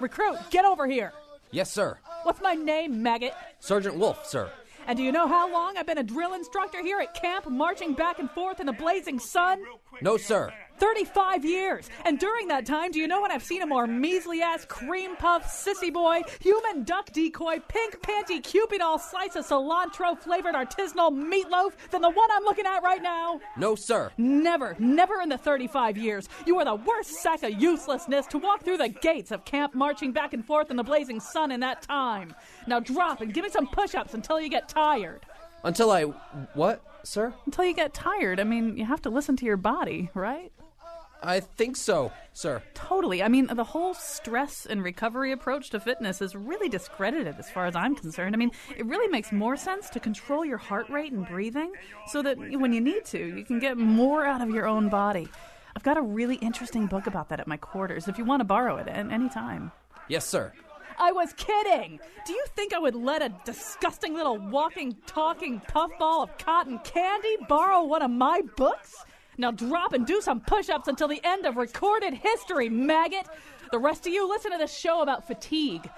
Recruit, 0.00 0.38
get 0.50 0.64
over 0.64 0.86
here. 0.86 1.12
Yes, 1.50 1.70
sir. 1.70 1.98
What's 2.22 2.40
my 2.40 2.54
name, 2.54 3.02
maggot? 3.02 3.34
Sergeant 3.58 3.96
Wolf, 3.96 4.26
sir. 4.26 4.50
And 4.86 4.96
do 4.96 5.02
you 5.02 5.12
know 5.12 5.28
how 5.28 5.52
long 5.52 5.76
I've 5.76 5.86
been 5.86 5.98
a 5.98 6.02
drill 6.02 6.34
instructor 6.34 6.82
here 6.82 6.98
at 7.00 7.14
camp, 7.14 7.48
marching 7.48 7.92
back 7.92 8.18
and 8.18 8.30
forth 8.30 8.60
in 8.60 8.66
the 8.66 8.72
blazing 8.72 9.18
sun? 9.18 9.62
No, 10.00 10.16
sir. 10.16 10.52
35 10.80 11.44
years. 11.44 11.90
And 12.06 12.18
during 12.18 12.48
that 12.48 12.64
time, 12.64 12.90
do 12.90 12.98
you 12.98 13.06
know 13.06 13.20
what 13.20 13.30
I've 13.30 13.42
seen 13.42 13.62
a 13.62 13.66
more 13.66 13.86
measly 13.86 14.40
ass 14.40 14.64
cream 14.64 15.14
puff, 15.16 15.44
sissy 15.44 15.92
boy, 15.92 16.22
human 16.40 16.84
duck 16.84 17.12
decoy, 17.12 17.60
pink 17.68 18.00
panty, 18.00 18.42
cupid 18.42 18.80
all 18.80 18.98
slice 18.98 19.36
of 19.36 19.46
cilantro 19.46 20.18
flavored 20.18 20.54
artisanal 20.54 21.12
meatloaf 21.12 21.72
than 21.90 22.00
the 22.00 22.10
one 22.10 22.30
I'm 22.32 22.44
looking 22.44 22.66
at 22.66 22.82
right 22.82 23.02
now? 23.02 23.40
No, 23.56 23.74
sir. 23.74 24.10
Never, 24.16 24.74
never 24.78 25.20
in 25.20 25.28
the 25.28 25.38
35 25.38 25.98
years. 25.98 26.28
You 26.46 26.58
are 26.58 26.64
the 26.64 26.74
worst 26.74 27.10
sack 27.22 27.42
of 27.42 27.60
uselessness 27.60 28.26
to 28.28 28.38
walk 28.38 28.64
through 28.64 28.78
the 28.78 28.88
gates 28.88 29.30
of 29.30 29.44
camp 29.44 29.74
marching 29.74 30.12
back 30.12 30.32
and 30.32 30.44
forth 30.44 30.70
in 30.70 30.76
the 30.76 30.82
blazing 30.82 31.20
sun 31.20 31.52
in 31.52 31.60
that 31.60 31.82
time. 31.82 32.34
Now 32.66 32.80
drop 32.80 33.20
and 33.20 33.34
give 33.34 33.44
me 33.44 33.50
some 33.50 33.66
push 33.66 33.94
ups 33.94 34.14
until 34.14 34.40
you 34.40 34.48
get 34.48 34.68
tired. 34.68 35.26
Until 35.62 35.90
I. 35.90 36.04
What, 36.54 36.82
sir? 37.02 37.34
Until 37.44 37.64
you 37.66 37.74
get 37.74 37.92
tired. 37.92 38.40
I 38.40 38.44
mean, 38.44 38.78
you 38.78 38.86
have 38.86 39.02
to 39.02 39.10
listen 39.10 39.36
to 39.36 39.44
your 39.44 39.58
body, 39.58 40.08
right? 40.14 40.50
I 41.22 41.40
think 41.40 41.76
so, 41.76 42.12
sir. 42.32 42.62
Totally. 42.74 43.22
I 43.22 43.28
mean, 43.28 43.46
the 43.46 43.64
whole 43.64 43.94
stress 43.94 44.66
and 44.66 44.82
recovery 44.82 45.32
approach 45.32 45.70
to 45.70 45.80
fitness 45.80 46.22
is 46.22 46.34
really 46.34 46.68
discredited 46.68 47.36
as 47.38 47.50
far 47.50 47.66
as 47.66 47.76
I'm 47.76 47.94
concerned. 47.94 48.34
I 48.34 48.38
mean, 48.38 48.52
it 48.76 48.86
really 48.86 49.08
makes 49.08 49.30
more 49.30 49.56
sense 49.56 49.90
to 49.90 50.00
control 50.00 50.44
your 50.44 50.58
heart 50.58 50.88
rate 50.88 51.12
and 51.12 51.26
breathing 51.26 51.72
so 52.06 52.22
that 52.22 52.38
when 52.38 52.72
you 52.72 52.80
need 52.80 53.04
to, 53.06 53.18
you 53.18 53.44
can 53.44 53.58
get 53.58 53.76
more 53.76 54.24
out 54.24 54.40
of 54.40 54.50
your 54.50 54.66
own 54.66 54.88
body. 54.88 55.28
I've 55.76 55.82
got 55.82 55.98
a 55.98 56.02
really 56.02 56.36
interesting 56.36 56.86
book 56.86 57.06
about 57.06 57.28
that 57.28 57.40
at 57.40 57.46
my 57.46 57.56
quarters 57.56 58.08
if 58.08 58.18
you 58.18 58.24
want 58.24 58.40
to 58.40 58.44
borrow 58.44 58.76
it 58.78 58.88
at 58.88 59.12
any 59.12 59.28
time. 59.28 59.72
Yes, 60.08 60.26
sir. 60.26 60.52
I 60.98 61.12
was 61.12 61.32
kidding. 61.34 62.00
Do 62.26 62.32
you 62.32 62.44
think 62.56 62.74
I 62.74 62.78
would 62.78 62.94
let 62.94 63.22
a 63.22 63.32
disgusting 63.44 64.14
little 64.14 64.36
walking, 64.38 64.96
talking 65.06 65.60
puffball 65.60 66.22
of 66.22 66.36
cotton 66.38 66.78
candy 66.80 67.36
borrow 67.48 67.84
one 67.84 68.02
of 68.02 68.10
my 68.10 68.42
books? 68.56 68.96
Now 69.40 69.50
drop 69.50 69.94
and 69.94 70.06
do 70.06 70.20
some 70.20 70.40
push 70.40 70.68
ups 70.68 70.86
until 70.86 71.08
the 71.08 71.20
end 71.24 71.46
of 71.46 71.56
recorded 71.56 72.12
history, 72.12 72.68
maggot. 72.68 73.26
The 73.72 73.78
rest 73.78 74.06
of 74.06 74.12
you 74.12 74.28
listen 74.28 74.52
to 74.52 74.58
this 74.58 74.76
show 74.76 75.00
about 75.00 75.26
fatigue. 75.26 75.88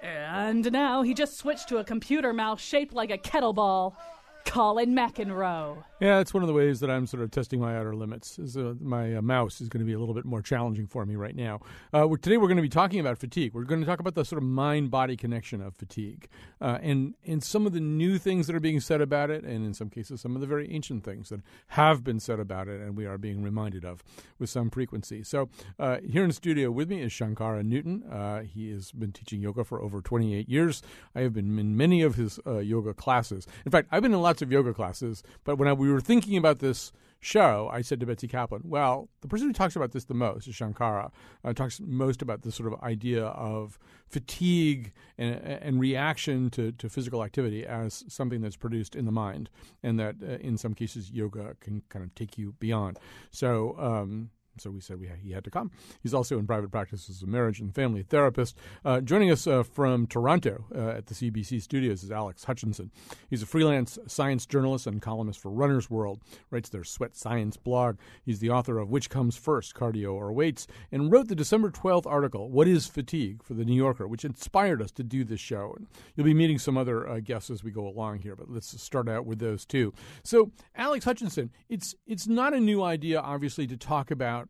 And 0.00 0.70
now 0.70 1.02
he 1.02 1.12
just 1.12 1.36
switched 1.36 1.68
to 1.70 1.78
a 1.78 1.84
computer 1.84 2.32
mouse 2.32 2.60
shaped 2.60 2.94
like 2.94 3.10
a 3.10 3.18
kettlebell. 3.18 3.96
Colin 4.44 4.94
McEnroe. 4.94 5.82
Yeah, 6.04 6.18
it's 6.18 6.34
one 6.34 6.42
of 6.42 6.48
the 6.48 6.52
ways 6.52 6.80
that 6.80 6.90
I'm 6.90 7.06
sort 7.06 7.22
of 7.22 7.30
testing 7.30 7.60
my 7.60 7.78
outer 7.78 7.96
limits. 7.96 8.38
Is 8.38 8.58
uh, 8.58 8.74
my 8.78 9.16
uh, 9.16 9.22
mouse 9.22 9.62
is 9.62 9.70
going 9.70 9.78
to 9.78 9.86
be 9.86 9.94
a 9.94 9.98
little 9.98 10.12
bit 10.12 10.26
more 10.26 10.42
challenging 10.42 10.86
for 10.86 11.06
me 11.06 11.16
right 11.16 11.34
now. 11.34 11.60
Uh, 11.94 12.06
we're, 12.06 12.18
today 12.18 12.36
we're 12.36 12.46
going 12.46 12.58
to 12.58 12.62
be 12.62 12.68
talking 12.68 13.00
about 13.00 13.16
fatigue. 13.16 13.54
We're 13.54 13.64
going 13.64 13.80
to 13.80 13.86
talk 13.86 14.00
about 14.00 14.14
the 14.14 14.22
sort 14.22 14.36
of 14.36 14.46
mind-body 14.46 15.16
connection 15.16 15.62
of 15.62 15.74
fatigue, 15.76 16.28
uh, 16.60 16.76
and 16.82 17.14
and 17.24 17.42
some 17.42 17.66
of 17.66 17.72
the 17.72 17.80
new 17.80 18.18
things 18.18 18.46
that 18.48 18.54
are 18.54 18.60
being 18.60 18.80
said 18.80 19.00
about 19.00 19.30
it, 19.30 19.44
and 19.44 19.64
in 19.64 19.72
some 19.72 19.88
cases 19.88 20.20
some 20.20 20.34
of 20.34 20.42
the 20.42 20.46
very 20.46 20.70
ancient 20.70 21.04
things 21.04 21.30
that 21.30 21.40
have 21.68 22.04
been 22.04 22.20
said 22.20 22.38
about 22.38 22.68
it, 22.68 22.82
and 22.82 22.98
we 22.98 23.06
are 23.06 23.16
being 23.16 23.42
reminded 23.42 23.86
of 23.86 24.04
with 24.38 24.50
some 24.50 24.68
frequency. 24.68 25.22
So 25.22 25.48
uh, 25.78 26.00
here 26.06 26.22
in 26.22 26.32
studio 26.32 26.70
with 26.70 26.90
me 26.90 27.00
is 27.00 27.12
Shankara 27.12 27.64
Newton. 27.64 28.02
Uh, 28.02 28.42
he 28.42 28.70
has 28.72 28.92
been 28.92 29.12
teaching 29.12 29.40
yoga 29.40 29.64
for 29.64 29.80
over 29.80 30.02
28 30.02 30.50
years. 30.50 30.82
I 31.14 31.20
have 31.20 31.32
been 31.32 31.58
in 31.58 31.78
many 31.78 32.02
of 32.02 32.16
his 32.16 32.38
yoga 32.44 32.92
classes. 32.92 33.46
In 33.64 33.72
fact, 33.72 33.88
I've 33.90 34.02
been 34.02 34.12
in 34.12 34.20
lots 34.20 34.42
of 34.42 34.52
yoga 34.52 34.74
classes, 34.74 35.22
but 35.44 35.56
when 35.56 35.66
I, 35.66 35.72
we 35.72 35.93
were 35.93 35.93
thinking 36.00 36.36
about 36.36 36.58
this 36.58 36.92
show, 37.24 37.70
I 37.72 37.80
said 37.80 38.00
to 38.00 38.06
Betsy 38.06 38.28
Kaplan, 38.28 38.62
well, 38.64 39.08
the 39.22 39.28
person 39.28 39.46
who 39.46 39.52
talks 39.54 39.76
about 39.76 39.92
this 39.92 40.04
the 40.04 40.14
most 40.14 40.46
is 40.46 40.54
Shankara. 40.54 41.10
Uh, 41.42 41.52
talks 41.54 41.80
most 41.80 42.20
about 42.20 42.42
this 42.42 42.54
sort 42.54 42.70
of 42.72 42.80
idea 42.82 43.24
of 43.24 43.78
fatigue 44.06 44.92
and, 45.16 45.36
and 45.36 45.80
reaction 45.80 46.50
to, 46.50 46.72
to 46.72 46.88
physical 46.88 47.24
activity 47.24 47.64
as 47.66 48.04
something 48.08 48.42
that's 48.42 48.56
produced 48.56 48.94
in 48.94 49.06
the 49.06 49.12
mind, 49.12 49.48
and 49.82 49.98
that 49.98 50.16
uh, 50.22 50.32
in 50.36 50.58
some 50.58 50.74
cases 50.74 51.10
yoga 51.10 51.56
can 51.60 51.82
kind 51.88 52.04
of 52.04 52.14
take 52.14 52.36
you 52.36 52.54
beyond. 52.60 52.98
So, 53.30 53.74
um, 53.78 54.30
so 54.58 54.70
we 54.70 54.80
said 54.80 55.00
we 55.00 55.10
he 55.22 55.32
had 55.32 55.44
to 55.44 55.50
come. 55.50 55.70
He's 56.02 56.14
also 56.14 56.38
in 56.38 56.46
private 56.46 56.70
practice 56.70 57.08
as 57.08 57.22
a 57.22 57.26
marriage 57.26 57.60
and 57.60 57.74
family 57.74 58.02
therapist. 58.02 58.56
Uh, 58.84 59.00
joining 59.00 59.30
us 59.30 59.46
uh, 59.46 59.62
from 59.62 60.06
Toronto 60.06 60.64
uh, 60.74 60.90
at 60.90 61.06
the 61.06 61.14
CBC 61.14 61.62
studios 61.62 62.02
is 62.02 62.10
Alex 62.10 62.44
Hutchinson. 62.44 62.90
He's 63.28 63.42
a 63.42 63.46
freelance 63.46 63.98
science 64.06 64.46
journalist 64.46 64.86
and 64.86 65.00
columnist 65.00 65.40
for 65.40 65.50
Runner's 65.50 65.90
World, 65.90 66.20
writes 66.50 66.68
their 66.68 66.84
Sweat 66.84 67.16
Science 67.16 67.56
blog. 67.56 67.96
He's 68.24 68.40
the 68.40 68.50
author 68.50 68.78
of 68.78 68.90
Which 68.90 69.10
Comes 69.10 69.36
First, 69.36 69.74
Cardio 69.74 70.14
or 70.14 70.32
Weights, 70.32 70.66
and 70.92 71.10
wrote 71.10 71.28
the 71.28 71.34
December 71.34 71.70
12th 71.70 72.06
article, 72.06 72.50
What 72.50 72.68
is 72.68 72.86
Fatigue, 72.86 73.42
for 73.42 73.54
The 73.54 73.64
New 73.64 73.74
Yorker, 73.74 74.06
which 74.06 74.24
inspired 74.24 74.82
us 74.82 74.90
to 74.92 75.02
do 75.02 75.24
this 75.24 75.40
show. 75.40 75.74
And 75.76 75.86
you'll 76.14 76.24
be 76.24 76.34
meeting 76.34 76.58
some 76.58 76.76
other 76.76 77.08
uh, 77.08 77.20
guests 77.20 77.50
as 77.50 77.64
we 77.64 77.70
go 77.70 77.86
along 77.86 78.20
here, 78.20 78.36
but 78.36 78.50
let's 78.50 78.80
start 78.80 79.08
out 79.08 79.26
with 79.26 79.38
those 79.38 79.64
two. 79.64 79.92
So, 80.22 80.50
Alex 80.76 81.04
Hutchinson, 81.04 81.50
it's, 81.68 81.94
it's 82.06 82.26
not 82.26 82.54
a 82.54 82.60
new 82.60 82.82
idea, 82.82 83.20
obviously, 83.20 83.66
to 83.66 83.76
talk 83.76 84.10
about 84.10 84.43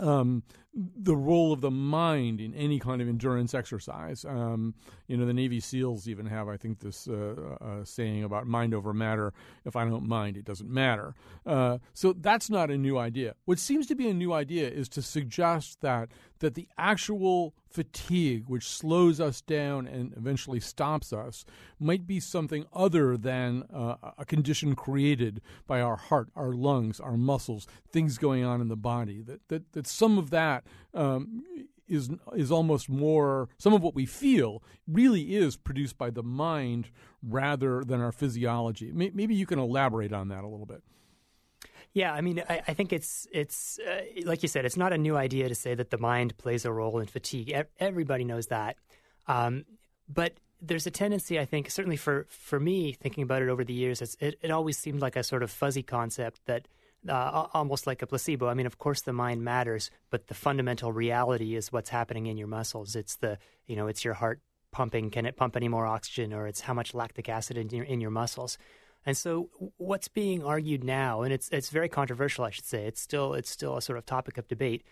um, 0.00 0.42
the 0.74 1.14
role 1.14 1.52
of 1.52 1.60
the 1.60 1.70
mind 1.70 2.40
in 2.40 2.52
any 2.54 2.80
kind 2.80 3.00
of 3.00 3.08
endurance 3.08 3.54
exercise. 3.54 4.24
Um, 4.24 4.74
you 5.06 5.16
know, 5.16 5.24
the 5.24 5.32
Navy 5.32 5.60
SEALs 5.60 6.08
even 6.08 6.26
have, 6.26 6.48
I 6.48 6.56
think, 6.56 6.80
this 6.80 7.06
uh, 7.06 7.56
uh, 7.60 7.84
saying 7.84 8.24
about 8.24 8.46
mind 8.46 8.74
over 8.74 8.92
matter. 8.92 9.32
If 9.64 9.76
I 9.76 9.84
don't 9.84 10.08
mind, 10.08 10.36
it 10.36 10.44
doesn't 10.44 10.68
matter. 10.68 11.14
Uh, 11.46 11.78
so 11.92 12.12
that's 12.12 12.50
not 12.50 12.70
a 12.70 12.76
new 12.76 12.98
idea. 12.98 13.34
What 13.44 13.58
seems 13.58 13.86
to 13.86 13.94
be 13.94 14.08
a 14.08 14.14
new 14.14 14.32
idea 14.32 14.68
is 14.68 14.88
to 14.90 15.02
suggest 15.02 15.80
that 15.82 16.08
that 16.44 16.54
the 16.54 16.68
actual 16.76 17.54
fatigue, 17.70 18.44
which 18.48 18.68
slows 18.68 19.18
us 19.18 19.40
down 19.40 19.86
and 19.86 20.12
eventually 20.14 20.60
stops 20.60 21.10
us, 21.10 21.46
might 21.80 22.06
be 22.06 22.20
something 22.20 22.66
other 22.70 23.16
than 23.16 23.64
uh, 23.72 23.96
a 24.18 24.26
condition 24.26 24.76
created 24.76 25.40
by 25.66 25.80
our 25.80 25.96
heart, 25.96 26.28
our 26.36 26.52
lungs, 26.52 27.00
our 27.00 27.16
muscles, 27.16 27.66
things 27.90 28.18
going 28.18 28.44
on 28.44 28.60
in 28.60 28.68
the 28.68 28.76
body. 28.76 29.22
That 29.22 29.40
that 29.48 29.72
that 29.72 29.86
some 29.86 30.18
of 30.18 30.28
that 30.30 30.64
um, 30.92 31.44
is 31.88 32.10
is 32.36 32.52
almost 32.52 32.90
more 32.90 33.48
some 33.56 33.72
of 33.72 33.82
what 33.82 33.94
we 33.94 34.04
feel 34.04 34.62
really 34.86 35.34
is 35.34 35.56
produced 35.56 35.96
by 35.96 36.10
the 36.10 36.22
mind 36.22 36.90
rather 37.22 37.82
than 37.82 38.02
our 38.02 38.12
physiology. 38.12 38.92
Maybe 38.92 39.34
you 39.34 39.46
can 39.46 39.58
elaborate 39.58 40.12
on 40.12 40.28
that 40.28 40.44
a 40.44 40.48
little 40.48 40.66
bit. 40.66 40.82
Yeah, 41.94 42.12
I 42.12 42.22
mean, 42.22 42.42
I, 42.48 42.60
I 42.66 42.74
think 42.74 42.92
it's 42.92 43.26
it's 43.32 43.78
uh, 43.78 44.02
like 44.24 44.42
you 44.42 44.48
said, 44.48 44.64
it's 44.64 44.76
not 44.76 44.92
a 44.92 44.98
new 44.98 45.16
idea 45.16 45.48
to 45.48 45.54
say 45.54 45.76
that 45.76 45.90
the 45.90 45.98
mind 45.98 46.36
plays 46.36 46.64
a 46.64 46.72
role 46.72 46.98
in 46.98 47.06
fatigue. 47.06 47.54
Everybody 47.78 48.24
knows 48.24 48.48
that, 48.48 48.76
um, 49.28 49.64
but 50.08 50.34
there's 50.60 50.86
a 50.86 50.90
tendency, 50.90 51.38
I 51.38 51.44
think, 51.44 51.70
certainly 51.70 51.96
for 51.96 52.26
for 52.28 52.58
me, 52.58 52.92
thinking 52.92 53.22
about 53.22 53.42
it 53.42 53.48
over 53.48 53.64
the 53.64 53.72
years, 53.72 54.02
it, 54.20 54.36
it 54.42 54.50
always 54.50 54.76
seemed 54.76 55.00
like 55.00 55.14
a 55.14 55.22
sort 55.22 55.44
of 55.44 55.52
fuzzy 55.52 55.84
concept 55.84 56.40
that 56.46 56.66
uh, 57.08 57.46
almost 57.54 57.86
like 57.86 58.02
a 58.02 58.08
placebo. 58.08 58.48
I 58.48 58.54
mean, 58.54 58.66
of 58.66 58.78
course, 58.78 59.02
the 59.02 59.12
mind 59.12 59.44
matters, 59.44 59.90
but 60.10 60.26
the 60.26 60.34
fundamental 60.34 60.92
reality 60.92 61.54
is 61.54 61.72
what's 61.72 61.90
happening 61.90 62.26
in 62.26 62.36
your 62.36 62.48
muscles. 62.48 62.96
It's 62.96 63.16
the 63.16 63.38
you 63.68 63.76
know, 63.76 63.86
it's 63.86 64.04
your 64.04 64.14
heart 64.14 64.40
pumping. 64.72 65.10
Can 65.10 65.26
it 65.26 65.36
pump 65.36 65.54
any 65.54 65.68
more 65.68 65.86
oxygen, 65.86 66.32
or 66.32 66.48
it's 66.48 66.62
how 66.62 66.74
much 66.74 66.92
lactic 66.92 67.28
acid 67.28 67.56
in 67.56 67.68
your 67.70 67.84
in 67.84 68.00
your 68.00 68.10
muscles. 68.10 68.58
And 69.06 69.16
so, 69.16 69.50
what's 69.76 70.08
being 70.08 70.42
argued 70.42 70.82
now, 70.82 71.22
and 71.22 71.32
it's 71.32 71.48
it's 71.50 71.70
very 71.70 71.88
controversial, 71.88 72.44
I 72.44 72.50
should 72.50 72.64
say. 72.64 72.86
It's 72.86 73.00
still 73.00 73.34
it's 73.34 73.50
still 73.50 73.76
a 73.76 73.82
sort 73.82 73.98
of 73.98 74.06
topic 74.06 74.38
of 74.38 74.48
debate. 74.48 74.84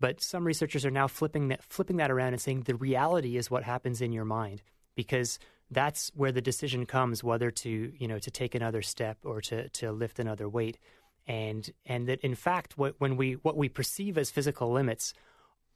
But 0.00 0.20
some 0.20 0.44
researchers 0.44 0.84
are 0.84 0.90
now 0.90 1.06
flipping 1.06 1.48
that 1.48 1.62
flipping 1.62 1.96
that 1.96 2.10
around 2.10 2.34
and 2.34 2.40
saying 2.40 2.62
the 2.62 2.74
reality 2.74 3.36
is 3.36 3.50
what 3.50 3.62
happens 3.62 4.00
in 4.00 4.12
your 4.12 4.24
mind 4.24 4.62
because 4.94 5.38
that's 5.70 6.10
where 6.14 6.32
the 6.32 6.40
decision 6.40 6.86
comes 6.86 7.24
whether 7.24 7.50
to 7.50 7.92
you 7.96 8.08
know 8.08 8.18
to 8.18 8.30
take 8.30 8.54
another 8.54 8.82
step 8.82 9.18
or 9.24 9.40
to 9.40 9.68
to 9.70 9.92
lift 9.92 10.18
another 10.18 10.48
weight 10.48 10.78
and 11.26 11.70
and 11.86 12.08
that 12.08 12.20
in 12.20 12.34
fact 12.34 12.76
what 12.76 12.94
when 12.98 13.16
we 13.16 13.32
what 13.34 13.56
we 13.56 13.68
perceive 13.68 14.18
as 14.18 14.30
physical 14.30 14.70
limits 14.72 15.14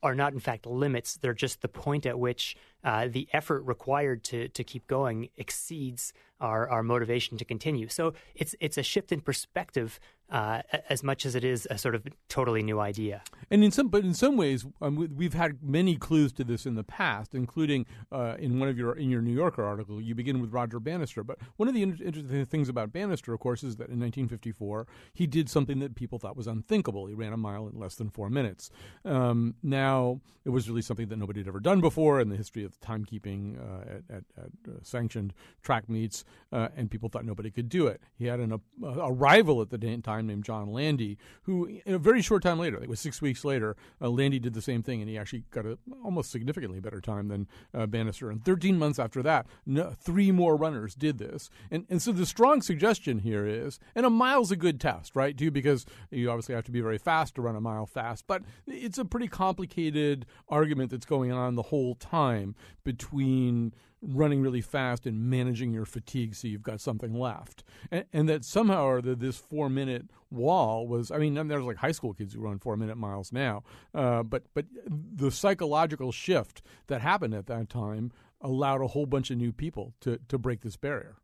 are 0.03 0.15
not 0.15 0.33
in 0.33 0.41
fact 0.41 0.67
limits 0.67 1.17
they're 1.17 1.35
just 1.35 1.63
the 1.63 1.69
point 1.69 2.07
at 2.07 2.19
which 2.19 2.57
uh, 2.85 3.09
the 3.09 3.29
effort 3.33 3.63
required 3.63 4.25
to 4.25 4.49
to 4.49 4.65
keep 4.65 4.87
going 4.87 5.29
exceeds 5.37 6.13
our, 6.41 6.69
our 6.69 6.83
motivation 6.83 7.37
to 7.39 7.45
continue. 7.45 7.89
So 7.89 8.15
it's 8.35 8.55
it's 8.61 8.79
a 8.79 8.83
shift 8.83 9.13
in 9.13 9.21
perspective 9.21 9.99
uh, 10.31 10.61
as 10.91 11.03
much 11.03 11.25
as 11.25 11.35
it 11.35 11.43
is 11.43 11.67
a 11.71 11.79
sort 11.79 11.95
of 11.95 12.07
totally 12.29 12.63
new 12.63 12.79
idea. 12.81 13.23
And 13.51 13.65
in 13.65 13.71
some, 13.71 13.89
but 13.89 14.05
in 14.05 14.13
some 14.13 14.37
ways, 14.37 14.67
um, 14.83 15.09
we've 15.17 15.33
had 15.33 15.63
many 15.63 15.97
clues 15.97 16.35
to 16.35 16.45
this 16.45 16.67
in 16.67 16.75
the 16.75 16.85
past, 16.85 17.35
including 17.35 17.87
uh, 18.13 18.37
in 18.39 18.59
one 18.59 18.69
of 18.69 18.77
your 18.77 18.95
in 18.95 19.09
your 19.09 19.23
New 19.23 19.33
Yorker 19.33 19.65
article. 19.65 20.01
You 20.03 20.15
begin 20.15 20.41
with 20.41 20.53
Roger 20.53 20.81
Bannister, 20.81 21.25
but 21.25 21.39
one 21.57 21.67
of 21.69 21.75
the 21.75 21.83
inter- 21.83 22.05
interesting 22.05 22.45
things 22.45 22.69
about 22.69 22.93
Bannister, 22.93 23.33
of 23.33 23.41
course, 23.41 23.63
is 23.63 23.77
that 23.77 23.89
in 23.89 23.99
1954 24.01 24.87
he 25.15 25.27
did 25.27 25.49
something 25.49 25.79
that 25.79 25.95
people 25.95 26.19
thought 26.19 26.37
was 26.37 26.47
unthinkable. 26.47 27.07
He 27.07 27.15
ran 27.15 27.33
a 27.33 27.39
mile 27.39 27.67
in 27.67 27.79
less 27.79 27.95
than 27.95 28.11
four 28.11 28.29
minutes. 28.29 28.71
Um, 29.05 29.55
now 29.63 30.21
it 30.45 30.51
was 30.51 30.69
really 30.69 30.83
something 30.83 31.09
that 31.09 31.17
nobody 31.17 31.41
had 31.41 31.49
ever 31.49 31.61
done 31.61 31.81
before 31.81 32.21
in 32.21 32.29
the 32.29 32.37
history 32.37 32.65
of 32.69 32.81
timekeeping 32.81 33.59
uh, 33.59 33.83
at, 33.83 34.17
at, 34.17 34.25
at 34.37 34.73
uh, 34.73 34.79
sanctioned 34.83 35.33
track 35.63 35.89
meets, 35.89 36.25
uh, 36.53 36.69
and 36.77 36.91
people 36.91 37.09
thought 37.09 37.25
nobody 37.25 37.51
could 37.51 37.69
do 37.69 37.87
it. 37.87 38.01
He 38.17 38.27
had 38.27 38.41
an, 38.41 38.53
a, 38.53 38.87
a 38.87 39.13
rival 39.13 39.61
at 39.63 39.71
the 39.71 39.79
time 40.03 40.27
named 40.27 40.45
John 40.45 40.73
Landy, 40.73 41.19
who 41.43 41.67
in 41.85 41.95
a 41.95 41.99
very 41.99 42.23
short 42.23 42.43
time 42.43 42.59
later, 42.59 42.83
it 42.83 42.89
was 42.89 43.01
six 43.01 43.23
weeks 43.23 43.45
later, 43.45 43.77
uh, 44.01 44.09
Landy 44.09 44.39
did 44.39 44.55
the 44.55 44.63
same 44.63 44.83
thing, 44.83 45.01
and 45.01 45.09
he 45.09 45.19
actually 45.19 45.45
got 45.51 45.67
a 45.67 45.79
almost 46.05 46.31
significantly 46.31 46.81
better 46.81 47.01
time 47.01 47.29
than 47.29 47.49
uh, 47.75 47.87
Bannister. 47.87 48.31
And 48.31 48.45
13 48.45 48.79
months 48.79 48.99
after 48.99 49.23
that, 49.23 49.47
no, 49.67 49.95
three 49.99 50.31
more 50.31 50.57
runners 50.57 50.95
did 50.95 51.19
this. 51.19 51.51
And 51.71 51.87
and 51.89 52.03
so 52.03 52.13
the 52.13 52.27
strong 52.27 52.63
suggestion 52.63 53.21
here 53.21 53.47
is, 53.47 53.79
and 53.95 54.05
a 54.05 54.11
mile's 54.11 54.51
a 54.51 54.57
good 54.57 54.81
test, 54.81 55.17
right? 55.17 55.37
Too, 55.37 55.51
because 55.51 55.87
you 56.11 56.31
obviously 56.31 56.55
have 56.55 56.65
to 56.65 56.71
be 56.71 56.81
very 56.81 56.99
fast 56.99 57.35
to 57.37 57.43
run 57.43 57.57
a 57.57 57.61
mile 57.61 57.87
fast, 57.87 58.27
but 58.27 58.43
it's 58.67 58.99
a 58.99 59.05
pretty 59.05 59.29
complicated 59.29 60.27
argument 60.49 60.91
that's 60.91 61.07
going 61.07 61.33
on 61.33 61.55
the 61.55 61.63
whole 61.63 61.95
time 61.95 62.55
between 62.85 63.73
running 64.01 64.41
really 64.41 64.61
fast 64.61 65.07
and 65.07 65.29
managing 65.29 65.73
your 65.73 65.85
fatigue 65.85 66.35
so 66.35 66.47
you've 66.47 66.63
got 66.63 66.81
something 66.81 67.15
left. 67.15 67.65
And, 67.91 68.05
and 68.13 68.29
that 68.29 68.45
somehow 68.45 68.87
or 68.87 69.03
this 69.03 69.37
four 69.37 69.69
minute 69.69 70.07
wall 70.31 70.87
was, 70.87 71.11
I 71.11 71.19
mean, 71.19 71.35
there's 71.35 71.65
like 71.65 71.79
high 71.79 71.93
school 71.93 72.15
kids 72.15 72.35
who 72.35 72.41
run 72.41 72.59
four 72.59 72.77
minute 72.77 72.97
miles 72.97 73.33
now, 73.33 73.65
uh, 73.95 74.23
but, 74.23 74.45
but 74.55 74.67
the 74.87 75.31
psychological 75.31 76.13
shift 76.13 76.63
that 76.87 77.01
happened 77.01 77.35
at 77.35 77.47
that 77.47 77.69
time 77.69 78.13
allowed 78.41 78.81
a 78.81 78.89
whole 78.89 79.07
bunch 79.07 79.31
of 79.31 79.39
new 79.39 79.53
people 79.53 79.95
to, 80.01 80.19
to 80.29 80.39
break 80.39 80.61
this 80.61 80.77
barrier. 80.77 81.17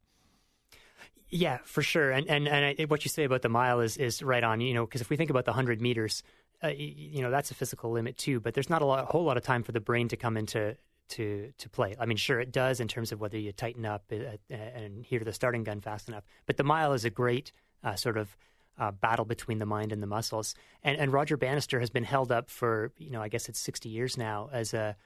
Yeah, 1.29 1.59
for 1.65 1.83
sure. 1.83 2.13
And 2.13 2.29
and 2.29 2.47
and 2.47 2.77
I, 2.79 2.85
what 2.85 3.05
you 3.05 3.09
say 3.09 3.25
about 3.25 3.43
the 3.43 3.49
mile 3.49 3.81
is 3.81 3.97
is 3.97 4.23
right 4.23 4.45
on. 4.45 4.61
You 4.61 4.73
know, 4.73 4.85
because 4.85 5.01
if 5.01 5.11
we 5.11 5.17
think 5.17 5.31
about 5.31 5.47
the 5.47 5.53
hundred 5.53 5.81
meters, 5.81 6.23
uh, 6.63 6.69
you 6.69 7.23
know 7.23 7.31
that's 7.31 7.51
a 7.51 7.55
physical 7.55 7.91
limit 7.91 8.17
too. 8.17 8.39
But 8.39 8.55
there's 8.55 8.71
not 8.71 8.83
a, 8.83 8.85
lot, 8.85 9.03
a 9.03 9.07
whole 9.07 9.25
lot 9.25 9.37
of 9.37 9.43
time 9.43 9.65
for 9.65 9.73
the 9.73 9.81
brain 9.81 10.07
to 10.09 10.17
come 10.17 10.37
into 10.37 10.77
to 11.11 11.53
to 11.59 11.69
play. 11.69 11.95
I 11.99 12.06
mean, 12.06 12.17
sure, 12.17 12.41
it 12.41 12.53
does 12.53 12.81
in 12.81 12.89
terms 12.89 13.12
of 13.12 13.21
whether 13.21 13.39
you 13.39 13.53
tighten 13.53 13.85
up 13.85 14.05
uh, 14.12 14.55
and 14.55 15.05
hear 15.05 15.21
the 15.21 15.33
starting 15.33 15.65
gun 15.65 15.81
fast 15.81 16.09
enough. 16.09 16.25
But 16.47 16.56
the 16.56 16.65
mile 16.65 16.93
is 16.93 17.05
a 17.05 17.11
great 17.11 17.53
uh, 17.83 17.97
sort 17.97 18.17
of 18.17 18.37
uh, 18.79 18.91
battle 18.91 19.25
between 19.25 19.59
the 19.59 19.67
mind 19.67 19.93
and 19.93 20.03
the 20.03 20.06
muscles. 20.06 20.55
And 20.83 20.99
and 20.99 21.12
Roger 21.12 21.37
Bannister 21.37 21.81
has 21.81 21.91
been 21.91 22.05
held 22.05 22.33
up 22.33 22.51
for 22.51 22.93
you 22.99 23.11
know 23.11 23.23
I 23.23 23.29
guess 23.29 23.49
it's 23.49 23.59
sixty 23.59 23.89
years 23.89 24.17
now 24.17 24.49
as 24.53 24.75
a 24.75 24.97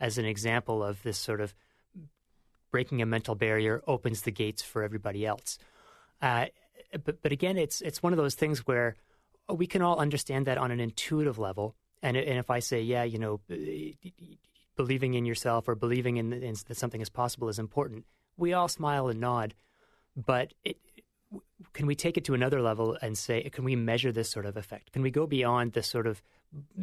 as 0.00 0.18
an 0.18 0.24
example 0.24 0.82
of 0.82 1.02
this 1.02 1.18
sort 1.18 1.40
of 1.40 1.54
breaking 2.70 3.00
a 3.00 3.06
mental 3.06 3.36
barrier 3.36 3.80
opens 3.86 4.22
the 4.22 4.32
gates 4.32 4.60
for 4.60 4.82
everybody 4.82 5.24
else. 5.24 5.58
Uh, 6.20 6.46
but 7.04 7.22
but 7.22 7.32
again, 7.32 7.56
it's 7.56 7.80
it's 7.80 8.02
one 8.02 8.12
of 8.12 8.16
those 8.16 8.34
things 8.34 8.66
where 8.66 8.96
we 9.48 9.66
can 9.66 9.82
all 9.82 9.98
understand 9.98 10.46
that 10.46 10.58
on 10.58 10.70
an 10.70 10.80
intuitive 10.80 11.38
level. 11.38 11.74
And 12.02 12.16
and 12.16 12.38
if 12.38 12.50
I 12.50 12.58
say, 12.58 12.82
yeah, 12.82 13.04
you 13.04 13.18
know, 13.18 13.40
believing 14.76 15.14
in 15.14 15.24
yourself 15.24 15.68
or 15.68 15.74
believing 15.74 16.16
in, 16.16 16.32
in, 16.32 16.54
that 16.66 16.76
something 16.76 17.00
is 17.00 17.08
possible 17.08 17.48
is 17.48 17.58
important. 17.58 18.04
We 18.36 18.52
all 18.52 18.68
smile 18.68 19.08
and 19.08 19.20
nod, 19.20 19.54
but 20.16 20.54
it, 20.64 20.76
can 21.72 21.86
we 21.86 21.94
take 21.94 22.16
it 22.16 22.24
to 22.24 22.34
another 22.34 22.60
level 22.60 22.96
and 23.00 23.16
say, 23.16 23.48
can 23.50 23.64
we 23.64 23.76
measure 23.76 24.12
this 24.12 24.30
sort 24.30 24.46
of 24.46 24.56
effect? 24.56 24.92
Can 24.92 25.02
we 25.02 25.10
go 25.10 25.26
beyond 25.26 25.72
this 25.72 25.86
sort 25.86 26.06
of 26.06 26.22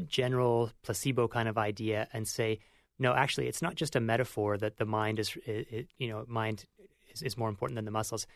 general 0.07 0.71
placebo 0.83 1.27
kind 1.27 1.47
of 1.47 1.57
idea 1.57 2.07
and 2.13 2.27
say, 2.27 2.59
no, 2.99 3.13
actually, 3.13 3.47
it's 3.47 3.61
not 3.61 3.75
just 3.75 3.95
a 3.95 3.99
metaphor 3.99 4.57
that 4.57 4.77
the 4.77 4.85
mind 4.85 5.19
is, 5.19 5.37
it, 5.45 5.87
you 5.97 6.07
know, 6.07 6.25
mind 6.27 6.65
is, 7.13 7.21
is 7.21 7.37
more 7.37 7.49
important 7.49 7.75
than 7.75 7.85
the 7.85 7.91
muscles. 7.91 8.27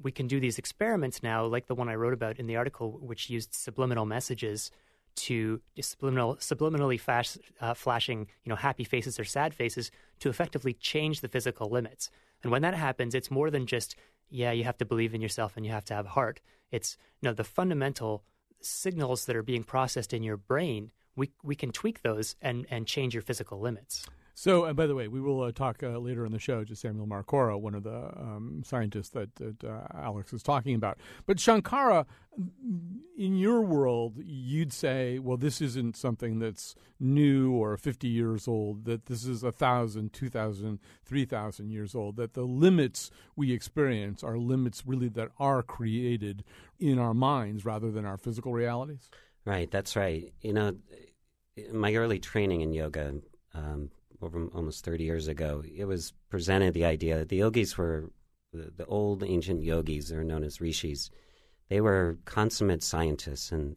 We 0.00 0.12
can 0.12 0.26
do 0.26 0.38
these 0.38 0.58
experiments 0.58 1.22
now, 1.22 1.44
like 1.46 1.66
the 1.66 1.74
one 1.74 1.88
I 1.88 1.94
wrote 1.96 2.12
about 2.14 2.38
in 2.38 2.46
the 2.46 2.56
article, 2.56 2.98
which 3.00 3.30
used 3.30 3.54
subliminal 3.54 4.06
messages 4.06 4.70
to 5.14 5.60
subliminal, 5.80 6.36
subliminally 6.36 6.98
flash, 6.98 7.36
uh, 7.60 7.74
flashing, 7.74 8.26
you 8.44 8.50
know, 8.50 8.56
happy 8.56 8.84
faces 8.84 9.18
or 9.18 9.24
sad 9.24 9.54
faces 9.54 9.90
to 10.20 10.28
effectively 10.28 10.72
change 10.72 11.20
the 11.20 11.28
physical 11.28 11.68
limits. 11.68 12.10
And 12.42 12.50
when 12.50 12.62
that 12.62 12.74
happens, 12.74 13.14
it's 13.14 13.30
more 13.30 13.50
than 13.50 13.66
just, 13.66 13.96
yeah, 14.30 14.52
you 14.52 14.64
have 14.64 14.78
to 14.78 14.84
believe 14.84 15.14
in 15.14 15.20
yourself 15.20 15.56
and 15.56 15.64
you 15.64 15.72
have 15.72 15.84
to 15.86 15.94
have 15.94 16.06
heart. 16.06 16.40
It's 16.70 16.96
you 17.20 17.28
no, 17.28 17.34
the 17.34 17.44
fundamental 17.44 18.24
signals 18.60 19.26
that 19.26 19.36
are 19.36 19.42
being 19.42 19.64
processed 19.64 20.12
in 20.12 20.22
your 20.22 20.36
brain. 20.36 20.90
We 21.14 21.30
we 21.42 21.54
can 21.54 21.72
tweak 21.72 22.02
those 22.02 22.36
and 22.40 22.66
and 22.70 22.86
change 22.86 23.14
your 23.14 23.22
physical 23.22 23.60
limits. 23.60 24.06
So, 24.34 24.64
and 24.64 24.76
by 24.76 24.86
the 24.86 24.94
way, 24.94 25.08
we 25.08 25.20
will 25.20 25.42
uh, 25.42 25.52
talk 25.52 25.82
uh, 25.82 25.98
later 25.98 26.24
in 26.24 26.32
the 26.32 26.38
show 26.38 26.64
to 26.64 26.74
Samuel 26.74 27.06
Marcora, 27.06 27.60
one 27.60 27.74
of 27.74 27.82
the 27.82 27.94
um, 28.16 28.62
scientists 28.64 29.10
that, 29.10 29.34
that 29.36 29.62
uh, 29.62 29.86
Alex 29.94 30.32
is 30.32 30.42
talking 30.42 30.74
about. 30.74 30.98
But 31.26 31.36
Shankara, 31.36 32.06
in 33.16 33.36
your 33.36 33.60
world, 33.60 34.14
you'd 34.24 34.72
say, 34.72 35.18
well, 35.18 35.36
this 35.36 35.60
isn't 35.60 35.96
something 35.96 36.38
that's 36.38 36.74
new 36.98 37.52
or 37.52 37.76
50 37.76 38.08
years 38.08 38.48
old, 38.48 38.86
that 38.86 39.06
this 39.06 39.26
is 39.26 39.42
1,000, 39.42 40.12
2,000, 40.12 40.78
3,000 41.04 41.70
years 41.70 41.94
old, 41.94 42.16
that 42.16 42.32
the 42.32 42.44
limits 42.44 43.10
we 43.36 43.52
experience 43.52 44.22
are 44.24 44.38
limits 44.38 44.84
really 44.86 45.08
that 45.08 45.28
are 45.38 45.62
created 45.62 46.42
in 46.78 46.98
our 46.98 47.14
minds 47.14 47.66
rather 47.66 47.90
than 47.90 48.06
our 48.06 48.16
physical 48.16 48.52
realities? 48.52 49.10
Right, 49.44 49.70
that's 49.70 49.94
right. 49.94 50.32
You 50.40 50.52
know, 50.54 50.76
my 51.72 51.94
early 51.94 52.18
training 52.18 52.62
in 52.62 52.72
yoga, 52.72 53.16
um, 53.54 53.90
over 54.22 54.46
almost 54.54 54.84
30 54.84 55.04
years 55.04 55.28
ago, 55.28 55.62
it 55.76 55.84
was 55.84 56.12
presented 56.30 56.74
the 56.74 56.84
idea 56.84 57.18
that 57.18 57.28
the 57.28 57.36
yogis 57.36 57.76
were 57.76 58.10
the, 58.52 58.70
the 58.76 58.86
old 58.86 59.22
ancient 59.24 59.62
yogis, 59.62 60.08
they're 60.08 60.24
known 60.24 60.44
as 60.44 60.60
rishis. 60.60 61.10
They 61.68 61.80
were 61.80 62.18
consummate 62.24 62.82
scientists 62.82 63.50
and 63.50 63.76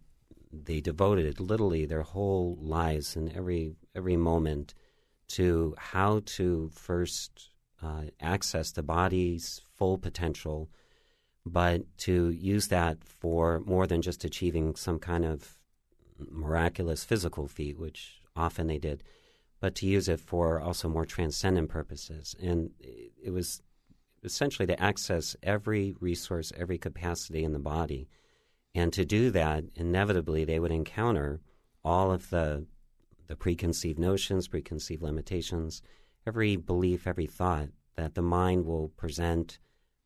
they 0.52 0.82
devoted 0.82 1.40
literally 1.40 1.86
their 1.86 2.02
whole 2.02 2.58
lives 2.62 3.16
and 3.16 3.32
every 3.36 3.76
every 3.96 4.18
moment 4.18 4.74
to 5.28 5.76
how 5.78 6.22
to 6.26 6.70
first 6.74 7.50
uh, 7.82 8.04
access 8.22 8.72
the 8.72 8.84
body's 8.84 9.62
full 9.76 9.98
potential, 9.98 10.70
but 11.46 11.82
to 11.98 12.30
use 12.30 12.68
that 12.68 13.04
for 13.04 13.62
more 13.62 13.88
than 13.88 14.02
just 14.02 14.24
achieving 14.24 14.76
some 14.76 15.00
kind 15.00 15.26
of 15.26 15.58
miraculous 16.20 17.04
physical 17.04 17.48
feat, 17.48 17.78
which 17.80 18.22
often 18.36 18.68
they 18.68 18.78
did 18.78 19.04
but 19.60 19.76
to 19.76 19.86
use 19.86 20.10
it 20.10 20.20
for 20.20 20.60
also 20.60 20.88
more 20.90 21.06
transcendent 21.06 21.70
purposes. 21.70 22.36
And 22.42 22.72
it 22.80 23.32
was 23.32 23.62
essentially 24.24 24.66
to 24.68 24.82
access 24.82 25.36
every 25.44 25.96
resource, 26.00 26.52
every 26.58 26.78
capacity 26.78 27.44
in 27.44 27.54
the 27.54 27.60
body. 27.60 28.08
And 28.74 28.92
to 28.94 29.06
do 29.06 29.32
that, 29.32 29.64
inevitably, 29.76 30.44
they 30.44 30.60
would 30.60 30.72
encounter 30.72 31.40
all 31.84 32.12
of 32.12 32.30
the, 32.30 32.66
the 33.28 33.36
preconceived 33.36 34.00
notions, 34.00 34.48
preconceived 34.48 35.02
limitations, 35.02 35.82
every 36.28 36.58
belief, 36.58 37.08
every 37.08 37.28
thought 37.28 37.70
that 37.96 38.16
the 38.16 38.22
mind 38.22 38.66
will 38.66 38.90
present, 38.90 39.60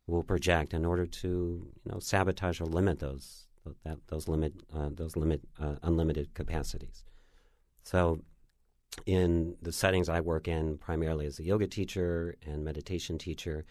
will 0.06 0.22
project 0.22 0.72
in 0.72 0.84
order 0.84 1.06
to 1.06 1.28
you 1.28 1.92
know, 1.92 1.98
sabotage 1.98 2.60
or 2.60 2.66
limit 2.66 3.00
those, 3.00 3.46
that, 3.84 3.98
those, 4.08 4.28
limit, 4.28 4.52
uh, 4.72 4.90
those 4.92 5.16
limit, 5.16 5.40
uh, 5.60 5.76
unlimited 5.82 6.32
capacities. 6.34 7.04
So 7.82 8.20
in 9.06 9.56
the 9.62 9.72
settings 9.72 10.08
I 10.08 10.20
work 10.20 10.48
in, 10.48 10.78
primarily 10.78 11.26
as 11.26 11.38
a 11.38 11.44
yoga 11.44 11.66
teacher 11.66 12.36
and 12.46 12.64
meditation 12.64 13.18
teacher, 13.18 13.64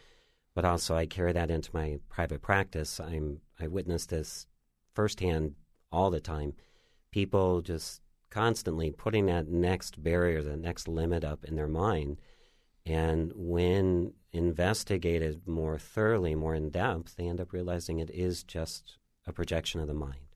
but 0.55 0.65
also 0.65 0.95
I 0.95 1.05
carry 1.05 1.33
that 1.33 1.51
into 1.51 1.69
my 1.73 1.99
private 2.09 2.41
practice. 2.41 2.99
I'm 2.99 3.41
I 3.59 3.67
witness 3.67 4.05
this 4.05 4.47
firsthand 4.93 5.55
all 5.91 6.09
the 6.09 6.19
time. 6.19 6.53
People 7.11 7.61
just 7.61 8.01
constantly 8.29 8.91
putting 8.91 9.25
that 9.25 9.47
next 9.47 10.01
barrier, 10.01 10.41
the 10.41 10.57
next 10.57 10.88
limit 10.88 11.23
up 11.23 11.43
in 11.43 11.55
their 11.55 11.67
mind. 11.67 12.17
And 12.85 13.31
when 13.35 14.13
investigated 14.31 15.47
more 15.47 15.77
thoroughly, 15.77 16.35
more 16.35 16.55
in 16.55 16.69
depth, 16.69 17.15
they 17.15 17.27
end 17.27 17.41
up 17.41 17.51
realizing 17.51 17.99
it 17.99 18.09
is 18.11 18.43
just 18.43 18.97
a 19.25 19.33
projection 19.33 19.81
of 19.81 19.88
the 19.88 19.93
mind 19.93 20.28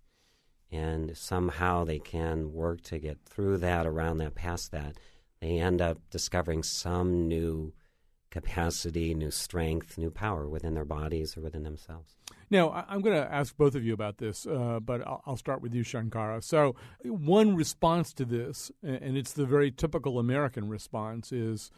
and 0.73 1.15
somehow 1.15 1.83
they 1.83 1.99
can 1.99 2.51
work 2.51 2.81
to 2.81 2.97
get 2.97 3.19
through 3.25 3.57
that, 3.57 3.85
around 3.85 4.17
that, 4.17 4.35
past 4.35 4.71
that, 4.71 4.97
they 5.39 5.59
end 5.59 5.81
up 5.81 5.99
discovering 6.09 6.63
some 6.63 7.27
new 7.27 7.73
capacity, 8.31 9.13
new 9.13 9.29
strength, 9.29 9.97
new 9.97 10.09
power 10.09 10.47
within 10.47 10.73
their 10.73 10.85
bodies 10.85 11.37
or 11.37 11.41
within 11.41 11.63
themselves. 11.63 12.15
Now, 12.49 12.85
I'm 12.87 13.01
going 13.01 13.15
to 13.15 13.31
ask 13.31 13.55
both 13.55 13.75
of 13.75 13.83
you 13.83 13.93
about 13.93 14.17
this, 14.17 14.47
uh, 14.47 14.79
but 14.79 15.01
I'll 15.05 15.37
start 15.37 15.61
with 15.61 15.73
you, 15.73 15.83
Shankara. 15.83 16.43
So, 16.43 16.75
one 17.03 17.55
response 17.55 18.13
to 18.13 18.25
this, 18.25 18.71
and 18.81 19.15
it's 19.17 19.33
the 19.33 19.45
very 19.45 19.71
typical 19.71 20.17
American 20.17 20.67
response, 20.69 21.31
is 21.31 21.71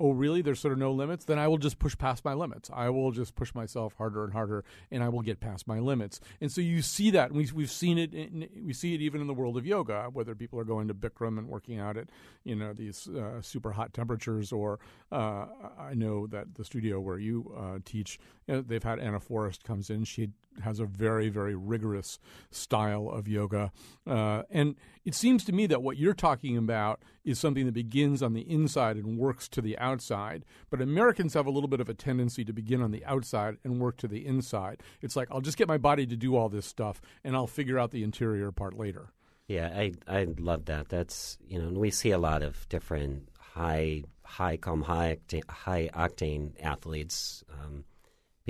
oh, 0.00 0.12
really? 0.12 0.40
There's 0.40 0.58
sort 0.58 0.72
of 0.72 0.78
no 0.78 0.92
limits? 0.92 1.26
Then 1.26 1.38
I 1.38 1.46
will 1.46 1.58
just 1.58 1.78
push 1.78 1.96
past 1.96 2.24
my 2.24 2.32
limits. 2.32 2.70
I 2.72 2.88
will 2.88 3.12
just 3.12 3.34
push 3.34 3.54
myself 3.54 3.94
harder 3.98 4.24
and 4.24 4.32
harder, 4.32 4.64
and 4.90 5.04
I 5.04 5.10
will 5.10 5.20
get 5.20 5.40
past 5.40 5.68
my 5.68 5.78
limits. 5.78 6.20
And 6.40 6.50
so 6.50 6.62
you 6.62 6.80
see 6.80 7.10
that. 7.10 7.32
We, 7.32 7.48
we've 7.54 7.70
seen 7.70 7.98
it. 7.98 8.14
In, 8.14 8.48
we 8.64 8.72
see 8.72 8.94
it 8.94 9.02
even 9.02 9.20
in 9.20 9.26
the 9.26 9.34
world 9.34 9.56
of 9.58 9.66
yoga, 9.66 10.08
whether 10.12 10.34
people 10.34 10.58
are 10.58 10.64
going 10.64 10.88
to 10.88 10.94
Bikram 10.94 11.38
and 11.38 11.48
working 11.48 11.78
out 11.78 11.96
at, 11.96 12.08
you 12.44 12.56
know, 12.56 12.72
these 12.72 13.08
uh, 13.08 13.42
super 13.42 13.72
hot 13.72 13.92
temperatures, 13.92 14.50
or 14.50 14.80
uh, 15.12 15.46
I 15.78 15.94
know 15.94 16.26
that 16.28 16.54
the 16.54 16.64
studio 16.64 16.98
where 16.98 17.18
you 17.18 17.54
uh, 17.56 17.78
teach, 17.84 18.18
you 18.46 18.54
know, 18.54 18.60
they've 18.62 18.82
had 18.82 18.98
Anna 18.98 19.20
Forrest 19.20 19.64
comes 19.64 19.90
in. 19.90 20.04
She 20.04 20.30
has 20.62 20.80
a 20.80 20.84
very, 20.84 21.28
very 21.28 21.54
rigorous 21.54 22.18
style 22.50 23.08
of 23.08 23.28
yoga. 23.28 23.72
Uh, 24.06 24.42
and 24.50 24.76
it 25.04 25.14
seems 25.14 25.44
to 25.44 25.52
me 25.52 25.66
that 25.66 25.82
what 25.82 25.96
you're 25.96 26.14
talking 26.14 26.56
about 26.56 27.02
is 27.24 27.38
something 27.38 27.66
that 27.66 27.72
begins 27.72 28.22
on 28.22 28.32
the 28.32 28.50
inside 28.50 28.96
and 28.96 29.18
works 29.18 29.48
to 29.48 29.60
the 29.60 29.78
outside. 29.78 30.44
But 30.70 30.80
Americans 30.80 31.34
have 31.34 31.46
a 31.46 31.50
little 31.50 31.68
bit 31.68 31.80
of 31.80 31.88
a 31.88 31.94
tendency 31.94 32.44
to 32.44 32.52
begin 32.52 32.82
on 32.82 32.90
the 32.90 33.04
outside 33.04 33.58
and 33.64 33.80
work 33.80 33.96
to 33.98 34.08
the 34.08 34.26
inside. 34.26 34.82
It's 35.00 35.16
like, 35.16 35.28
I'll 35.30 35.40
just 35.40 35.58
get 35.58 35.68
my 35.68 35.78
body 35.78 36.06
to 36.06 36.16
do 36.16 36.36
all 36.36 36.48
this 36.48 36.66
stuff 36.66 37.00
and 37.24 37.34
I'll 37.34 37.46
figure 37.46 37.78
out 37.78 37.90
the 37.90 38.02
interior 38.02 38.52
part 38.52 38.76
later. 38.76 39.12
Yeah, 39.50 39.72
I 39.74 39.94
I 40.06 40.28
love 40.38 40.66
that. 40.66 40.90
That's 40.90 41.36
you 41.44 41.58
know, 41.58 41.66
and 41.66 41.78
we 41.78 41.90
see 41.90 42.12
a 42.12 42.18
lot 42.18 42.44
of 42.44 42.68
different 42.68 43.30
high 43.36 44.04
high 44.24 44.56
come 44.56 44.82
high 44.82 45.16
octane, 45.26 45.50
high 45.50 45.90
octane 45.92 46.52
athletes. 46.62 47.42
Um, 47.52 47.84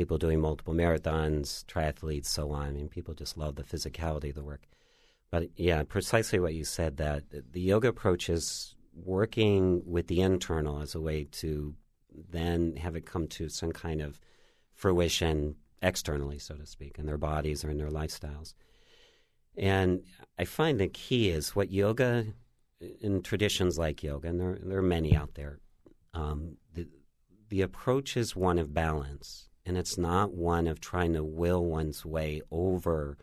people 0.01 0.17
doing 0.17 0.41
multiple 0.41 0.73
marathons, 0.73 1.63
triathletes, 1.67 2.25
so 2.25 2.53
on. 2.53 2.69
I 2.69 2.71
mean, 2.71 2.89
people 2.89 3.13
just 3.13 3.37
love 3.37 3.57
the 3.57 3.63
physicality 3.63 4.31
of 4.31 4.35
the 4.35 4.43
work. 4.43 4.63
But 5.31 5.51
yeah, 5.57 5.83
precisely 5.83 6.39
what 6.41 6.55
you 6.55 6.65
said 6.65 6.97
that 6.97 7.25
the 7.53 7.61
yoga 7.61 7.89
approach 7.89 8.31
is 8.31 8.75
working 8.95 9.83
with 9.85 10.07
the 10.07 10.23
internal 10.23 10.81
as 10.81 10.95
a 10.95 11.01
way 11.03 11.25
to 11.33 11.75
then 12.31 12.77
have 12.77 12.97
it 12.97 13.05
come 13.05 13.27
to 13.27 13.51
some 13.51 13.73
kind 13.73 14.01
of 14.01 14.19
fruition 14.73 15.57
externally, 15.83 16.39
so 16.39 16.55
to 16.55 16.65
speak, 16.65 16.99
in 16.99 17.05
their 17.05 17.19
bodies 17.19 17.63
or 17.63 17.69
in 17.69 17.77
their 17.77 17.91
lifestyles. 17.91 18.55
And 19.55 20.03
I 20.39 20.47
find 20.47 20.81
the 20.81 20.89
key 20.89 21.29
is 21.29 21.55
what 21.55 21.71
yoga, 21.71 22.25
in 23.03 23.21
traditions 23.21 23.79
like 23.79 24.03
yoga, 24.03 24.29
and 24.29 24.41
there, 24.41 24.59
there 24.63 24.79
are 24.79 24.95
many 24.99 25.15
out 25.15 25.35
there, 25.35 25.59
um, 26.15 26.57
the, 26.73 26.89
the 27.51 27.61
approach 27.61 28.17
is 28.17 28.35
one 28.35 28.59
of 28.59 28.73
balance 28.73 29.50
and 29.71 29.79
it's 29.79 29.97
not 29.97 30.35
one 30.35 30.67
of 30.67 30.81
trying 30.81 31.13
to 31.13 31.23
will 31.23 31.65
one's 31.65 32.05
way 32.05 32.43
over 32.51 33.17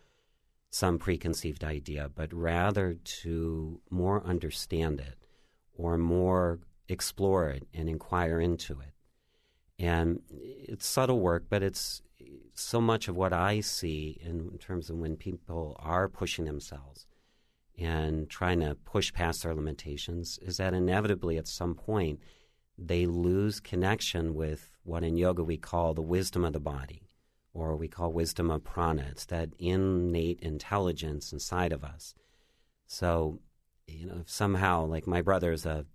some 0.69 0.97
preconceived 0.97 1.61
idea, 1.61 2.09
but 2.15 2.31
rather 2.33 2.93
to 3.03 3.81
more 3.89 4.25
understand 4.25 5.01
it 5.01 5.17
or 5.73 5.97
more 5.97 6.59
explore 6.87 7.49
it 7.49 7.67
and 7.73 7.89
inquire 7.89 8.39
into 8.39 8.79
it. 8.79 8.93
And 9.77 10.21
it's 10.31 10.87
subtle 10.87 11.19
work, 11.19 11.47
but 11.49 11.63
it's 11.63 12.01
so 12.53 12.79
much 12.79 13.09
of 13.09 13.17
what 13.17 13.33
I 13.33 13.59
see 13.59 14.17
in 14.23 14.57
terms 14.57 14.89
of 14.89 14.95
when 14.95 15.17
people 15.17 15.75
are 15.79 16.07
pushing 16.07 16.45
themselves 16.45 17.07
and 17.77 18.29
trying 18.29 18.61
to 18.61 18.75
push 18.85 19.11
past 19.11 19.43
their 19.43 19.53
limitations 19.53 20.39
is 20.41 20.55
that 20.55 20.73
inevitably 20.73 21.37
at 21.37 21.45
some 21.45 21.75
point 21.75 22.21
they 22.77 23.05
lose 23.05 23.59
connection 23.59 24.33
with 24.33 24.76
what 24.87 25.03
in 25.03 25.17
yoga 25.17 25.43
we 25.43 25.57
call 25.57 25.93
the 25.93 26.01
wisdom 26.01 26.45
of 26.45 26.53
the 26.53 26.59
body, 26.59 27.01
or 27.53 27.75
we 27.75 27.89
call 27.89 28.13
wisdom 28.13 28.49
of 28.49 28.63
prana. 28.63 29.05
It's 29.11 29.25
that 29.25 29.49
innate 29.59 30.39
intelligence 30.39 31.33
inside 31.33 31.73
of 31.73 31.83
us. 31.83 32.15
So, 32.85 33.39
you 33.85 34.05
know, 34.05 34.23
somehow, 34.25 34.85
like 34.85 35.05
my 35.05 35.21
brother's 35.21 35.65
a 35.65 35.85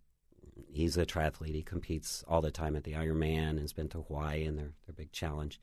he's 0.70 0.98
a 0.98 1.06
triathlete. 1.06 1.54
He 1.54 1.62
competes 1.62 2.22
all 2.28 2.42
the 2.42 2.50
time 2.50 2.76
at 2.76 2.84
the 2.84 2.92
Ironman 2.92 3.50
and 3.50 3.60
has 3.60 3.72
been 3.72 3.88
to 3.90 4.02
Hawaii 4.02 4.44
and 4.44 4.58
their 4.58 4.72
their 4.86 4.94
big 4.94 5.10
challenge. 5.10 5.58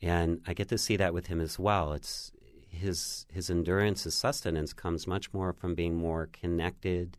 And 0.00 0.40
I 0.46 0.54
get 0.54 0.68
to 0.68 0.78
see 0.78 0.96
that 0.96 1.14
with 1.14 1.26
him 1.26 1.40
as 1.40 1.58
well. 1.58 1.92
It's 1.92 2.30
his 2.68 3.26
his 3.32 3.50
endurance, 3.50 4.04
his 4.04 4.14
sustenance 4.14 4.72
comes 4.72 5.08
much 5.08 5.34
more 5.34 5.52
from 5.52 5.74
being 5.74 5.96
more 5.96 6.28
connected 6.32 7.16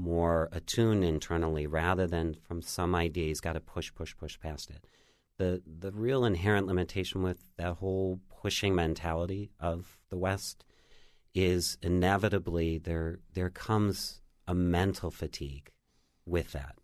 more 0.00 0.48
attuned 0.52 1.04
internally 1.04 1.66
rather 1.66 2.06
than 2.06 2.34
from 2.34 2.62
some 2.62 2.94
idea 2.94 3.26
he's 3.26 3.40
got 3.40 3.52
to 3.52 3.60
push, 3.60 3.92
push, 3.94 4.16
push 4.16 4.38
past 4.40 4.70
it. 4.70 4.84
The 5.38 5.62
the 5.66 5.92
real 5.92 6.24
inherent 6.24 6.66
limitation 6.66 7.22
with 7.22 7.42
that 7.56 7.74
whole 7.74 8.20
pushing 8.42 8.74
mentality 8.74 9.50
of 9.60 9.98
the 10.08 10.18
West 10.18 10.64
is 11.34 11.78
inevitably 11.82 12.78
there 12.78 13.20
there 13.34 13.50
comes 13.50 14.20
a 14.46 14.54
mental 14.54 15.10
fatigue 15.10 15.70
with 16.26 16.52
that. 16.52 16.76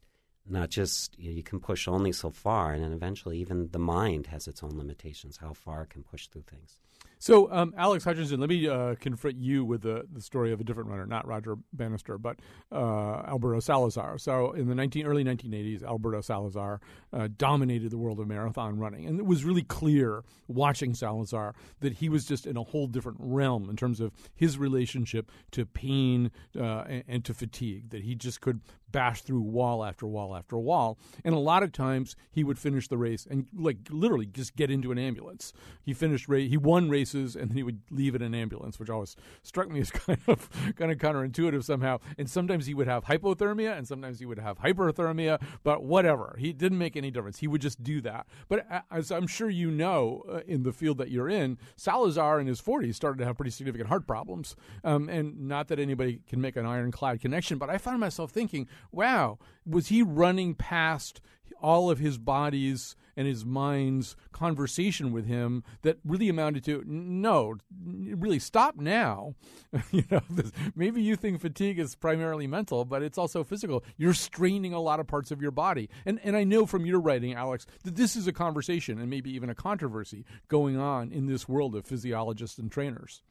Not 0.49 0.71
just 0.71 1.19
you, 1.19 1.31
know, 1.31 1.37
you 1.37 1.43
can 1.43 1.59
push 1.59 1.89
only 1.89 2.13
so 2.13 2.31
far, 2.31 2.73
and 2.73 2.85
then 2.85 2.93
eventually 2.93 3.39
even 3.39 3.71
the 3.73 3.79
mind 3.79 4.29
has 4.29 4.47
its 4.47 4.63
own 4.63 4.79
limitations. 4.79 5.39
How 5.39 5.53
far 5.53 5.83
it 5.83 5.91
can 5.91 6.05
push 6.05 6.29
through 6.29 6.45
things. 6.47 6.79
So, 7.19 7.51
um, 7.51 7.73
Alex 7.79 8.05
Hutchinson, 8.05 8.41
let 8.41 8.51
me 8.51 8.69
uh, 8.69 8.95
confront 9.01 9.39
you 9.39 9.65
with 9.65 9.83
the, 9.83 10.07
the 10.13 10.21
story 10.21 10.53
of 10.53 10.61
a 10.61 10.65
different 10.65 10.91
runner, 10.91 11.07
not 11.07 11.27
Roger 11.27 11.57
Bannister, 11.73 12.19
but 12.19 12.41
uh, 12.71 13.23
Alberto 13.27 13.59
Salazar. 13.61 14.19
So, 14.19 14.53
in 14.53 14.69
the 14.69 14.75
19, 14.75 15.07
early 15.07 15.25
1980s, 15.25 15.83
Alberto 15.83 16.21
Salazar 16.21 16.81
uh, 17.15 17.29
dominated 17.37 17.91
the 17.91 17.97
world 17.97 18.21
of 18.21 18.29
marathon 18.29 18.79
running. 18.79 19.07
And 19.07 19.19
it 19.19 19.25
was 19.25 19.45
really 19.45 19.63
clear 19.63 20.25
watching 20.47 20.95
Salazar 20.95 21.55
that 21.81 21.95
he 21.95 22.11
was 22.11 22.27
just 22.27 22.47
in 22.47 22.59
a 22.59 22.63
whole 22.63 22.87
different 22.87 23.19
realm 23.21 23.71
in 23.71 23.77
terms 23.77 24.01
of 24.01 24.13
his 24.35 24.59
relationship 24.59 25.31
to 25.53 25.65
pain 25.65 26.31
uh, 26.55 26.83
and, 26.83 27.05
and 27.09 27.25
to 27.25 27.33
fatigue, 27.33 27.91
that 27.91 28.03
he 28.03 28.15
just 28.15 28.43
could 28.43 28.61
bash 28.93 29.23
through 29.23 29.41
wall 29.41 29.85
after 29.85 30.07
wall 30.07 30.37
after 30.37 30.59
wall. 30.59 30.99
And 31.25 31.35
a 31.35 31.39
lot 31.39 31.63
of 31.63 31.73
times 31.73 32.15
he 32.31 32.45
would 32.45 32.59
finish 32.59 32.89
the 32.89 32.99
race 32.99 33.27
and, 33.29 33.47
like, 33.57 33.79
literally 33.91 34.27
just 34.27 34.55
get 34.55 34.71
into 34.71 34.93
an 34.93 34.99
ambulance. 34.99 35.53
He 35.83 35.95
finished, 35.95 36.29
race, 36.29 36.51
he 36.51 36.57
won 36.57 36.89
race 36.91 37.15
and 37.17 37.51
then 37.51 37.57
he 37.57 37.63
would 37.63 37.81
leave 37.91 38.15
in 38.15 38.23
an 38.23 38.35
ambulance, 38.35 38.79
which 38.79 38.91
always 38.91 39.17
struck 39.43 39.71
me 39.71 39.81
as 39.81 39.91
kind 40.07 40.19
of 40.27 40.49
kind 40.77 40.93
of 40.93 40.99
counterintuitive 40.99 41.65
somehow. 41.65 41.99
And 42.19 42.29
sometimes 42.29 42.67
he 42.67 42.75
would 42.75 42.87
have 42.87 43.05
hypothermia, 43.05 43.77
and 43.77 43.87
sometimes 43.87 44.19
he 44.19 44.27
would 44.27 44.39
have 44.39 44.59
hyperthermia. 44.59 45.43
But 45.63 45.83
whatever, 45.83 46.37
he 46.39 46.53
didn't 46.53 46.79
make 46.79 46.97
any 46.97 47.11
difference. 47.11 47.39
He 47.39 47.49
would 47.49 47.61
just 47.61 47.83
do 47.83 48.01
that. 48.03 48.27
But 48.49 48.67
as 48.91 49.11
I'm 49.11 49.27
sure 49.27 49.51
you 49.51 49.71
know, 49.71 50.25
uh, 50.31 50.41
in 50.47 50.63
the 50.63 50.73
field 50.73 50.99
that 50.99 51.11
you're 51.11 51.29
in, 51.29 51.59
Salazar 51.77 52.41
in 52.41 52.47
his 52.47 52.61
40s 52.61 52.95
started 52.95 53.19
to 53.19 53.25
have 53.25 53.37
pretty 53.37 53.51
significant 53.51 53.89
heart 53.89 54.07
problems. 54.07 54.57
Um, 54.85 55.09
and 55.09 55.49
not 55.49 55.69
that 55.69 55.79
anybody 55.79 56.21
can 56.29 56.41
make 56.41 56.57
an 56.57 56.67
ironclad 56.67 57.21
connection, 57.21 57.59
but 57.59 57.71
I 57.71 57.79
found 57.79 58.01
myself 58.01 58.31
thinking, 58.31 58.69
wow, 58.93 59.39
was 59.65 59.89
he 59.89 60.03
running 60.03 60.55
past 60.55 61.21
all 61.61 61.91
of 61.91 61.99
his 61.99 62.19
body's 62.19 62.97
and 63.17 63.27
his 63.27 63.45
mind's 63.45 64.17
conversation 64.33 65.13
with 65.13 65.27
him 65.27 65.65
that 65.83 65.99
really 66.05 66.29
amounted 66.29 66.65
to 66.65 66.83
no, 66.87 67.55
really 67.85 68.39
stop 68.39 68.77
now. 68.77 69.35
you 69.91 70.05
know, 70.11 70.21
this, 70.31 70.53
maybe 70.75 71.03
you 71.03 71.17
think 71.17 71.41
fatigue 71.41 71.79
is 71.79 71.95
primarily 71.95 72.47
mental, 72.47 72.85
but 72.85 73.03
it's 73.03 73.19
also 73.19 73.43
physical. 73.43 73.83
You're 73.97 74.15
straining 74.15 74.73
a 74.73 74.81
lot 74.81 75.01
of 75.01 75.07
parts 75.07 75.31
of 75.31 75.41
your 75.41 75.51
body, 75.51 75.89
and 76.05 76.21
and 76.23 76.37
I 76.37 76.45
know 76.45 76.67
from 76.67 76.85
your 76.85 77.01
writing, 77.01 77.35
Alex, 77.35 77.67
that 77.85 77.97
this 77.97 78.17
is 78.17 78.27
a 78.27 78.33
conversation 78.33 78.99
and 78.99 79.09
maybe 79.09 79.31
even 79.31 79.51
a 79.51 79.55
controversy 79.55 80.25
going 80.49 80.77
on 80.77 81.13
in 81.13 81.27
this 81.27 81.49
world 81.49 81.75
of 81.75 81.87
physiologists 81.87 82.59
and 82.59 82.71
trainers. 82.71 83.23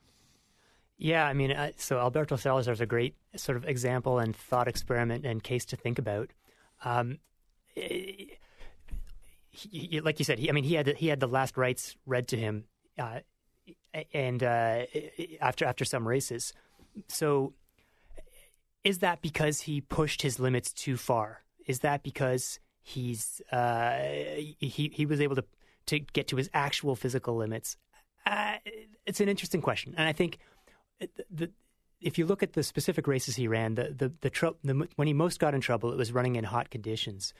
Yeah, 0.97 1.27
I 1.27 1.33
mean, 1.33 1.51
uh, 1.51 1.71
so 1.75 1.99
Alberto 1.99 2.37
Salazar 2.37 2.73
is 2.73 2.79
a 2.81 2.85
great 2.85 3.15
sort 3.35 3.57
of 3.57 3.65
example 3.65 4.17
and 4.19 4.35
thought 4.35 4.67
experiment 4.67 5.25
and 5.25 5.43
case 5.43 5.65
to 5.65 5.75
think 5.75 5.99
about. 5.99 6.31
Um, 6.85 7.19
he, 9.55 10.01
like 10.01 10.19
you 10.19 10.25
said, 10.25 10.39
he, 10.39 10.49
I 10.49 10.53
mean, 10.53 10.63
he 10.63 10.75
had 10.75 10.85
the, 10.85 10.93
he 10.93 11.07
had 11.07 11.19
the 11.19 11.27
last 11.27 11.57
rites 11.57 11.95
read 12.05 12.27
to 12.29 12.37
him, 12.37 12.65
uh, 12.99 13.19
and 14.13 14.43
uh, 14.43 14.85
after 15.41 15.65
after 15.65 15.85
some 15.85 16.07
races. 16.07 16.53
So, 17.07 17.53
is 18.83 18.99
that 18.99 19.21
because 19.21 19.61
he 19.61 19.81
pushed 19.81 20.21
his 20.21 20.39
limits 20.39 20.73
too 20.73 20.97
far? 20.97 21.41
Is 21.65 21.79
that 21.79 22.03
because 22.03 22.59
he's 22.81 23.41
uh, 23.51 23.97
he 24.59 24.91
he 24.93 25.05
was 25.05 25.21
able 25.21 25.35
to 25.35 25.45
to 25.87 25.99
get 25.99 26.27
to 26.29 26.35
his 26.35 26.49
actual 26.53 26.95
physical 26.95 27.35
limits? 27.35 27.77
Uh, 28.25 28.55
it's 29.05 29.21
an 29.21 29.29
interesting 29.29 29.61
question, 29.61 29.93
and 29.97 30.07
I 30.07 30.13
think 30.13 30.39
the, 31.31 31.51
if 32.01 32.17
you 32.17 32.25
look 32.25 32.43
at 32.43 32.53
the 32.53 32.63
specific 32.63 33.07
races 33.07 33.35
he 33.35 33.47
ran, 33.47 33.75
the 33.75 33.95
the, 33.97 34.13
the, 34.21 34.29
tr- 34.29 34.47
the 34.63 34.87
when 34.95 35.07
he 35.07 35.13
most 35.13 35.39
got 35.39 35.53
in 35.53 35.61
trouble, 35.61 35.91
it 35.91 35.97
was 35.97 36.11
running 36.11 36.35
in 36.35 36.43
hot 36.43 36.69
conditions 36.69 37.33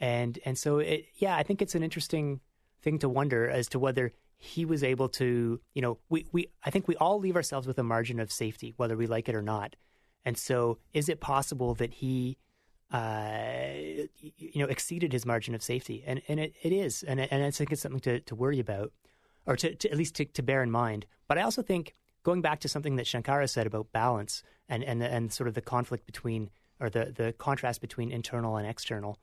and 0.00 0.38
and 0.44 0.56
so 0.56 0.78
it, 0.78 1.06
yeah, 1.16 1.36
I 1.36 1.42
think 1.42 1.60
it's 1.62 1.74
an 1.74 1.82
interesting 1.82 2.40
thing 2.82 2.98
to 3.00 3.08
wonder 3.08 3.48
as 3.48 3.68
to 3.68 3.78
whether 3.78 4.12
he 4.36 4.64
was 4.64 4.82
able 4.82 5.10
to, 5.10 5.60
you 5.74 5.82
know, 5.82 5.98
we, 6.08 6.26
we 6.32 6.48
I 6.64 6.70
think 6.70 6.88
we 6.88 6.96
all 6.96 7.18
leave 7.20 7.36
ourselves 7.36 7.66
with 7.66 7.78
a 7.78 7.82
margin 7.82 8.18
of 8.18 8.32
safety, 8.32 8.72
whether 8.76 8.96
we 8.96 9.06
like 9.06 9.28
it 9.28 9.34
or 9.34 9.42
not. 9.42 9.76
And 10.24 10.36
so, 10.36 10.78
is 10.94 11.08
it 11.08 11.20
possible 11.20 11.74
that 11.74 11.92
he, 11.92 12.38
uh, 12.90 14.06
you 14.18 14.62
know, 14.62 14.66
exceeded 14.66 15.12
his 15.12 15.26
margin 15.26 15.54
of 15.54 15.62
safety? 15.62 16.02
And 16.06 16.22
and 16.28 16.40
it, 16.40 16.54
it 16.62 16.72
is, 16.72 17.02
and 17.02 17.20
and 17.20 17.44
I 17.44 17.50
think 17.50 17.70
it's 17.70 17.82
something 17.82 18.00
to, 18.00 18.20
to 18.20 18.34
worry 18.34 18.58
about, 18.58 18.92
or 19.46 19.56
to, 19.56 19.74
to 19.74 19.90
at 19.90 19.98
least 19.98 20.14
to, 20.16 20.24
to 20.24 20.42
bear 20.42 20.62
in 20.62 20.70
mind. 20.70 21.06
But 21.28 21.36
I 21.36 21.42
also 21.42 21.62
think 21.62 21.94
going 22.22 22.40
back 22.40 22.60
to 22.60 22.68
something 22.68 22.96
that 22.96 23.06
Shankara 23.06 23.48
said 23.48 23.66
about 23.66 23.92
balance 23.92 24.42
and 24.68 24.82
and 24.82 25.02
and 25.02 25.32
sort 25.32 25.48
of 25.48 25.54
the 25.54 25.60
conflict 25.60 26.06
between 26.06 26.50
or 26.80 26.88
the 26.88 27.12
the 27.14 27.34
contrast 27.34 27.82
between 27.82 28.10
internal 28.10 28.56
and 28.56 28.66
external 28.66 29.18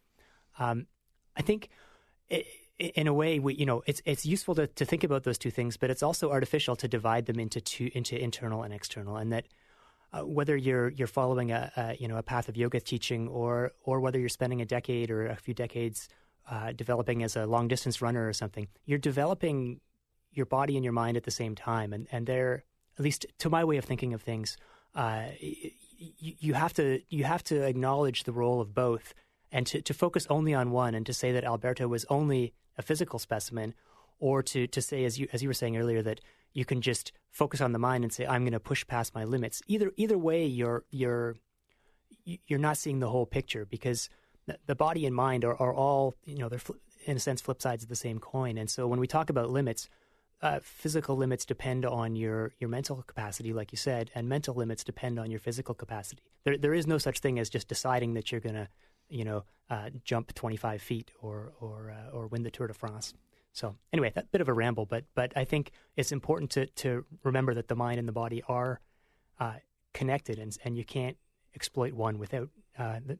Um, 0.58 0.88
I 1.36 1.42
think. 1.42 1.70
It, 2.30 2.46
in 2.80 3.08
a 3.08 3.14
way, 3.14 3.40
we, 3.40 3.56
you 3.56 3.66
know, 3.66 3.82
it's 3.88 4.04
it's 4.06 4.24
useful 4.24 4.54
to, 4.54 4.68
to 4.68 4.86
think 4.86 5.04
about 5.04 5.24
those 5.24 5.40
two 5.40 5.50
things, 5.50 5.78
but 5.78 5.90
it's 5.90 6.04
also 6.04 6.30
artificial 6.30 6.76
to 6.76 6.88
divide 6.88 7.26
them 7.26 7.40
into 7.40 7.60
two 7.60 7.90
into 7.96 8.22
internal 8.22 8.62
and 8.62 8.72
external, 8.72 9.18
and 9.18 9.34
that 9.34 9.46
uh, 10.14 10.22
whether 10.22 10.56
you're 10.56 10.90
you're 10.90 11.08
following 11.08 11.52
a, 11.52 11.72
a, 11.76 11.96
you 12.00 12.08
know 12.08 12.18
a 12.18 12.24
path 12.24 12.50
of 12.50 12.56
yoga 12.56 12.80
teaching 12.80 13.28
or 13.28 13.72
or 13.84 14.00
whether 14.00 14.20
you're 14.20 14.30
spending 14.30 14.62
a 14.62 14.66
decade 14.66 15.10
or 15.10 15.26
a 15.26 15.36
few 15.36 15.54
decades 15.54 16.08
uh, 16.50 16.72
developing 16.72 17.24
as 17.24 17.36
a 17.36 17.46
long 17.46 17.68
distance 17.68 18.02
runner 18.02 18.28
or 18.28 18.34
something, 18.34 18.68
you're 18.86 19.00
developing 19.00 19.82
your 20.32 20.46
body 20.46 20.76
and 20.76 20.84
your 20.84 20.94
mind 20.94 21.18
at 21.18 21.24
the 21.24 21.32
same 21.32 21.56
time, 21.56 21.94
and 21.94 22.08
and 22.12 22.28
they're 22.28 22.64
at 22.98 23.04
least 23.04 23.26
to 23.40 23.50
my 23.50 23.64
way 23.64 23.78
of 23.78 23.86
thinking 23.86 24.14
of 24.14 24.22
things, 24.22 24.58
uh, 24.96 25.26
you, 25.40 26.34
you 26.40 26.54
have 26.54 26.74
to 26.74 27.02
you 27.10 27.24
have 27.24 27.44
to 27.44 27.64
acknowledge 27.64 28.24
the 28.24 28.32
role 28.32 28.62
of 28.62 28.74
both, 28.74 29.14
and 29.52 29.66
to, 29.68 29.82
to 29.82 29.94
focus 29.94 30.28
only 30.30 30.54
on 30.54 30.72
one, 30.72 30.96
and 30.96 31.06
to 31.06 31.14
say 31.14 31.32
that 31.32 31.44
Alberto 31.44 31.88
was 31.88 32.06
only 32.10 32.54
a 32.78 32.82
physical 32.82 33.20
specimen, 33.20 33.74
or 34.20 34.44
to, 34.44 34.68
to 34.68 34.82
say, 34.82 35.06
as 35.06 35.20
you, 35.20 35.28
as 35.34 35.42
you 35.42 35.50
were 35.50 35.54
saying 35.54 35.78
earlier, 35.78 36.02
that 36.02 36.22
you 36.54 36.66
can 36.66 36.82
just 36.82 37.12
focus 37.30 37.62
on 37.62 37.72
the 37.72 37.80
mind 37.80 38.04
and 38.04 38.12
say, 38.12 38.26
I'm 38.26 38.44
going 38.44 38.54
to 38.54 38.60
push 38.60 38.86
past 38.88 39.14
my 39.14 39.24
limits. 39.24 39.62
Either, 39.68 39.92
either 39.96 40.18
way, 40.18 40.46
you're, 40.46 40.86
you're, 40.90 41.36
you're 42.26 42.60
not 42.60 42.78
seeing 42.78 43.00
the 43.00 43.10
whole 43.10 43.26
picture 43.26 43.66
because 43.66 44.10
the 44.66 44.76
body 44.76 45.06
and 45.06 45.16
mind 45.16 45.44
are, 45.44 45.56
are 45.62 45.74
all, 45.74 46.16
you 46.26 46.38
know, 46.38 46.50
they're 46.50 46.62
in 47.06 47.18
a 47.18 47.20
sense 47.20 47.42
flip 47.42 47.62
sides 47.62 47.84
of 47.84 47.90
the 47.90 47.96
same 47.96 48.18
coin. 48.18 48.58
And 48.58 48.70
so 48.70 48.88
when 48.88 49.00
we 49.00 49.08
talk 49.08 49.30
about 49.30 49.50
limits, 49.50 49.90
uh, 50.42 50.60
physical 50.64 51.18
limits 51.18 51.46
depend 51.46 51.86
on 51.86 52.16
your, 52.16 52.54
your 52.60 52.70
mental 52.70 53.04
capacity, 53.04 53.54
like 53.54 53.72
you 53.72 53.78
said, 53.78 54.10
and 54.16 54.30
mental 54.30 54.56
limits 54.56 54.84
depend 54.84 55.20
on 55.20 55.30
your 55.30 55.40
physical 55.40 55.76
capacity. 55.76 56.24
There, 56.44 56.58
there 56.58 56.74
is 56.74 56.88
no 56.88 56.98
such 56.98 57.20
thing 57.20 57.40
as 57.40 57.50
just 57.50 57.68
deciding 57.68 58.14
that 58.14 58.32
you're 58.32 58.42
going 58.42 58.56
to 58.56 58.68
you 59.10 59.24
know, 59.24 59.44
uh, 59.70 59.90
jump 60.04 60.34
25 60.34 60.82
feet 60.82 61.12
or 61.22 61.54
or 61.60 61.92
uh, 61.92 62.16
or 62.16 62.28
win 62.28 62.44
the 62.44 62.52
Tour 62.52 62.68
de 62.68 62.74
France. 62.74 63.14
So 63.54 63.76
anyway, 63.92 64.12
that 64.16 64.32
bit 64.32 64.42
of 64.42 64.50
a 64.50 64.54
ramble, 64.54 64.86
but 64.86 65.06
but 65.16 65.34
I 65.36 65.44
think 65.44 65.72
it's 65.96 66.12
important 66.12 66.52
to 66.52 66.68
to 66.68 67.06
remember 67.24 67.54
that 67.54 67.68
the 67.68 67.76
mind 67.76 68.00
and 68.00 68.08
the 68.08 68.14
body 68.14 68.44
are 68.48 68.80
uh, 69.40 69.56
connected, 69.94 70.40
and 70.40 70.56
and 70.64 70.78
you 70.78 70.86
can't 70.86 71.18
exploit 71.56 71.94
one 71.94 72.20
without 72.20 72.50
uh, 72.78 73.00
the, 73.06 73.18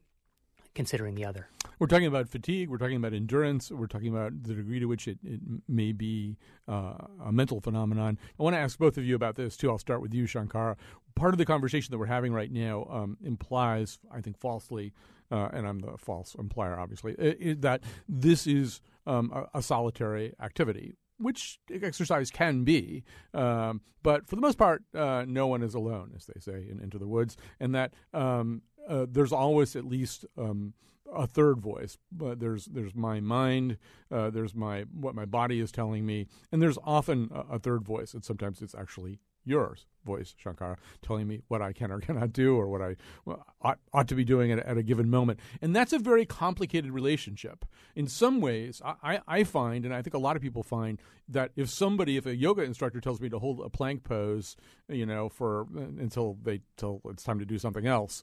considering 0.74 1.14
the 1.14 1.24
other. 1.24 1.48
We're 1.78 1.86
talking 1.86 2.06
about 2.06 2.28
fatigue. 2.28 2.68
We're 2.68 2.78
talking 2.78 2.96
about 2.96 3.12
endurance. 3.12 3.70
We're 3.70 3.86
talking 3.86 4.08
about 4.08 4.42
the 4.42 4.54
degree 4.54 4.80
to 4.80 4.86
which 4.86 5.06
it, 5.06 5.18
it 5.22 5.40
may 5.68 5.92
be 5.92 6.36
uh, 6.66 6.94
a 7.24 7.32
mental 7.32 7.60
phenomenon. 7.60 8.18
I 8.38 8.42
want 8.42 8.54
to 8.54 8.60
ask 8.60 8.78
both 8.78 8.98
of 8.98 9.04
you 9.04 9.14
about 9.14 9.36
this 9.36 9.56
too. 9.56 9.70
I'll 9.70 9.78
start 9.78 10.02
with 10.02 10.12
you, 10.12 10.24
Shankara. 10.24 10.76
Part 11.14 11.34
of 11.34 11.38
the 11.38 11.44
conversation 11.44 11.92
that 11.92 11.98
we're 11.98 12.06
having 12.06 12.32
right 12.32 12.50
now 12.50 12.86
um, 12.90 13.16
implies, 13.22 13.98
I 14.10 14.20
think, 14.20 14.38
falsely, 14.38 14.92
uh, 15.30 15.48
and 15.52 15.66
I'm 15.66 15.78
the 15.78 15.96
false 15.98 16.34
implier, 16.34 16.78
obviously, 16.78 17.14
that 17.60 17.82
this 18.08 18.46
is 18.46 18.80
um, 19.06 19.32
a, 19.32 19.58
a, 19.58 19.62
solitary 19.62 20.34
activity, 20.40 20.94
which 21.18 21.58
exercise 21.70 22.30
can 22.30 22.64
be. 22.64 23.04
Um, 23.34 23.82
but 24.02 24.28
for 24.28 24.36
the 24.36 24.42
most 24.42 24.58
part, 24.58 24.82
uh, 24.94 25.24
no 25.26 25.46
one 25.46 25.62
is 25.62 25.74
alone, 25.74 26.12
as 26.16 26.26
they 26.26 26.40
say 26.40 26.66
in 26.70 26.80
Into 26.80 26.98
the 26.98 27.08
Woods, 27.08 27.36
and 27.60 27.74
that 27.74 27.94
um, 28.14 28.62
uh, 28.88 29.06
there's 29.10 29.32
always 29.32 29.76
at 29.76 29.84
least 29.84 30.24
um, 30.36 30.72
a 31.14 31.26
third 31.26 31.60
voice. 31.60 31.98
But 32.10 32.40
there's 32.40 32.66
there's 32.66 32.94
my 32.94 33.20
mind, 33.20 33.78
uh, 34.10 34.30
there's 34.30 34.54
my 34.54 34.82
what 34.92 35.14
my 35.14 35.24
body 35.24 35.60
is 35.60 35.72
telling 35.72 36.06
me, 36.06 36.26
and 36.52 36.62
there's 36.62 36.78
often 36.84 37.30
a, 37.32 37.54
a 37.54 37.58
third 37.58 37.84
voice, 37.84 38.14
and 38.14 38.24
sometimes 38.24 38.62
it's 38.62 38.74
actually 38.74 39.20
yours 39.44 39.86
voice, 40.04 40.34
Shankara, 40.42 40.76
telling 41.02 41.28
me 41.28 41.42
what 41.48 41.60
I 41.60 41.72
can 41.72 41.90
or 41.90 42.00
cannot 42.08 42.32
do 42.32 42.56
or 42.56 42.68
what 42.68 42.80
I 42.80 42.96
ought, 43.60 43.78
ought 43.92 44.08
to 44.08 44.14
be 44.14 44.24
doing 44.24 44.50
at, 44.52 44.58
at, 44.60 44.78
a 44.78 44.82
given 44.82 45.10
moment. 45.10 45.38
And 45.60 45.76
that's 45.76 45.92
a 45.92 45.98
very 45.98 46.24
complicated 46.24 46.92
relationship. 46.92 47.64
In 47.94 48.06
some 48.06 48.40
ways, 48.40 48.80
I, 48.84 49.20
I 49.26 49.44
find, 49.44 49.84
and 49.84 49.94
I 49.94 50.02
think 50.02 50.14
a 50.14 50.18
lot 50.18 50.36
of 50.36 50.42
people 50.42 50.62
find, 50.62 51.00
that 51.28 51.50
if 51.56 51.68
somebody, 51.68 52.16
if 52.16 52.24
a 52.24 52.34
yoga 52.34 52.62
instructor 52.62 53.00
tells 53.00 53.20
me 53.20 53.28
to 53.28 53.38
hold 53.38 53.60
a 53.60 53.68
plank 53.68 54.02
pose, 54.04 54.56
you 54.88 55.04
know, 55.04 55.28
for 55.28 55.66
until 55.76 56.38
they 56.42 56.60
till 56.76 57.02
it's 57.06 57.22
time 57.22 57.38
to 57.38 57.44
do 57.44 57.58
something 57.58 57.86
else, 57.86 58.22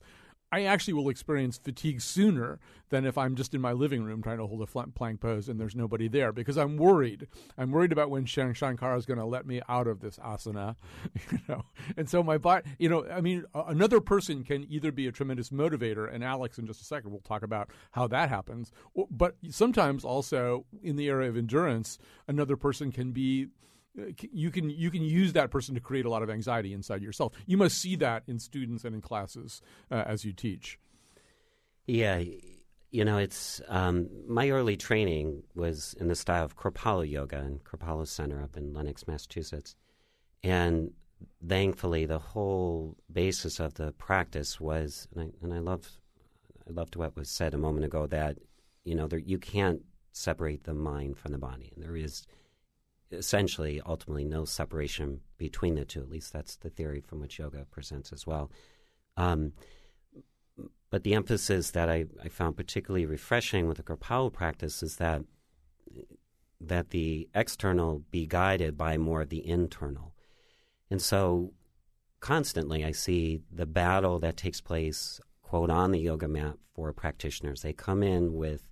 I 0.56 0.62
actually 0.62 0.94
will 0.94 1.10
experience 1.10 1.58
fatigue 1.58 2.00
sooner 2.00 2.58
than 2.88 3.04
if 3.04 3.18
I'm 3.18 3.36
just 3.36 3.52
in 3.52 3.60
my 3.60 3.72
living 3.72 4.02
room 4.02 4.22
trying 4.22 4.38
to 4.38 4.46
hold 4.46 4.62
a 4.62 4.86
plank 4.86 5.20
pose 5.20 5.50
and 5.50 5.60
there's 5.60 5.76
nobody 5.76 6.08
there 6.08 6.32
because 6.32 6.56
I'm 6.56 6.78
worried. 6.78 7.26
I'm 7.58 7.72
worried 7.72 7.92
about 7.92 8.08
when 8.08 8.24
Shankara 8.24 8.96
is 8.96 9.04
going 9.04 9.18
to 9.18 9.26
let 9.26 9.46
me 9.46 9.60
out 9.68 9.86
of 9.86 10.00
this 10.00 10.18
asana, 10.18 10.76
you 11.30 11.38
know. 11.46 11.62
And 11.98 12.08
so 12.08 12.22
my 12.22 12.38
body, 12.38 12.70
you 12.78 12.88
know, 12.88 13.06
I 13.06 13.20
mean, 13.20 13.44
another 13.54 14.00
person 14.00 14.44
can 14.44 14.64
either 14.70 14.90
be 14.90 15.06
a 15.06 15.12
tremendous 15.12 15.50
motivator, 15.50 16.10
and 16.10 16.24
Alex, 16.24 16.56
in 16.56 16.66
just 16.66 16.80
a 16.80 16.84
second, 16.84 17.10
we'll 17.10 17.20
talk 17.20 17.42
about 17.42 17.68
how 17.90 18.06
that 18.06 18.30
happens. 18.30 18.72
But 19.10 19.34
sometimes 19.50 20.06
also 20.06 20.64
in 20.82 20.96
the 20.96 21.08
area 21.08 21.28
of 21.28 21.36
endurance, 21.36 21.98
another 22.28 22.56
person 22.56 22.92
can 22.92 23.12
be 23.12 23.48
you 24.32 24.50
can 24.50 24.70
you 24.70 24.90
can 24.90 25.02
use 25.02 25.32
that 25.32 25.50
person 25.50 25.74
to 25.74 25.80
create 25.80 26.04
a 26.04 26.10
lot 26.10 26.22
of 26.22 26.30
anxiety 26.30 26.72
inside 26.72 27.02
yourself. 27.02 27.32
You 27.46 27.56
must 27.56 27.78
see 27.78 27.96
that 27.96 28.22
in 28.26 28.38
students 28.38 28.84
and 28.84 28.94
in 28.94 29.00
classes 29.00 29.62
uh, 29.90 30.04
as 30.06 30.24
you 30.24 30.32
teach. 30.32 30.78
Yeah, 31.86 32.22
you 32.90 33.04
know, 33.04 33.18
it's 33.18 33.60
um, 33.68 34.08
my 34.28 34.50
early 34.50 34.76
training 34.76 35.42
was 35.54 35.94
in 36.00 36.08
the 36.08 36.14
style 36.14 36.44
of 36.44 36.56
Kripalu 36.56 37.08
Yoga 37.10 37.38
and 37.38 37.62
Kripalu 37.64 38.06
Center 38.06 38.42
up 38.42 38.56
in 38.56 38.72
Lenox, 38.72 39.06
Massachusetts, 39.06 39.76
and 40.42 40.92
thankfully 41.46 42.06
the 42.06 42.18
whole 42.18 42.96
basis 43.12 43.60
of 43.60 43.74
the 43.74 43.92
practice 43.92 44.60
was, 44.60 45.08
and 45.14 45.24
I, 45.24 45.44
and 45.44 45.54
I 45.54 45.58
loved 45.58 45.90
I 46.68 46.72
loved 46.72 46.96
what 46.96 47.16
was 47.16 47.30
said 47.30 47.54
a 47.54 47.58
moment 47.58 47.84
ago 47.84 48.06
that 48.08 48.38
you 48.84 48.94
know 48.94 49.06
there, 49.06 49.18
you 49.18 49.38
can't 49.38 49.82
separate 50.12 50.64
the 50.64 50.74
mind 50.74 51.18
from 51.18 51.32
the 51.32 51.38
body, 51.38 51.72
and 51.74 51.84
there 51.84 51.96
is 51.96 52.26
essentially 53.10 53.80
ultimately 53.86 54.24
no 54.24 54.44
separation 54.44 55.20
between 55.38 55.74
the 55.74 55.84
two. 55.84 56.00
At 56.00 56.10
least 56.10 56.32
that's 56.32 56.56
the 56.56 56.70
theory 56.70 57.00
from 57.00 57.20
which 57.20 57.38
yoga 57.38 57.66
presents 57.70 58.12
as 58.12 58.26
well. 58.26 58.50
Um, 59.16 59.52
but 60.90 61.02
the 61.02 61.14
emphasis 61.14 61.70
that 61.72 61.88
I, 61.88 62.06
I, 62.22 62.28
found 62.28 62.56
particularly 62.56 63.06
refreshing 63.06 63.66
with 63.66 63.78
the 63.78 63.82
Kripalu 63.82 64.32
practice 64.32 64.82
is 64.82 64.96
that 64.96 65.22
that 66.60 66.90
the 66.90 67.28
external 67.34 68.02
be 68.10 68.26
guided 68.26 68.76
by 68.78 68.96
more 68.96 69.22
of 69.22 69.28
the 69.28 69.46
internal. 69.46 70.14
And 70.90 71.02
so 71.02 71.52
constantly 72.20 72.84
I 72.84 72.92
see 72.92 73.40
the 73.52 73.66
battle 73.66 74.18
that 74.20 74.36
takes 74.36 74.60
place, 74.60 75.20
quote, 75.42 75.70
on 75.70 75.92
the 75.92 76.00
yoga 76.00 76.28
mat 76.28 76.56
for 76.74 76.92
practitioners. 76.92 77.62
They 77.62 77.72
come 77.72 78.02
in 78.02 78.34
with 78.34 78.70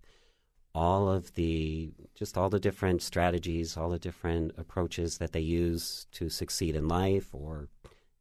all 0.75 1.09
of 1.09 1.35
the 1.35 1.93
just 2.15 2.37
all 2.37 2.51
the 2.51 2.61
different 2.61 3.03
strategies, 3.03 3.77
all 3.77 3.91
the 3.91 3.99
different 3.99 4.53
approaches 4.59 5.19
that 5.19 5.33
they 5.33 5.41
use 5.41 6.07
to 6.13 6.29
succeed 6.29 6.75
in 6.75 6.89
life 6.89 7.29
or 7.33 7.69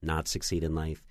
not 0.02 0.28
succeed 0.28 0.64
in 0.64 0.76
life. 0.76 1.04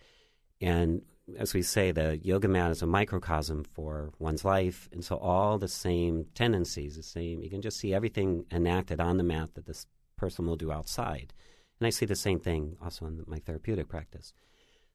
And 0.60 1.02
as 1.38 1.54
we 1.54 1.62
say, 1.62 1.90
the 1.90 2.18
yoga 2.22 2.46
mat 2.48 2.70
is 2.70 2.82
a 2.82 2.86
microcosm 2.86 3.64
for 3.64 4.12
one's 4.18 4.44
life, 4.44 4.88
and 4.92 5.04
so 5.04 5.16
all 5.16 5.58
the 5.58 5.68
same 5.68 6.26
tendencies, 6.34 6.96
the 6.96 7.02
same 7.02 7.42
you 7.42 7.50
can 7.50 7.62
just 7.62 7.78
see 7.78 7.92
everything 7.92 8.44
enacted 8.52 9.00
on 9.00 9.16
the 9.16 9.24
mat 9.24 9.54
that 9.54 9.66
this 9.66 9.86
person 10.16 10.46
will 10.46 10.56
do 10.56 10.70
outside. 10.70 11.32
And 11.80 11.86
I 11.86 11.90
see 11.90 12.06
the 12.06 12.14
same 12.14 12.38
thing 12.38 12.76
also 12.80 13.06
in 13.06 13.24
my 13.26 13.38
therapeutic 13.38 13.88
practice. 13.88 14.32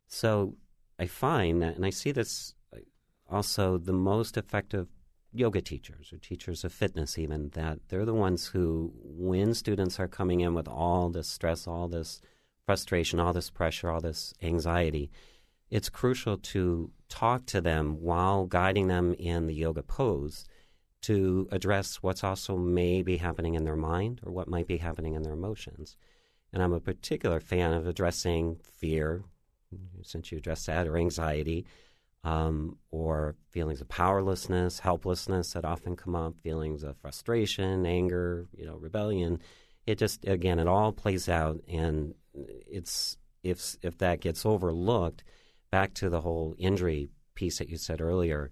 So 0.08 0.56
I 0.98 1.08
find 1.08 1.62
that, 1.62 1.76
and 1.76 1.86
I 1.86 1.90
see 1.90 2.12
this 2.12 2.54
also 3.30 3.78
the 3.78 3.94
most 3.94 4.38
effective 4.38 4.88
yoga 5.40 5.62
teachers 5.62 6.12
or 6.12 6.18
teachers 6.18 6.64
of 6.64 6.74
fitness, 6.74 7.18
even, 7.18 7.50
that 7.50 7.80
they're 7.90 8.06
the 8.06 8.14
ones 8.14 8.48
who, 8.48 8.94
when 9.04 9.54
students 9.54 10.00
are 10.00 10.08
coming 10.08 10.42
in 10.42 10.54
with 10.54 10.68
all 10.68 11.10
this 11.10 11.28
stress, 11.28 11.68
all 11.68 11.88
this 11.88 12.22
frustration, 12.66 13.20
all 13.20 13.34
this 13.34 13.50
pressure, 13.50 13.90
all 13.90 14.02
this 14.02 14.34
anxiety, 14.42 15.10
it's 15.70 15.90
crucial 15.90 16.38
to 16.38 16.92
talk 17.10 17.46
to 17.48 17.62
them 17.62 18.02
while 18.02 18.46
guiding 18.46 18.88
them 18.88 19.14
in 19.14 19.48
the 19.48 19.54
yoga 19.54 19.84
pose 19.84 20.46
to 21.02 21.48
address 21.52 21.98
what's 21.98 22.24
also 22.24 22.58
may 22.58 23.02
be 23.02 23.18
happening 23.18 23.56
in 23.56 23.64
their 23.64 23.76
mind 23.76 24.20
or 24.24 24.32
what 24.32 24.50
might 24.50 24.68
be 24.68 24.78
happening 24.78 25.14
in 25.14 25.24
their 25.24 25.34
emotions. 25.34 25.96
And 26.52 26.64
I'm 26.64 26.74
a 26.74 26.80
particular 26.80 27.40
fan 27.40 27.74
of 27.74 27.88
addressing 27.88 28.58
fear, 28.64 29.24
since 30.02 30.32
you 30.32 30.38
addressed 30.38 30.68
that, 30.68 30.88
or 30.88 30.98
anxiety, 30.98 31.66
um, 32.24 32.78
or 32.92 33.36
feelings 33.50 33.82
of 33.82 33.88
powerlessness, 33.88 34.80
helplessness 34.80 35.54
that 35.54 35.66
often 35.66 35.96
come 35.96 36.16
up, 36.16 36.36
feelings 36.42 36.84
of 36.84 36.98
frustration, 36.98 37.86
anger, 37.86 38.48
you 38.54 38.66
know, 38.66 38.76
rebellion. 38.76 39.40
It 39.86 39.98
just 39.98 40.26
again, 40.26 40.60
it 40.60 40.68
all 40.68 40.92
plays 40.92 41.30
out, 41.30 41.62
and 41.68 42.14
it's 42.34 43.18
if 43.44 43.78
if 43.82 43.98
that 44.00 44.20
gets 44.22 44.46
overlooked, 44.46 45.24
back 45.72 45.94
to 45.96 46.10
the 46.10 46.22
whole 46.22 46.56
injury 46.58 47.10
piece 47.36 47.60
that 47.60 47.70
you 47.70 47.78
said 47.78 48.02
earlier. 48.02 48.52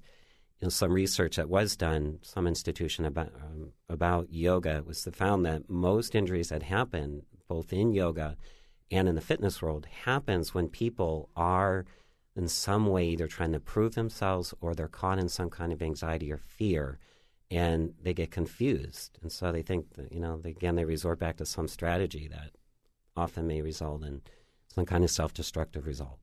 Know, 0.61 0.69
some 0.69 0.93
research 0.93 1.35
that 1.35 1.49
was 1.49 1.75
done, 1.75 2.19
some 2.21 2.47
institution 2.47 3.05
about 3.05 3.31
um, 3.35 3.71
about 3.89 4.31
yoga 4.31 4.83
was 4.85 5.07
found 5.13 5.45
that 5.45 5.69
most 5.69 6.15
injuries 6.15 6.49
that 6.49 6.63
happen 6.63 7.23
both 7.47 7.71
in 7.71 7.93
yoga 7.93 8.35
and 8.89 9.07
in 9.07 9.15
the 9.15 9.21
fitness 9.21 9.61
world 9.61 9.85
happens 10.05 10.53
when 10.53 10.69
people 10.69 11.29
are 11.35 11.85
in 12.35 12.47
some 12.47 12.87
way 12.87 13.05
either 13.07 13.27
trying 13.27 13.53
to 13.53 13.59
prove 13.59 13.95
themselves 13.95 14.53
or 14.61 14.73
they're 14.75 14.87
caught 14.87 15.19
in 15.19 15.29
some 15.29 15.49
kind 15.49 15.71
of 15.73 15.81
anxiety 15.81 16.31
or 16.31 16.37
fear. 16.37 16.99
and 17.51 17.93
they 18.01 18.13
get 18.13 18.31
confused, 18.31 19.19
and 19.21 19.31
so 19.31 19.51
they 19.51 19.61
think 19.61 19.93
that 19.93 20.11
you 20.11 20.19
know 20.19 20.41
again 20.43 20.75
they 20.75 20.85
resort 20.85 21.19
back 21.19 21.37
to 21.37 21.45
some 21.45 21.67
strategy 21.67 22.27
that 22.27 22.51
often 23.15 23.45
may 23.47 23.61
result 23.61 24.03
in 24.03 24.21
some 24.67 24.85
kind 24.85 25.03
of 25.03 25.11
self-destructive 25.11 25.85
result. 25.85 26.19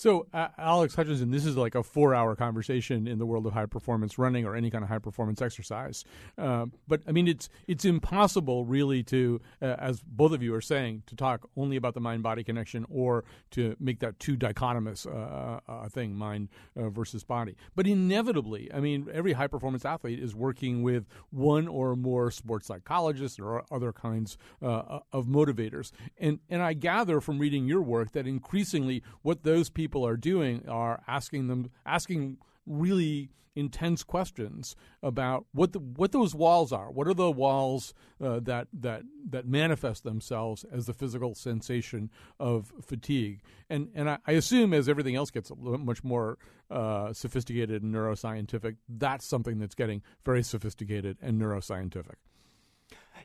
So, 0.00 0.26
uh, 0.32 0.48
Alex 0.56 0.94
Hutchinson, 0.94 1.30
this 1.30 1.44
is 1.44 1.58
like 1.58 1.74
a 1.74 1.82
four-hour 1.82 2.34
conversation 2.34 3.06
in 3.06 3.18
the 3.18 3.26
world 3.26 3.44
of 3.44 3.52
high-performance 3.52 4.16
running 4.16 4.46
or 4.46 4.56
any 4.56 4.70
kind 4.70 4.82
of 4.82 4.88
high-performance 4.88 5.42
exercise. 5.42 6.06
Uh, 6.38 6.68
but 6.88 7.02
I 7.06 7.12
mean, 7.12 7.28
it's 7.28 7.50
it's 7.66 7.84
impossible, 7.84 8.64
really, 8.64 9.02
to, 9.02 9.42
uh, 9.60 9.76
as 9.78 10.00
both 10.00 10.32
of 10.32 10.42
you 10.42 10.54
are 10.54 10.62
saying, 10.62 11.02
to 11.08 11.16
talk 11.16 11.46
only 11.54 11.76
about 11.76 11.92
the 11.92 12.00
mind-body 12.00 12.44
connection 12.44 12.86
or 12.88 13.24
to 13.50 13.76
make 13.78 13.98
that 13.98 14.18
too 14.18 14.38
dichotomous 14.38 15.06
uh, 15.06 15.60
uh, 15.70 15.88
thing, 15.90 16.14
mind 16.14 16.48
uh, 16.78 16.88
versus 16.88 17.22
body. 17.22 17.54
But 17.76 17.86
inevitably, 17.86 18.72
I 18.72 18.80
mean, 18.80 19.06
every 19.12 19.34
high-performance 19.34 19.84
athlete 19.84 20.18
is 20.18 20.34
working 20.34 20.82
with 20.82 21.04
one 21.28 21.68
or 21.68 21.94
more 21.94 22.30
sports 22.30 22.68
psychologists 22.68 23.38
or 23.38 23.64
other 23.70 23.92
kinds 23.92 24.38
of 24.62 25.26
motivators. 25.26 25.92
And 26.16 26.38
and 26.48 26.62
I 26.62 26.72
gather 26.72 27.20
from 27.20 27.38
reading 27.38 27.66
your 27.66 27.82
work 27.82 28.12
that 28.12 28.26
increasingly 28.26 29.02
what 29.20 29.42
those 29.42 29.68
people 29.68 29.89
people 29.90 30.06
are 30.06 30.16
doing 30.16 30.68
are 30.68 31.02
asking 31.08 31.48
them 31.48 31.68
asking 31.84 32.38
really 32.64 33.28
intense 33.56 34.04
questions 34.04 34.76
about 35.02 35.44
what 35.52 35.72
the, 35.72 35.80
what 35.80 36.12
those 36.12 36.32
walls 36.32 36.72
are. 36.72 36.92
What 36.92 37.08
are 37.08 37.14
the 37.14 37.32
walls 37.32 37.92
uh, 38.22 38.38
that 38.44 38.68
that 38.72 39.02
that 39.30 39.48
manifest 39.48 40.04
themselves 40.04 40.64
as 40.72 40.86
the 40.86 40.94
physical 40.94 41.34
sensation 41.34 42.08
of 42.38 42.72
fatigue? 42.80 43.40
And 43.68 43.88
and 43.96 44.08
I, 44.08 44.18
I 44.24 44.32
assume 44.32 44.72
as 44.72 44.88
everything 44.88 45.16
else 45.16 45.32
gets 45.32 45.50
much 45.58 46.04
more 46.04 46.38
uh, 46.70 47.12
sophisticated 47.12 47.82
and 47.82 47.92
neuroscientific, 47.92 48.76
that's 48.88 49.26
something 49.26 49.58
that's 49.58 49.74
getting 49.74 50.02
very 50.24 50.44
sophisticated 50.44 51.18
and 51.20 51.40
neuroscientific. 51.40 52.14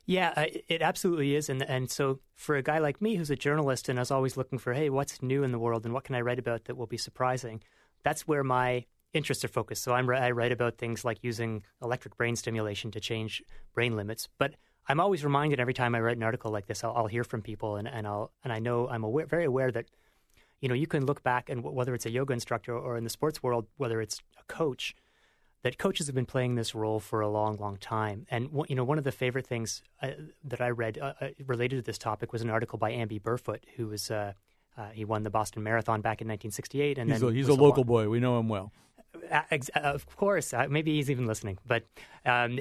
Yeah, 0.05 0.45
it 0.67 0.81
absolutely 0.81 1.35
is, 1.35 1.49
and 1.49 1.61
and 1.63 1.89
so 1.89 2.19
for 2.35 2.55
a 2.55 2.61
guy 2.61 2.79
like 2.79 3.01
me 3.01 3.15
who's 3.15 3.29
a 3.29 3.35
journalist 3.35 3.89
and 3.89 3.99
is 3.99 4.11
always 4.11 4.37
looking 4.37 4.59
for, 4.59 4.73
hey, 4.73 4.89
what's 4.89 5.21
new 5.21 5.43
in 5.43 5.51
the 5.51 5.59
world 5.59 5.85
and 5.85 5.93
what 5.93 6.03
can 6.03 6.15
I 6.15 6.21
write 6.21 6.39
about 6.39 6.65
that 6.65 6.75
will 6.75 6.87
be 6.87 6.97
surprising? 6.97 7.61
That's 8.03 8.27
where 8.27 8.43
my 8.43 8.85
interests 9.13 9.43
are 9.43 9.49
focused. 9.49 9.83
So 9.83 9.93
I'm, 9.93 10.09
I 10.09 10.31
write 10.31 10.51
about 10.51 10.77
things 10.77 11.05
like 11.05 11.19
using 11.23 11.63
electric 11.81 12.17
brain 12.17 12.35
stimulation 12.35 12.91
to 12.91 12.99
change 12.99 13.41
brain 13.73 13.95
limits, 13.95 14.27
but 14.37 14.55
I'm 14.87 14.99
always 14.99 15.23
reminded 15.23 15.59
every 15.59 15.73
time 15.73 15.95
I 15.95 16.01
write 16.01 16.17
an 16.17 16.23
article 16.23 16.51
like 16.51 16.67
this, 16.67 16.83
I'll, 16.83 16.93
I'll 16.95 17.07
hear 17.07 17.23
from 17.23 17.41
people, 17.41 17.77
and, 17.77 17.87
and 17.87 18.05
I'll 18.05 18.31
and 18.43 18.53
I 18.53 18.59
know 18.59 18.87
I'm 18.87 19.03
aware, 19.03 19.25
very 19.25 19.45
aware 19.45 19.71
that 19.71 19.85
you 20.61 20.69
know 20.69 20.75
you 20.75 20.87
can 20.87 21.05
look 21.05 21.23
back 21.23 21.49
and 21.49 21.63
whether 21.63 21.95
it's 21.95 22.05
a 22.05 22.11
yoga 22.11 22.33
instructor 22.33 22.77
or 22.77 22.97
in 22.97 23.03
the 23.03 23.09
sports 23.09 23.41
world, 23.41 23.65
whether 23.77 24.01
it's 24.01 24.21
a 24.39 24.43
coach 24.53 24.95
that 25.65 25.79
coaches 25.79 26.05
have 26.05 26.13
been 26.13 26.27
playing 26.27 26.53
this 26.53 26.75
role 26.75 26.99
for 26.99 27.21
a 27.21 27.27
long, 27.27 27.57
long 27.57 27.75
time. 27.77 28.27
And 28.29 28.49
you 28.69 28.75
know, 28.75 28.83
one 28.83 28.99
of 28.99 29.03
the 29.03 29.11
favorite 29.11 29.47
things 29.47 29.81
uh, 29.99 30.11
that 30.43 30.61
I 30.61 30.69
read 30.69 30.99
uh, 30.99 31.13
uh, 31.19 31.29
related 31.47 31.77
to 31.77 31.81
this 31.81 31.97
topic 31.97 32.31
was 32.31 32.43
an 32.43 32.51
article 32.51 32.77
by 32.77 32.91
Amby 32.91 33.19
Burfoot, 33.19 33.61
who 33.75 33.87
was 33.87 34.11
uh, 34.11 34.33
uh 34.77 34.89
he 34.93 35.05
won 35.05 35.23
the 35.23 35.31
Boston 35.31 35.63
Marathon 35.63 36.01
back 36.01 36.21
in 36.21 36.27
1968, 36.27 36.99
and 36.99 37.09
he's 37.09 37.19
then 37.19 37.29
a, 37.29 37.33
he's 37.33 37.47
a 37.47 37.55
local 37.55 37.83
boy. 37.83 38.07
We 38.07 38.19
know 38.19 38.37
him 38.37 38.47
well. 38.47 38.71
Uh, 39.31 39.41
of 39.73 40.05
course, 40.15 40.53
maybe 40.69 40.97
he's 40.97 41.09
even 41.09 41.25
listening. 41.25 41.57
But 41.65 41.85
um, 42.27 42.59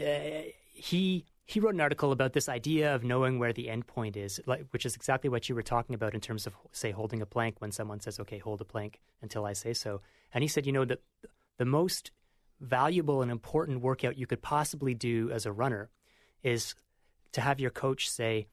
he 0.73 1.27
he 1.45 1.61
wrote 1.61 1.75
an 1.75 1.83
article 1.83 2.11
about 2.11 2.33
this 2.33 2.49
idea 2.49 2.95
of 2.95 3.05
knowing 3.05 3.39
where 3.39 3.53
the 3.53 3.69
end 3.69 3.87
point 3.87 4.17
is, 4.17 4.41
which 4.71 4.87
is 4.87 4.97
exactly 4.97 5.29
what 5.29 5.47
you 5.51 5.55
were 5.55 5.63
talking 5.63 5.95
about 5.95 6.15
in 6.15 6.23
terms 6.23 6.47
of, 6.47 6.55
say, 6.73 6.91
holding 6.91 7.21
a 7.21 7.27
plank 7.27 7.57
when 7.59 7.71
someone 7.71 8.01
says, 8.01 8.19
"Okay, 8.19 8.39
hold 8.39 8.63
a 8.63 8.65
plank 8.65 9.03
until 9.21 9.45
I 9.45 9.53
say 9.53 9.75
so." 9.75 10.01
And 10.33 10.43
he 10.43 10.49
said, 10.49 10.65
you 10.65 10.73
know, 10.73 10.87
the 10.87 10.99
the 11.59 11.67
most 11.67 12.11
valuable 12.65 13.23
and 13.23 13.31
important 13.31 13.81
workout 13.81 14.19
you 14.19 14.27
could 14.27 14.43
possibly 14.43 14.95
do 14.95 15.31
as 15.31 15.47
a 15.47 15.53
runner 15.53 15.91
is 16.43 16.75
to 17.33 17.41
have 17.41 17.61
your 17.61 17.71
coach 17.71 18.09
say, 18.09 18.49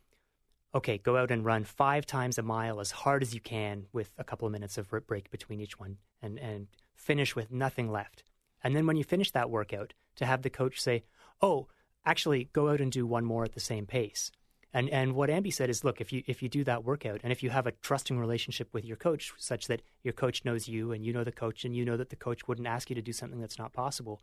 okay, 0.73 0.97
go 0.97 1.17
out 1.17 1.31
and 1.31 1.45
run 1.45 1.63
five 1.63 2.05
times 2.05 2.37
a 2.37 2.41
mile 2.41 2.79
as 2.79 2.91
hard 2.91 3.21
as 3.21 3.33
you 3.33 3.41
can 3.41 3.85
with 3.91 4.11
a 4.17 4.23
couple 4.23 4.45
of 4.45 4.51
minutes 4.51 4.77
of 4.77 4.89
break 5.07 5.29
between 5.29 5.59
each 5.59 5.79
one 5.79 5.97
and, 6.21 6.39
and 6.39 6.67
finish 6.95 7.35
with 7.35 7.51
nothing 7.51 7.91
left. 7.91 8.23
And 8.63 8.75
then 8.75 8.85
when 8.85 8.95
you 8.95 9.03
finish 9.03 9.31
that 9.31 9.49
workout, 9.49 9.93
to 10.15 10.25
have 10.25 10.41
the 10.41 10.49
coach 10.49 10.79
say, 10.79 11.03
oh, 11.41 11.67
actually 12.05 12.49
go 12.53 12.69
out 12.69 12.81
and 12.81 12.91
do 12.91 13.05
one 13.05 13.25
more 13.25 13.43
at 13.43 13.53
the 13.53 13.59
same 13.59 13.85
pace. 13.85 14.31
And 14.73 14.89
and 14.89 15.13
what 15.13 15.29
Amby 15.29 15.53
said 15.53 15.69
is, 15.69 15.83
look, 15.83 15.99
if 15.99 16.13
you 16.13 16.23
if 16.27 16.41
you 16.41 16.49
do 16.49 16.63
that 16.63 16.83
workout, 16.83 17.21
and 17.23 17.31
if 17.31 17.43
you 17.43 17.49
have 17.49 17.67
a 17.67 17.71
trusting 17.71 18.17
relationship 18.17 18.69
with 18.73 18.85
your 18.85 18.97
coach, 18.97 19.33
such 19.37 19.67
that 19.67 19.81
your 20.03 20.13
coach 20.13 20.45
knows 20.45 20.67
you 20.67 20.91
and 20.91 21.05
you 21.05 21.11
know 21.11 21.23
the 21.23 21.31
coach, 21.31 21.65
and 21.65 21.75
you 21.75 21.83
know 21.83 21.97
that 21.97 22.09
the 22.09 22.15
coach 22.15 22.47
wouldn't 22.47 22.67
ask 22.67 22.89
you 22.89 22.95
to 22.95 23.01
do 23.01 23.13
something 23.13 23.41
that's 23.41 23.59
not 23.59 23.73
possible, 23.73 24.21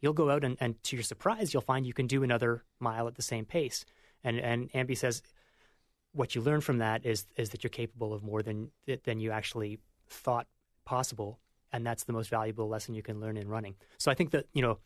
you'll 0.00 0.12
go 0.12 0.30
out 0.30 0.44
and, 0.44 0.56
and 0.60 0.82
to 0.84 0.96
your 0.96 1.02
surprise, 1.04 1.54
you'll 1.54 1.62
find 1.62 1.86
you 1.86 1.92
can 1.92 2.06
do 2.06 2.22
another 2.22 2.64
mile 2.80 3.06
at 3.06 3.14
the 3.14 3.22
same 3.22 3.44
pace. 3.44 3.84
And 4.24 4.40
and 4.40 4.70
Amby 4.72 4.96
says, 4.96 5.22
what 6.14 6.34
you 6.34 6.40
learn 6.40 6.60
from 6.60 6.78
that 6.78 7.04
is 7.04 7.26
is 7.36 7.50
that 7.50 7.62
you're 7.62 7.70
capable 7.70 8.12
of 8.12 8.22
more 8.22 8.42
than 8.42 8.70
than 9.04 9.20
you 9.20 9.30
actually 9.30 9.80
thought 10.08 10.46
possible, 10.84 11.38
and 11.72 11.86
that's 11.86 12.04
the 12.04 12.12
most 12.12 12.30
valuable 12.30 12.68
lesson 12.68 12.94
you 12.94 13.02
can 13.02 13.20
learn 13.20 13.36
in 13.36 13.48
running. 13.48 13.74
So 13.98 14.10
I 14.10 14.14
think 14.14 14.30
that 14.30 14.46
you 14.52 14.62
know, 14.62 14.78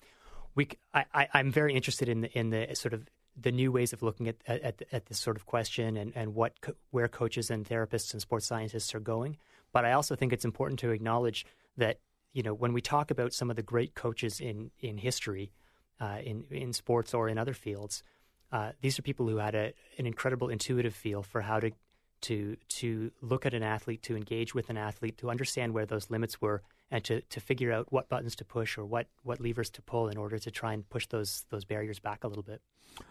we 0.54 0.68
I, 0.92 1.04
I 1.14 1.28
I'm 1.34 1.52
very 1.52 1.74
interested 1.74 2.08
in 2.08 2.22
the 2.22 2.38
in 2.38 2.50
the 2.50 2.74
sort 2.74 2.94
of 2.94 3.06
the 3.40 3.52
new 3.52 3.70
ways 3.70 3.92
of 3.92 4.02
looking 4.02 4.28
at 4.28 4.36
at, 4.46 4.82
at 4.92 5.06
this 5.06 5.18
sort 5.18 5.36
of 5.36 5.46
question 5.46 5.96
and, 5.96 6.12
and 6.14 6.34
what 6.34 6.60
co- 6.60 6.74
where 6.90 7.08
coaches 7.08 7.50
and 7.50 7.66
therapists 7.66 8.12
and 8.12 8.20
sports 8.20 8.46
scientists 8.46 8.94
are 8.94 9.00
going. 9.00 9.36
But 9.72 9.84
I 9.84 9.92
also 9.92 10.16
think 10.16 10.32
it's 10.32 10.44
important 10.44 10.80
to 10.80 10.90
acknowledge 10.90 11.46
that 11.76 12.00
you 12.32 12.42
know 12.42 12.54
when 12.54 12.72
we 12.72 12.80
talk 12.80 13.10
about 13.10 13.32
some 13.32 13.50
of 13.50 13.56
the 13.56 13.62
great 13.62 13.94
coaches 13.94 14.40
in 14.40 14.70
in 14.80 14.98
history, 14.98 15.52
uh, 16.00 16.18
in 16.22 16.44
in 16.50 16.72
sports 16.72 17.14
or 17.14 17.28
in 17.28 17.38
other 17.38 17.54
fields, 17.54 18.02
uh, 18.52 18.72
these 18.80 18.98
are 18.98 19.02
people 19.02 19.28
who 19.28 19.36
had 19.36 19.54
a, 19.54 19.72
an 19.98 20.06
incredible 20.06 20.48
intuitive 20.48 20.94
feel 20.94 21.22
for 21.22 21.40
how 21.40 21.60
to 21.60 21.70
to 22.22 22.56
to 22.68 23.10
look 23.22 23.46
at 23.46 23.54
an 23.54 23.62
athlete, 23.62 24.02
to 24.02 24.16
engage 24.16 24.54
with 24.54 24.70
an 24.70 24.76
athlete, 24.76 25.18
to 25.18 25.30
understand 25.30 25.72
where 25.72 25.86
those 25.86 26.10
limits 26.10 26.40
were, 26.40 26.62
and 26.90 27.04
to, 27.04 27.20
to 27.22 27.40
figure 27.40 27.72
out 27.72 27.92
what 27.92 28.08
buttons 28.08 28.34
to 28.36 28.44
push 28.44 28.78
or 28.78 28.84
what, 28.84 29.06
what 29.22 29.40
levers 29.40 29.70
to 29.70 29.82
pull 29.82 30.08
in 30.08 30.16
order 30.16 30.38
to 30.38 30.50
try 30.50 30.72
and 30.72 30.88
push 30.88 31.06
those 31.06 31.44
those 31.50 31.64
barriers 31.64 31.98
back 31.98 32.24
a 32.24 32.28
little 32.28 32.42
bit. 32.42 32.60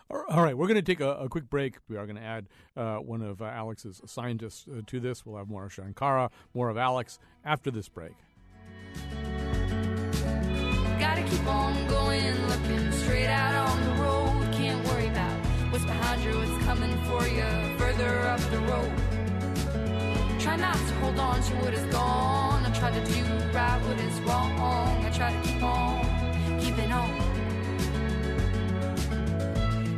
All 0.09 0.43
right, 0.43 0.57
we're 0.57 0.67
going 0.67 0.75
to 0.75 0.81
take 0.81 0.99
a, 0.99 1.11
a, 1.11 1.29
quick 1.29 1.49
break. 1.49 1.77
We 1.87 1.95
are 1.95 2.05
going 2.05 2.17
to 2.17 2.21
add 2.21 2.49
uh, 2.75 2.97
one 2.97 3.21
of 3.21 3.41
uh, 3.41 3.45
Alex's 3.45 4.01
scientists 4.05 4.65
uh, 4.67 4.81
to 4.85 4.99
this. 4.99 5.25
We'll 5.25 5.37
have 5.37 5.47
more 5.47 5.65
of 5.65 5.73
Shankara, 5.73 6.29
more 6.53 6.69
of 6.69 6.77
Alex 6.77 7.19
after 7.45 7.71
this 7.71 7.87
break. 7.87 8.13
Gotta 10.99 11.21
keep 11.23 11.47
on 11.47 11.87
going, 11.87 12.47
looking 12.47 12.91
straight 12.91 13.27
out 13.27 13.69
on 13.69 13.83
the 13.83 14.03
road. 14.03 14.53
Can't 14.53 14.85
worry 14.87 15.07
about 15.07 15.45
what's 15.71 15.85
behind 15.85 16.23
you, 16.23 16.37
what's 16.37 16.65
coming 16.65 16.97
for 17.05 17.25
you 17.27 17.77
further 17.77 18.19
up 18.21 18.39
the 18.51 18.59
road. 18.59 18.91
Try 20.39 20.55
not 20.55 20.75
to 20.75 20.93
hold 20.95 21.19
on 21.19 21.41
to 21.41 21.55
what 21.57 21.73
is 21.73 21.85
gone. 21.93 22.56
I 22.87 22.89
try 22.89 23.03
to 23.03 23.11
do 23.11 23.21
right 23.53 23.81
what 23.85 23.99
is 23.99 24.17
wrong. 24.21 25.05
I 25.05 25.09
try 25.09 25.33
to 25.33 25.41
keep 25.45 25.61
on 25.61 26.05
keeping 26.61 26.89
on. 26.89 27.09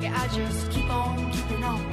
Yeah, 0.01 0.19
I 0.19 0.27
just 0.35 0.71
keep 0.71 0.89
on 0.89 1.31
keeping 1.31 1.63
on. 1.63 1.85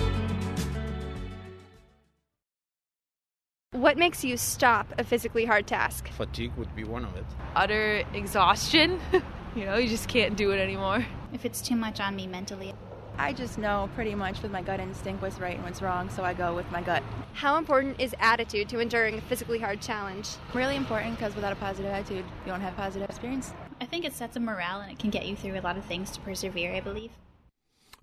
What 3.73 3.99
makes 3.99 4.25
you 4.25 4.39
stop 4.39 4.95
a 4.97 5.05
physically 5.05 5.45
hard 5.45 5.67
task? 5.67 6.09
Fatigue 6.13 6.53
would 6.57 6.75
be 6.75 6.85
one 6.85 7.05
of 7.05 7.15
it. 7.15 7.27
Utter 7.55 8.03
exhaustion. 8.15 8.99
you 9.55 9.67
know, 9.67 9.77
you 9.77 9.91
just 9.91 10.09
can't 10.09 10.35
do 10.35 10.53
it 10.53 10.59
anymore. 10.59 11.05
If 11.35 11.45
it's 11.45 11.61
too 11.61 11.77
much 11.77 12.01
on 12.01 12.17
me 12.17 12.27
mentally. 12.27 12.73
I 13.19 13.33
just 13.33 13.57
know 13.57 13.89
pretty 13.95 14.15
much 14.15 14.43
with 14.43 14.53
my 14.53 14.63
gut 14.63 14.79
instinct 14.79 15.23
what's 15.23 15.39
right 15.39 15.55
and 15.55 15.65
what's 15.65 15.81
wrong, 15.81 16.11
so 16.11 16.23
I 16.23 16.35
go 16.35 16.55
with 16.55 16.71
my 16.71 16.83
gut. 16.83 17.03
How 17.33 17.57
important 17.57 18.01
is 18.01 18.15
attitude 18.21 18.69
to 18.69 18.81
enduring 18.81 19.17
a 19.17 19.21
physically 19.23 19.59
hard 19.59 19.81
challenge? 19.81 20.29
Really 20.53 20.77
important 20.77 21.17
because 21.17 21.35
without 21.35 21.53
a 21.53 21.57
positive 21.57 21.91
attitude, 21.91 22.25
you 22.45 22.53
don't 22.53 22.61
have 22.61 22.75
a 22.75 22.77
positive 22.77 23.09
experience. 23.09 23.53
I 23.81 23.87
think 23.87 24.05
it 24.05 24.13
sets 24.13 24.37
a 24.37 24.41
morale 24.41 24.81
and 24.81 24.93
it 24.93 24.99
can 24.99 25.11
get 25.11 25.27
you 25.27 25.35
through 25.35 25.59
a 25.59 25.63
lot 25.63 25.77
of 25.77 25.85
things 25.85 26.11
to 26.13 26.21
persevere, 26.21 26.75
I 26.75 26.81
believe. 26.81 27.11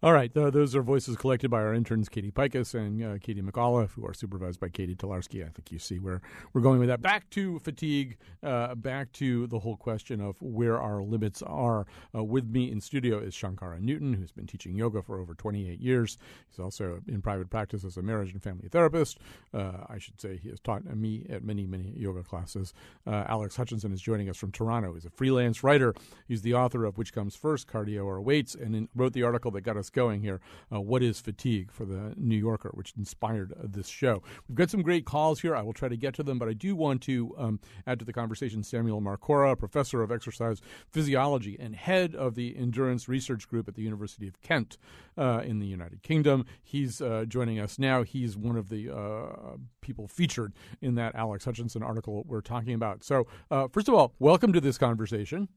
All 0.03 0.11
right, 0.11 0.35
uh, 0.35 0.49
those 0.49 0.75
are 0.75 0.83
voices 0.83 1.15
collected 1.15 1.49
by 1.49 1.61
our 1.61 1.73
interns 1.73 2.09
Katie 2.09 2.29
Pikus 2.29 2.73
and 2.73 3.01
uh, 3.01 3.17
Katie 3.19 3.41
McAuliffe, 3.41 3.91
who 3.91 4.05
are 4.05 4.13
supervised 4.13 4.59
by 4.59 4.67
Katie 4.67 4.97
Tolarski. 4.97 5.45
I 5.45 5.49
think 5.49 5.71
you 5.71 5.79
see 5.79 5.97
where 5.97 6.21
we're 6.51 6.59
going 6.59 6.79
with 6.79 6.89
that. 6.89 7.01
Back 7.01 7.29
to 7.29 7.57
fatigue, 7.59 8.17
uh, 8.43 8.75
back 8.75 9.13
to 9.13 9.47
the 9.47 9.59
whole 9.59 9.77
question 9.77 10.19
of 10.19 10.35
where 10.41 10.77
our 10.77 11.01
limits 11.01 11.41
are. 11.43 11.85
Uh, 12.13 12.21
with 12.21 12.43
me 12.49 12.69
in 12.69 12.81
studio 12.81 13.17
is 13.17 13.33
Shankara 13.33 13.79
Newton, 13.79 14.13
who's 14.13 14.33
been 14.33 14.45
teaching 14.45 14.75
yoga 14.75 15.01
for 15.01 15.21
over 15.21 15.33
28 15.35 15.79
years. 15.79 16.17
He's 16.49 16.59
also 16.59 16.99
in 17.07 17.21
private 17.21 17.49
practice 17.49 17.85
as 17.85 17.95
a 17.95 18.01
marriage 18.01 18.33
and 18.33 18.43
family 18.43 18.67
therapist. 18.67 19.19
Uh, 19.53 19.85
I 19.87 19.99
should 19.99 20.19
say 20.19 20.35
he 20.35 20.49
has 20.49 20.59
taught 20.59 20.83
me 20.83 21.25
at 21.29 21.45
many, 21.45 21.65
many 21.65 21.93
yoga 21.95 22.23
classes. 22.23 22.73
Uh, 23.07 23.23
Alex 23.29 23.55
Hutchinson 23.55 23.93
is 23.93 24.01
joining 24.01 24.29
us 24.29 24.35
from 24.35 24.51
Toronto. 24.51 24.95
He's 24.95 25.05
a 25.05 25.09
freelance 25.09 25.63
writer. 25.63 25.93
He's 26.27 26.41
the 26.41 26.55
author 26.55 26.83
of 26.83 26.97
Which 26.97 27.13
Comes 27.13 27.37
First, 27.37 27.69
Cardio 27.69 28.03
or 28.03 28.19
Weights, 28.19 28.53
and 28.53 28.75
in, 28.75 28.89
wrote 28.93 29.13
the 29.13 29.23
article 29.23 29.49
that 29.51 29.61
got 29.61 29.77
us 29.77 29.91
going 29.93 30.21
here. 30.21 30.41
Uh, 30.71 30.81
what 30.81 31.01
is 31.01 31.21
fatigue 31.21 31.71
for 31.71 31.85
the 31.85 32.13
New 32.17 32.35
Yorker, 32.35 32.71
which 32.73 32.93
inspired 32.97 33.53
uh, 33.53 33.63
this 33.63 33.87
show? 33.87 34.21
We've 34.47 34.57
got 34.57 34.69
some 34.69 34.81
great 34.81 35.05
calls 35.05 35.41
here. 35.41 35.55
I 35.55 35.61
will 35.61 35.73
try 35.73 35.87
to 35.87 35.97
get 35.97 36.13
to 36.15 36.23
them, 36.23 36.37
but 36.37 36.49
I 36.49 36.53
do 36.53 36.75
want 36.75 37.01
to 37.03 37.33
um, 37.37 37.59
add 37.87 37.99
to 37.99 38.05
the 38.05 38.13
conversation 38.13 38.63
Samuel 38.63 39.01
Marcora, 39.01 39.57
professor 39.57 40.01
of 40.01 40.11
exercise 40.11 40.61
physiology 40.91 41.57
and 41.59 41.75
head 41.75 42.15
of 42.15 42.35
the 42.35 42.57
endurance 42.57 43.07
research 43.07 43.47
group 43.47 43.67
at 43.67 43.75
the 43.75 43.81
University 43.81 44.27
of 44.27 44.41
Kent 44.41 44.77
uh, 45.17 45.41
in 45.45 45.59
the 45.59 45.67
United 45.67 46.03
Kingdom. 46.03 46.45
He's 46.61 47.01
uh, 47.01 47.25
joining 47.27 47.59
us 47.59 47.77
now. 47.79 48.03
He's 48.03 48.35
one 48.35 48.57
of 48.57 48.69
the 48.69 48.89
uh, 48.89 49.57
people 49.81 50.07
featured 50.07 50.53
in 50.81 50.95
that 50.95 51.15
Alex 51.15 51.45
Hutchinson 51.45 51.83
article 51.83 52.23
we're 52.27 52.41
talking 52.41 52.73
about. 52.73 53.03
So, 53.03 53.27
uh, 53.51 53.67
first 53.67 53.87
of 53.87 53.93
all, 53.93 54.13
welcome 54.19 54.53
to 54.53 54.61
this 54.61 54.77
conversation. 54.77 55.49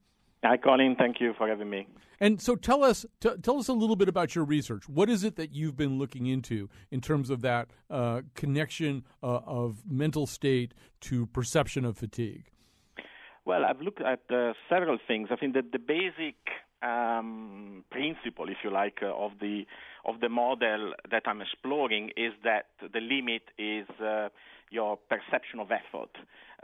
Hi, 0.44 0.56
Colin. 0.56 0.96
Thank 0.96 1.20
you 1.20 1.34
for 1.36 1.48
having 1.48 1.70
me. 1.70 1.88
And 2.20 2.40
so, 2.40 2.56
tell 2.56 2.82
us 2.82 3.04
t- 3.20 3.36
tell 3.42 3.58
us 3.58 3.68
a 3.68 3.72
little 3.72 3.96
bit 3.96 4.08
about 4.08 4.34
your 4.34 4.44
research. 4.44 4.88
What 4.88 5.10
is 5.10 5.22
it 5.24 5.36
that 5.36 5.52
you've 5.52 5.76
been 5.76 5.98
looking 5.98 6.26
into 6.26 6.68
in 6.90 7.00
terms 7.00 7.28
of 7.30 7.42
that 7.42 7.68
uh, 7.90 8.22
connection 8.34 9.04
uh, 9.22 9.40
of 9.46 9.82
mental 9.86 10.26
state 10.26 10.72
to 11.02 11.26
perception 11.26 11.84
of 11.84 11.98
fatigue? 11.98 12.50
Well, 13.44 13.64
I've 13.64 13.80
looked 13.80 14.00
at 14.00 14.20
uh, 14.30 14.54
several 14.68 14.98
things. 15.06 15.28
I 15.30 15.36
think 15.36 15.54
that 15.54 15.72
the 15.72 15.78
basic 15.78 16.36
um, 16.82 17.84
principle, 17.90 18.48
if 18.48 18.56
you 18.64 18.70
like, 18.70 18.98
uh, 19.02 19.14
of 19.14 19.32
the 19.40 19.66
of 20.04 20.20
the 20.20 20.28
model 20.28 20.92
that 21.10 21.22
I'm 21.26 21.40
exploring 21.42 22.10
is 22.16 22.32
that 22.44 22.66
the 22.80 23.00
limit 23.00 23.42
is 23.58 23.88
uh, 24.00 24.28
your 24.70 24.98
perception 25.08 25.60
of 25.60 25.68
effort 25.70 26.10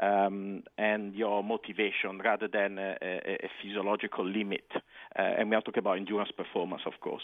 um, 0.00 0.62
and 0.78 1.14
your 1.14 1.42
motivation 1.42 2.20
rather 2.24 2.48
than 2.48 2.78
a, 2.78 2.96
a, 3.02 3.34
a 3.44 3.50
physiological 3.62 4.26
limit. 4.26 4.64
Uh, 5.18 5.22
and 5.22 5.50
we 5.50 5.56
are 5.56 5.60
talking 5.60 5.80
about 5.80 5.98
endurance 5.98 6.30
performance, 6.36 6.82
of 6.86 6.94
course. 7.00 7.22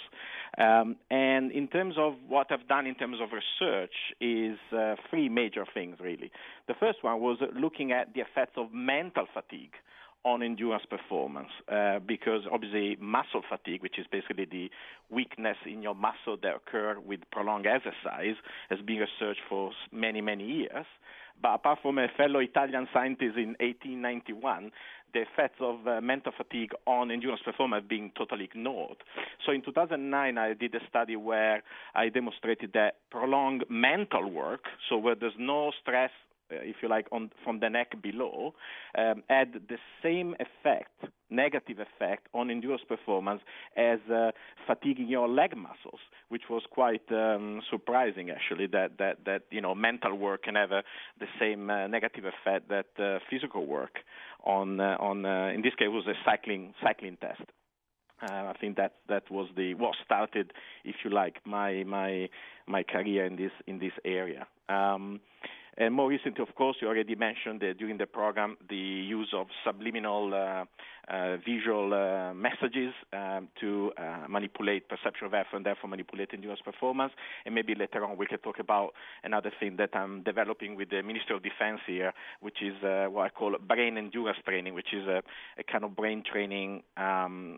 Um, 0.58 0.96
and 1.10 1.50
in 1.52 1.68
terms 1.68 1.94
of 1.98 2.14
what 2.28 2.48
I've 2.50 2.68
done 2.68 2.86
in 2.86 2.94
terms 2.94 3.18
of 3.22 3.30
research 3.32 3.94
is 4.20 4.58
uh, 4.76 4.96
three 5.08 5.28
major 5.28 5.64
things, 5.72 5.96
really. 6.00 6.30
The 6.66 6.74
first 6.78 7.02
one 7.02 7.20
was 7.20 7.38
looking 7.58 7.92
at 7.92 8.14
the 8.14 8.20
effects 8.20 8.54
of 8.56 8.72
mental 8.72 9.26
fatigue 9.32 9.72
on 10.28 10.42
endurance 10.42 10.84
performance 10.88 11.48
uh, 11.72 11.98
because 12.00 12.42
obviously 12.52 12.96
muscle 13.00 13.42
fatigue, 13.48 13.82
which 13.82 13.98
is 13.98 14.06
basically 14.10 14.44
the 14.44 14.70
weakness 15.10 15.56
in 15.66 15.82
your 15.82 15.94
muscle 15.94 16.36
that 16.42 16.54
occur 16.54 16.96
with 17.00 17.20
prolonged 17.32 17.66
exercise, 17.66 18.36
has 18.68 18.78
been 18.80 18.98
researched 18.98 19.40
for 19.48 19.70
many, 19.92 20.20
many 20.20 20.44
years. 20.44 20.86
But 21.40 21.54
apart 21.54 21.78
from 21.82 21.98
a 21.98 22.08
fellow 22.16 22.40
Italian 22.40 22.88
scientist 22.92 23.36
in 23.36 23.54
1891, 23.60 24.72
the 25.14 25.22
effects 25.22 25.58
of 25.60 25.86
uh, 25.86 26.00
mental 26.00 26.32
fatigue 26.36 26.72
on 26.86 27.10
endurance 27.10 27.40
performance 27.44 27.82
have 27.82 27.88
been 27.88 28.10
totally 28.16 28.44
ignored. 28.44 28.98
So 29.46 29.52
in 29.52 29.62
2009, 29.62 30.36
I 30.36 30.52
did 30.54 30.74
a 30.74 30.80
study 30.88 31.16
where 31.16 31.62
I 31.94 32.08
demonstrated 32.08 32.72
that 32.74 32.96
prolonged 33.10 33.64
mental 33.70 34.30
work, 34.30 34.64
so 34.88 34.98
where 34.98 35.14
there's 35.14 35.38
no 35.38 35.72
stress 35.80 36.10
if 36.50 36.76
you 36.82 36.88
like, 36.88 37.06
on, 37.12 37.30
from 37.44 37.60
the 37.60 37.68
neck 37.68 38.00
below, 38.02 38.54
um, 38.96 39.22
had 39.28 39.52
the 39.68 39.78
same 40.02 40.34
effect, 40.34 41.04
negative 41.30 41.78
effect, 41.78 42.28
on 42.32 42.50
endurance 42.50 42.82
performance 42.88 43.42
as 43.76 43.98
uh, 44.12 44.30
fatiguing 44.66 45.08
your 45.08 45.28
leg 45.28 45.56
muscles, 45.56 46.00
which 46.28 46.42
was 46.50 46.62
quite 46.70 47.02
um, 47.10 47.60
surprising, 47.70 48.30
actually, 48.30 48.66
that, 48.66 48.98
that, 48.98 49.18
that 49.24 49.42
you 49.50 49.60
know 49.60 49.74
mental 49.74 50.14
work 50.14 50.44
can 50.44 50.54
have 50.54 50.72
uh, 50.72 50.82
the 51.20 51.26
same 51.40 51.70
uh, 51.70 51.86
negative 51.86 52.24
effect 52.24 52.68
that 52.68 52.86
uh, 53.02 53.18
physical 53.30 53.66
work 53.66 53.98
on 54.44 54.80
uh, 54.80 54.96
on 55.00 55.24
in 55.54 55.62
this 55.62 55.74
case 55.74 55.88
was 55.88 56.06
a 56.06 56.14
cycling 56.24 56.72
cycling 56.82 57.16
test. 57.20 57.42
Uh, 58.22 58.50
I 58.50 58.54
think 58.60 58.76
that 58.76 58.94
that 59.08 59.30
was 59.30 59.48
the 59.56 59.74
what 59.74 59.94
started, 60.04 60.52
if 60.84 60.96
you 61.04 61.10
like, 61.10 61.36
my 61.46 61.84
my 61.84 62.28
my 62.66 62.82
career 62.82 63.24
in 63.24 63.36
this 63.36 63.52
in 63.66 63.78
this 63.78 63.92
area. 64.04 64.46
Um, 64.68 65.20
and 65.78 65.94
more 65.94 66.08
recently, 66.08 66.42
of 66.42 66.52
course, 66.56 66.76
you 66.80 66.88
already 66.88 67.14
mentioned 67.14 67.62
uh, 67.62 67.72
during 67.72 67.98
the 67.98 68.06
program 68.06 68.56
the 68.68 68.76
use 68.76 69.32
of 69.32 69.46
subliminal 69.64 70.34
uh, 70.34 70.64
uh, 71.08 71.36
visual 71.36 71.94
uh, 71.94 72.34
messages 72.34 72.92
um, 73.12 73.48
to 73.60 73.92
uh, 73.96 74.26
manipulate 74.28 74.88
perception 74.88 75.26
of 75.26 75.34
effort 75.34 75.54
and 75.56 75.64
therefore 75.64 75.88
manipulate 75.88 76.30
endurance 76.34 76.60
performance. 76.64 77.12
And 77.46 77.54
maybe 77.54 77.76
later 77.76 78.04
on 78.04 78.16
we 78.16 78.26
can 78.26 78.38
talk 78.38 78.58
about 78.58 78.90
another 79.22 79.52
thing 79.60 79.76
that 79.76 79.90
I'm 79.94 80.22
developing 80.24 80.74
with 80.74 80.90
the 80.90 81.02
Ministry 81.02 81.36
of 81.36 81.44
Defense 81.44 81.80
here, 81.86 82.12
which 82.40 82.60
is 82.60 82.74
what 82.82 83.26
I 83.26 83.28
call 83.30 83.54
brain 83.66 83.96
endurance 83.96 84.38
training, 84.44 84.74
which 84.74 84.92
is 84.92 85.06
a, 85.06 85.22
a 85.58 85.62
kind 85.62 85.84
of 85.84 85.94
brain 85.94 86.24
training 86.30 86.82
um, 86.96 87.56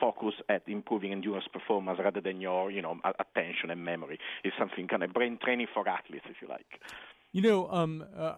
focus 0.00 0.34
at 0.48 0.62
improving 0.66 1.12
endurance 1.12 1.46
performance 1.52 1.98
rather 2.02 2.20
than 2.20 2.40
your, 2.40 2.70
you 2.70 2.82
know, 2.82 2.98
attention 3.18 3.70
and 3.70 3.84
memory. 3.84 4.18
It's 4.44 4.56
something 4.58 4.88
kind 4.88 5.02
of 5.02 5.12
brain 5.12 5.38
training 5.42 5.68
for 5.72 5.88
athletes, 5.88 6.26
if 6.28 6.36
you 6.40 6.48
like. 6.48 6.80
You 7.30 7.42
know, 7.42 7.70
um, 7.70 8.04
uh, 8.16 8.34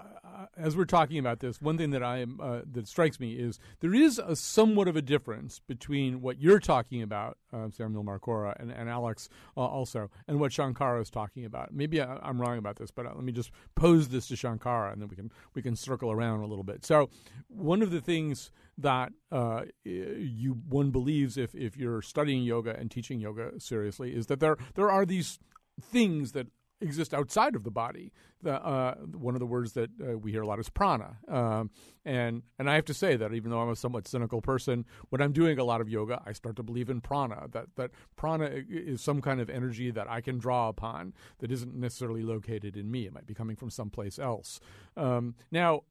as 0.56 0.76
we're 0.76 0.84
talking 0.84 1.18
about 1.18 1.38
this, 1.38 1.62
one 1.62 1.78
thing 1.78 1.90
that 1.90 2.02
I 2.02 2.18
am 2.18 2.40
uh, 2.42 2.60
that 2.72 2.88
strikes 2.88 3.20
me 3.20 3.34
is 3.34 3.60
there 3.80 3.94
is 3.94 4.18
a 4.18 4.34
somewhat 4.34 4.88
of 4.88 4.96
a 4.96 5.02
difference 5.02 5.60
between 5.66 6.20
what 6.20 6.40
you're 6.40 6.58
talking 6.58 7.00
about, 7.00 7.38
uh, 7.52 7.70
Samuel 7.70 8.02
Marcora 8.02 8.58
and, 8.58 8.72
and 8.72 8.88
Alex 8.88 9.28
uh, 9.56 9.60
also, 9.60 10.10
and 10.26 10.40
what 10.40 10.50
Shankara 10.50 11.00
is 11.00 11.08
talking 11.08 11.44
about. 11.44 11.72
Maybe 11.72 12.00
I, 12.00 12.28
am 12.28 12.40
wrong 12.40 12.58
about 12.58 12.76
this, 12.76 12.90
but 12.90 13.06
uh, 13.06 13.12
let 13.14 13.22
me 13.22 13.30
just 13.30 13.52
pose 13.76 14.08
this 14.08 14.26
to 14.28 14.34
Shankara, 14.34 14.92
and 14.92 15.00
then 15.00 15.08
we 15.08 15.14
can 15.14 15.30
we 15.54 15.62
can 15.62 15.76
circle 15.76 16.10
around 16.10 16.40
a 16.40 16.46
little 16.46 16.64
bit. 16.64 16.84
So, 16.84 17.10
one 17.46 17.82
of 17.82 17.92
the 17.92 18.00
things 18.00 18.50
that 18.76 19.12
uh, 19.30 19.62
you 19.84 20.60
one 20.68 20.90
believes 20.90 21.36
if 21.36 21.54
if 21.54 21.76
you're 21.76 22.02
studying 22.02 22.42
yoga 22.42 22.76
and 22.76 22.90
teaching 22.90 23.20
yoga 23.20 23.52
seriously 23.60 24.16
is 24.16 24.26
that 24.26 24.40
there 24.40 24.56
there 24.74 24.90
are 24.90 25.06
these 25.06 25.38
things 25.80 26.32
that 26.32 26.48
exist 26.80 27.14
outside 27.14 27.54
of 27.54 27.64
the 27.64 27.70
body. 27.70 28.12
The, 28.42 28.54
uh, 28.64 28.94
one 29.12 29.34
of 29.34 29.40
the 29.40 29.46
words 29.46 29.72
that 29.74 29.90
uh, 30.00 30.16
we 30.16 30.32
hear 30.32 30.42
a 30.42 30.46
lot 30.46 30.58
is 30.58 30.70
prana, 30.70 31.18
um, 31.28 31.70
and 32.06 32.42
and 32.58 32.70
I 32.70 32.74
have 32.74 32.86
to 32.86 32.94
say 32.94 33.16
that 33.16 33.34
even 33.34 33.50
though 33.50 33.60
I'm 33.60 33.68
a 33.68 33.76
somewhat 33.76 34.08
cynical 34.08 34.40
person, 34.40 34.86
when 35.10 35.20
I'm 35.20 35.32
doing 35.32 35.58
a 35.58 35.64
lot 35.64 35.82
of 35.82 35.90
yoga, 35.90 36.22
I 36.24 36.32
start 36.32 36.56
to 36.56 36.62
believe 36.62 36.88
in 36.88 37.02
prana. 37.02 37.48
That 37.50 37.66
that 37.76 37.90
prana 38.16 38.50
is 38.68 39.02
some 39.02 39.20
kind 39.20 39.40
of 39.40 39.50
energy 39.50 39.90
that 39.90 40.08
I 40.08 40.22
can 40.22 40.38
draw 40.38 40.68
upon 40.68 41.12
that 41.40 41.52
isn't 41.52 41.74
necessarily 41.74 42.22
located 42.22 42.78
in 42.78 42.90
me. 42.90 43.06
It 43.06 43.12
might 43.12 43.26
be 43.26 43.34
coming 43.34 43.56
from 43.56 43.68
someplace 43.68 44.18
else. 44.18 44.58
Um, 44.96 45.34
now, 45.50 45.82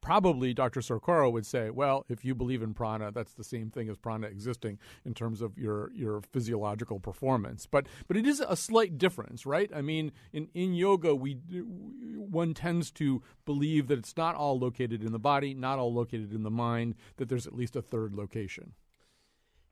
probably 0.00 0.54
Dr. 0.54 0.80
Marcora 0.80 1.32
would 1.32 1.46
say, 1.46 1.70
well, 1.70 2.04
if 2.08 2.24
you 2.24 2.34
believe 2.34 2.62
in 2.62 2.74
prana, 2.74 3.10
that's 3.12 3.34
the 3.34 3.44
same 3.44 3.70
thing 3.70 3.88
as 3.88 3.96
prana 3.96 4.26
existing 4.26 4.78
in 5.04 5.14
terms 5.14 5.40
of 5.40 5.58
your 5.58 5.90
your 5.94 6.20
physiological 6.20 7.00
performance. 7.00 7.66
But 7.66 7.86
but 8.08 8.16
it 8.16 8.26
is 8.26 8.40
a 8.40 8.56
slight 8.56 8.98
difference, 8.98 9.46
right? 9.46 9.70
I 9.74 9.82
mean, 9.82 10.12
in 10.32 10.48
in 10.54 10.74
yoga, 10.74 11.14
we 11.14 11.34
one 11.34 12.54
tends 12.54 12.90
to 12.92 13.22
believe 13.44 13.88
that 13.88 13.98
it's 13.98 14.16
not 14.16 14.34
all 14.34 14.58
located 14.58 15.02
in 15.02 15.12
the 15.12 15.18
body, 15.18 15.54
not 15.54 15.78
all 15.78 15.92
located 15.92 16.32
in 16.32 16.42
the 16.42 16.50
mind, 16.50 16.94
that 17.16 17.28
there's 17.28 17.46
at 17.46 17.54
least 17.54 17.76
a 17.76 17.82
third 17.82 18.14
location. 18.14 18.72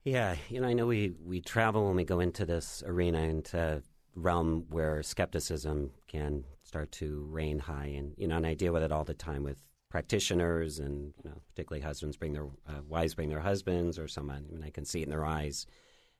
Yeah, 0.05 0.35
you 0.49 0.61
know, 0.61 0.67
I 0.67 0.73
know 0.73 0.87
we 0.87 1.13
we 1.25 1.41
travel 1.41 1.87
when 1.87 1.97
we 1.97 2.05
go 2.05 2.21
into 2.21 2.45
this 2.45 2.83
arena 2.87 3.21
into 3.21 3.83
realm 4.15 4.67
where 4.69 5.03
skepticism 5.03 5.91
can 6.07 6.45
start 6.63 6.93
to 6.93 7.27
reign 7.31 7.59
high, 7.59 7.93
and 7.97 8.15
you 8.17 8.27
know, 8.27 8.37
and 8.37 8.47
I 8.47 8.55
deal 8.55 8.73
with 8.73 8.83
it 8.83 8.93
all 8.93 9.05
the 9.05 9.15
time 9.15 9.45
with 9.45 9.63
practitioners 9.93 10.79
and 10.79 11.13
you 11.23 11.29
know, 11.31 11.37
particularly 11.51 11.83
husbands 11.83 12.17
bring 12.17 12.33
their 12.33 12.47
uh, 12.67 12.81
wives 12.89 13.15
bring 13.15 13.29
their 13.29 13.41
husbands 13.41 13.99
or 13.99 14.09
someone 14.09 14.47
and 14.51 14.65
I 14.65 14.71
can 14.71 14.87
see 14.87 15.01
it 15.01 15.05
in 15.05 15.11
their 15.11 15.27
eyes. 15.27 15.67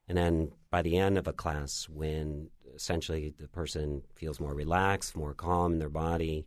And 0.07 0.19
then 0.19 0.53
by 0.71 0.83
the 0.83 0.99
end 0.99 1.17
of 1.17 1.27
a 1.27 1.33
class, 1.33 1.89
when 1.89 2.51
essentially 2.75 3.33
the 3.39 3.49
person 3.49 4.03
feels 4.15 4.39
more 4.39 4.55
relaxed, 4.55 5.17
more 5.17 5.33
calm 5.33 5.73
in 5.73 5.79
their 5.79 5.89
body, 5.89 6.47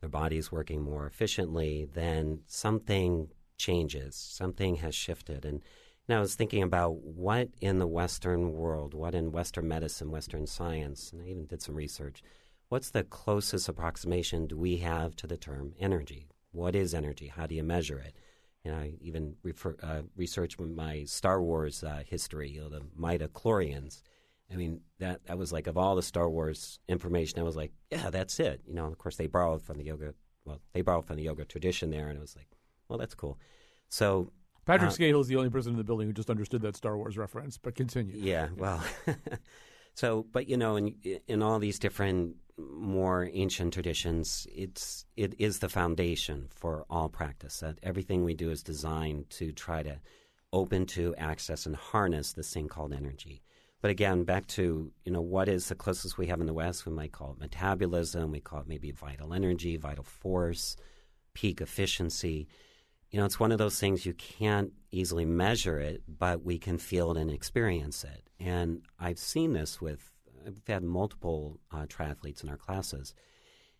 their 0.00 0.08
body 0.08 0.38
is 0.38 0.50
working 0.50 0.80
more 0.80 1.06
efficiently, 1.06 1.86
then 1.92 2.40
something 2.46 3.28
changes. 3.58 4.16
Something 4.16 4.76
has 4.76 4.94
shifted. 4.94 5.44
And 5.44 5.60
now 6.08 6.16
I 6.16 6.20
was 6.20 6.34
thinking 6.34 6.62
about 6.62 6.96
what 6.96 7.50
in 7.60 7.78
the 7.78 7.86
Western 7.86 8.54
world, 8.54 8.94
what 8.94 9.14
in 9.14 9.32
Western 9.32 9.68
medicine, 9.68 10.10
Western 10.10 10.46
science, 10.46 11.12
and 11.12 11.20
I 11.20 11.26
even 11.26 11.44
did 11.44 11.60
some 11.60 11.74
research. 11.74 12.22
What's 12.70 12.88
the 12.88 13.04
closest 13.04 13.68
approximation 13.68 14.46
do 14.46 14.56
we 14.56 14.78
have 14.78 15.14
to 15.16 15.26
the 15.26 15.36
term 15.36 15.74
energy? 15.78 16.28
What 16.54 16.74
is 16.74 16.94
energy? 16.94 17.28
How 17.28 17.46
do 17.46 17.54
you 17.54 17.62
measure 17.62 17.98
it? 17.98 18.14
And 18.64 18.74
I 18.74 18.94
even 19.00 19.36
refer, 19.42 19.76
uh, 19.82 20.02
researched 20.16 20.58
my 20.58 21.04
Star 21.04 21.42
Wars 21.42 21.84
uh, 21.84 22.02
history, 22.06 22.50
you 22.50 22.62
know, 22.62 22.68
the 22.68 22.80
midichlorians. 22.98 24.02
I 24.50 24.56
mean, 24.56 24.80
that, 25.00 25.26
that 25.26 25.36
was 25.36 25.52
like, 25.52 25.66
of 25.66 25.76
all 25.76 25.96
the 25.96 26.02
Star 26.02 26.30
Wars 26.30 26.78
information, 26.88 27.38
I 27.38 27.42
was 27.42 27.56
like, 27.56 27.72
yeah, 27.90 28.10
that's 28.10 28.38
it. 28.40 28.62
You 28.66 28.74
know, 28.74 28.86
of 28.86 28.96
course, 28.96 29.16
they 29.16 29.26
borrowed 29.26 29.62
from 29.62 29.78
the 29.78 29.84
yoga, 29.84 30.14
well, 30.44 30.60
they 30.72 30.82
borrowed 30.82 31.06
from 31.06 31.16
the 31.16 31.24
yoga 31.24 31.44
tradition 31.44 31.90
there, 31.90 32.08
and 32.08 32.16
it 32.16 32.20
was 32.20 32.36
like, 32.36 32.48
well, 32.88 32.98
that's 32.98 33.14
cool. 33.14 33.38
So 33.88 34.32
Patrick 34.64 34.90
uh, 34.90 34.94
Skahill 34.94 35.20
is 35.20 35.28
the 35.28 35.36
only 35.36 35.50
person 35.50 35.72
in 35.72 35.78
the 35.78 35.84
building 35.84 36.06
who 36.06 36.12
just 36.12 36.30
understood 36.30 36.62
that 36.62 36.76
Star 36.76 36.96
Wars 36.96 37.18
reference, 37.18 37.58
but 37.58 37.74
continue. 37.74 38.14
Yeah, 38.16 38.48
well, 38.56 38.82
so, 39.94 40.26
but 40.32 40.48
you 40.48 40.56
know, 40.56 40.76
in 40.76 40.94
in 41.26 41.42
all 41.42 41.58
these 41.58 41.78
different 41.78 42.36
more 42.58 43.28
ancient 43.32 43.72
traditions, 43.72 44.46
it's 44.54 45.06
it 45.16 45.34
is 45.38 45.60
the 45.60 45.68
foundation 45.68 46.48
for 46.50 46.84
all 46.90 47.08
practice. 47.08 47.60
That 47.60 47.78
everything 47.82 48.24
we 48.24 48.34
do 48.34 48.50
is 48.50 48.62
designed 48.62 49.30
to 49.30 49.52
try 49.52 49.82
to 49.82 50.00
open 50.52 50.86
to 50.86 51.14
access 51.16 51.66
and 51.66 51.76
harness 51.76 52.32
this 52.32 52.52
thing 52.52 52.68
called 52.68 52.92
energy. 52.92 53.42
But 53.80 53.90
again, 53.90 54.24
back 54.24 54.46
to 54.48 54.92
you 55.04 55.12
know 55.12 55.20
what 55.20 55.48
is 55.48 55.68
the 55.68 55.74
closest 55.76 56.18
we 56.18 56.26
have 56.26 56.40
in 56.40 56.46
the 56.46 56.54
West? 56.54 56.86
We 56.86 56.92
might 56.92 57.12
call 57.12 57.32
it 57.32 57.40
metabolism. 57.40 58.32
We 58.32 58.40
call 58.40 58.60
it 58.60 58.68
maybe 58.68 58.90
vital 58.90 59.32
energy, 59.32 59.76
vital 59.76 60.04
force, 60.04 60.76
peak 61.34 61.60
efficiency. 61.60 62.48
You 63.14 63.20
know, 63.20 63.26
it's 63.26 63.38
one 63.38 63.52
of 63.52 63.58
those 63.58 63.78
things 63.78 64.04
you 64.04 64.12
can't 64.12 64.72
easily 64.90 65.24
measure 65.24 65.78
it, 65.78 66.02
but 66.08 66.42
we 66.42 66.58
can 66.58 66.78
feel 66.78 67.12
it 67.12 67.16
and 67.16 67.30
experience 67.30 68.02
it. 68.02 68.28
And 68.40 68.82
I've 68.98 69.20
seen 69.20 69.52
this 69.52 69.80
with 69.80 70.10
I've 70.44 70.60
had 70.66 70.82
multiple 70.82 71.60
uh, 71.70 71.86
triathletes 71.86 72.42
in 72.42 72.48
our 72.48 72.56
classes. 72.56 73.14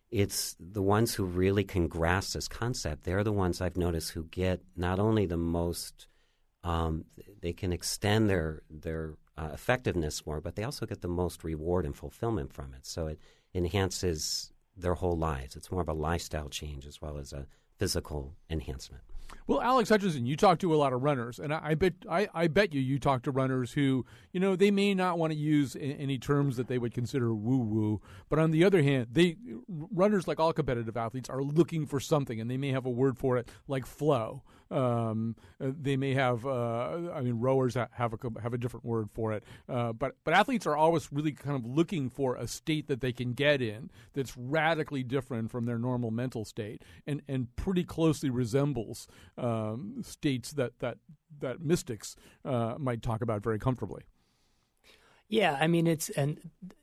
It's 0.09 0.55
the 0.57 0.81
ones 0.81 1.13
who 1.13 1.25
really 1.25 1.65
can 1.65 1.89
grasp 1.89 2.31
this 2.31 2.47
concept. 2.47 3.03
They're 3.03 3.25
the 3.25 3.33
ones 3.33 3.59
I've 3.59 3.75
noticed 3.75 4.11
who 4.11 4.23
get 4.23 4.61
not 4.77 4.99
only 4.99 5.25
the 5.25 5.35
most, 5.35 6.07
um, 6.63 7.03
they 7.41 7.51
can 7.51 7.73
extend 7.73 8.29
their 8.29 8.61
their 8.69 9.15
uh, 9.37 9.49
effectiveness 9.51 10.25
more, 10.25 10.39
but 10.39 10.55
they 10.55 10.63
also 10.63 10.85
get 10.85 11.01
the 11.01 11.09
most 11.09 11.43
reward 11.43 11.85
and 11.85 11.93
fulfillment 11.93 12.53
from 12.53 12.73
it. 12.73 12.85
So 12.85 13.07
it 13.07 13.19
enhances 13.53 14.53
their 14.77 14.93
whole 14.93 15.17
lives. 15.17 15.57
It's 15.57 15.71
more 15.71 15.81
of 15.81 15.89
a 15.89 15.93
lifestyle 15.93 16.47
change 16.47 16.87
as 16.87 17.01
well 17.01 17.17
as 17.17 17.33
a 17.33 17.47
physical 17.77 18.37
enhancement. 18.49 19.03
Well, 19.47 19.61
Alex 19.61 19.89
Hutchinson, 19.89 20.25
you 20.25 20.35
talk 20.35 20.59
to 20.59 20.73
a 20.73 20.77
lot 20.77 20.91
of 20.91 21.03
runners, 21.03 21.39
and 21.39 21.53
I, 21.53 21.59
I 21.63 21.75
bet 21.75 21.93
I, 22.09 22.27
I, 22.33 22.47
bet 22.47 22.73
you 22.73 22.81
you 22.81 22.97
talk 22.97 23.21
to 23.23 23.31
runners 23.31 23.73
who 23.73 24.05
you 24.31 24.39
know 24.39 24.55
they 24.55 24.71
may 24.71 24.93
not 24.93 25.19
want 25.19 25.33
to 25.33 25.37
use 25.37 25.75
any 25.79 26.17
terms 26.17 26.57
that 26.57 26.67
they 26.67 26.77
would 26.77 26.93
consider 26.93 27.33
woo 27.33 27.57
woo, 27.57 28.01
but 28.29 28.39
on 28.39 28.51
the 28.51 28.63
other 28.63 28.81
hand, 28.81 29.07
they 29.11 29.37
runners 29.67 30.27
like 30.27 30.39
all 30.39 30.53
competitive 30.53 30.97
athletes 30.97 31.29
are 31.29 31.43
looking 31.43 31.85
for 31.85 31.99
something, 31.99 32.41
and 32.41 32.49
they 32.49 32.57
may 32.57 32.69
have 32.71 32.85
a 32.85 32.89
word 32.89 33.17
for 33.17 33.37
it 33.37 33.49
like 33.67 33.85
flow. 33.85 34.41
Um, 34.71 35.35
uh, 35.61 35.71
they 35.79 35.95
may 35.95 36.13
have, 36.13 36.45
uh, 36.45 37.11
I 37.13 37.21
mean, 37.21 37.39
rowers 37.39 37.75
have 37.75 38.13
a 38.13 38.41
have 38.41 38.53
a 38.53 38.57
different 38.57 38.85
word 38.85 39.09
for 39.11 39.33
it, 39.33 39.43
uh, 39.69 39.93
but 39.93 40.15
but 40.23 40.33
athletes 40.33 40.65
are 40.65 40.75
always 40.75 41.11
really 41.11 41.31
kind 41.31 41.55
of 41.55 41.65
looking 41.65 42.09
for 42.09 42.35
a 42.35 42.47
state 42.47 42.87
that 42.87 43.01
they 43.01 43.11
can 43.11 43.33
get 43.33 43.61
in 43.61 43.91
that's 44.13 44.35
radically 44.35 45.03
different 45.03 45.51
from 45.51 45.65
their 45.65 45.77
normal 45.77 46.11
mental 46.11 46.45
state, 46.45 46.83
and 47.05 47.21
and 47.27 47.55
pretty 47.55 47.83
closely 47.83 48.29
resembles 48.29 49.07
um, 49.37 50.01
states 50.03 50.51
that 50.53 50.79
that 50.79 50.97
that 51.39 51.61
mystics 51.61 52.15
uh, 52.43 52.75
might 52.79 53.01
talk 53.01 53.21
about 53.21 53.43
very 53.43 53.59
comfortably. 53.59 54.03
Yeah, 55.27 55.57
I 55.59 55.67
mean 55.67 55.87
it's 55.87 56.09
and 56.09 56.39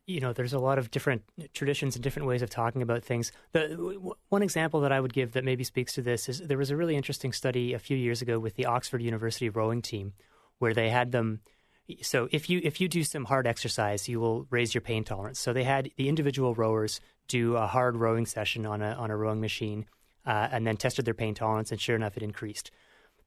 you 0.07 0.21
know 0.21 0.33
there's 0.33 0.53
a 0.53 0.59
lot 0.59 0.79
of 0.79 0.91
different 0.91 1.23
traditions 1.55 1.95
and 1.95 2.03
different 2.03 2.27
ways 2.27 2.43
of 2.43 2.51
talking 2.51 2.83
about 2.83 3.05
things. 3.05 3.31
The 3.53 3.69
w- 3.69 4.15
one 4.31 4.43
example 4.43 4.81
that 4.81 4.93
I 4.93 5.01
would 5.01 5.13
give 5.13 5.33
that 5.33 5.45
maybe 5.45 5.65
speaks 5.65 5.93
to 5.95 6.03
this 6.03 6.29
is 6.29 6.41
there 6.41 6.59
was 6.59 6.71
a 6.71 6.77
really 6.77 6.97
interesting 6.97 7.33
study 7.33 7.73
a 7.73 7.79
few 7.79 7.97
years 7.97 8.21
ago 8.21 8.39
with 8.39 8.57
the 8.57 8.67
Oxford 8.67 9.01
University 9.01 9.49
rowing 9.49 9.81
team 9.81 10.15
where 10.59 10.75
they 10.75 10.91
had 10.91 11.13
them 11.13 11.41
so 12.01 12.29
if 12.31 12.49
you 12.49 12.61
if 12.63 12.81
you 12.81 12.89
do 12.89 13.05
some 13.05 13.25
hard 13.25 13.47
exercise, 13.47 14.09
you 14.09 14.21
will 14.21 14.47
raise 14.51 14.75
your 14.75 14.81
pain 14.81 15.05
tolerance. 15.05 15.39
So 15.39 15.53
they 15.53 15.65
had 15.65 15.91
the 15.97 16.09
individual 16.09 16.55
rowers 16.55 17.01
do 17.29 17.57
a 17.57 17.67
hard 17.67 17.97
rowing 17.97 18.27
session 18.27 18.67
on 18.67 18.83
a 18.83 18.93
on 18.93 19.11
a 19.11 19.17
rowing 19.17 19.41
machine 19.41 19.87
uh, 20.27 20.49
and 20.51 20.67
then 20.67 20.77
tested 20.77 21.05
their 21.05 21.15
pain 21.15 21.35
tolerance 21.35 21.71
and 21.71 21.81
sure 21.81 21.97
enough 21.97 22.17
it 22.17 22.23
increased. 22.23 22.71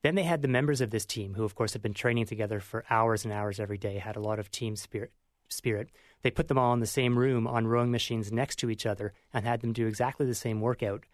Then 0.05 0.13
they 0.13 0.21
had 0.21 0.43
the 0.43 0.47
members 0.47 0.81
of 0.81 0.91
this 0.91 1.03
team, 1.03 1.33
who 1.33 1.43
of 1.43 1.55
course 1.55 1.73
had 1.73 1.81
been 1.81 1.95
training 1.95 2.27
together 2.27 2.59
for 2.59 2.85
hours 2.91 3.25
and 3.25 3.33
hours 3.33 3.59
every 3.59 3.79
day, 3.79 3.97
had 3.97 4.15
a 4.15 4.19
lot 4.19 4.37
of 4.37 4.51
team 4.51 4.75
spirit. 4.75 5.11
Spirit. 5.49 5.89
They 6.21 6.29
put 6.29 6.47
them 6.47 6.59
all 6.59 6.73
in 6.73 6.79
the 6.79 6.85
same 6.85 7.17
room 7.17 7.47
on 7.47 7.65
rowing 7.65 7.89
machines 7.89 8.31
next 8.31 8.57
to 8.57 8.69
each 8.69 8.85
other 8.85 9.13
and 9.33 9.43
had 9.43 9.61
them 9.61 9.73
do 9.73 9.87
exactly 9.87 10.27
the 10.27 10.35
same 10.35 10.61
workout. 10.61 11.05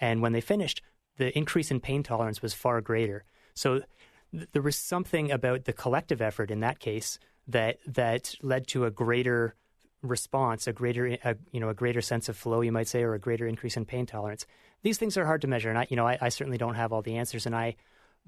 And 0.00 0.22
when 0.22 0.34
they 0.34 0.40
finished, 0.40 0.82
the 1.16 1.36
increase 1.36 1.72
in 1.72 1.80
pain 1.80 2.04
tolerance 2.04 2.40
was 2.40 2.54
far 2.54 2.80
greater. 2.80 3.24
So 3.54 3.82
th- 4.30 4.48
there 4.52 4.62
was 4.62 4.76
something 4.76 5.32
about 5.32 5.64
the 5.64 5.72
collective 5.72 6.22
effort 6.22 6.52
in 6.52 6.60
that 6.60 6.78
case 6.78 7.18
that 7.48 7.78
that 7.88 8.36
led 8.40 8.68
to 8.68 8.84
a 8.84 8.90
greater 8.92 9.56
response, 10.00 10.68
a 10.68 10.72
greater 10.72 11.06
a, 11.24 11.34
you 11.50 11.58
know 11.58 11.70
a 11.70 11.74
greater 11.74 12.00
sense 12.00 12.28
of 12.28 12.36
flow, 12.36 12.60
you 12.60 12.70
might 12.70 12.86
say, 12.86 13.02
or 13.02 13.14
a 13.14 13.18
greater 13.18 13.48
increase 13.48 13.76
in 13.76 13.84
pain 13.84 14.06
tolerance. 14.06 14.46
These 14.82 14.98
things 14.98 15.16
are 15.16 15.26
hard 15.26 15.42
to 15.42 15.48
measure, 15.48 15.70
and 15.70 15.78
I 15.80 15.88
you 15.90 15.96
know 15.96 16.06
I, 16.06 16.18
I 16.20 16.28
certainly 16.28 16.58
don't 16.58 16.76
have 16.76 16.92
all 16.92 17.02
the 17.02 17.16
answers, 17.16 17.44
and 17.44 17.56
I 17.56 17.74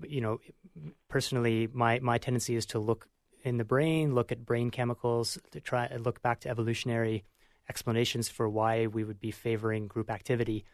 you 0.02 0.20
know, 0.20 0.38
personally, 1.08 1.68
my, 1.72 1.98
my 2.00 2.18
tendency 2.18 2.56
is 2.56 2.66
to 2.66 2.78
look 2.78 3.08
in 3.42 3.56
the 3.56 3.64
brain, 3.64 4.14
look 4.14 4.32
at 4.32 4.44
brain 4.44 4.70
chemicals, 4.70 5.38
to 5.52 5.60
try 5.60 5.88
look 5.96 6.22
back 6.22 6.40
to 6.40 6.48
evolutionary 6.48 7.24
explanations 7.68 8.28
for 8.28 8.48
why 8.48 8.86
we 8.86 9.04
would 9.04 9.20
be 9.20 9.30
favoring 9.30 9.86
group 9.86 10.10
activity. 10.10 10.64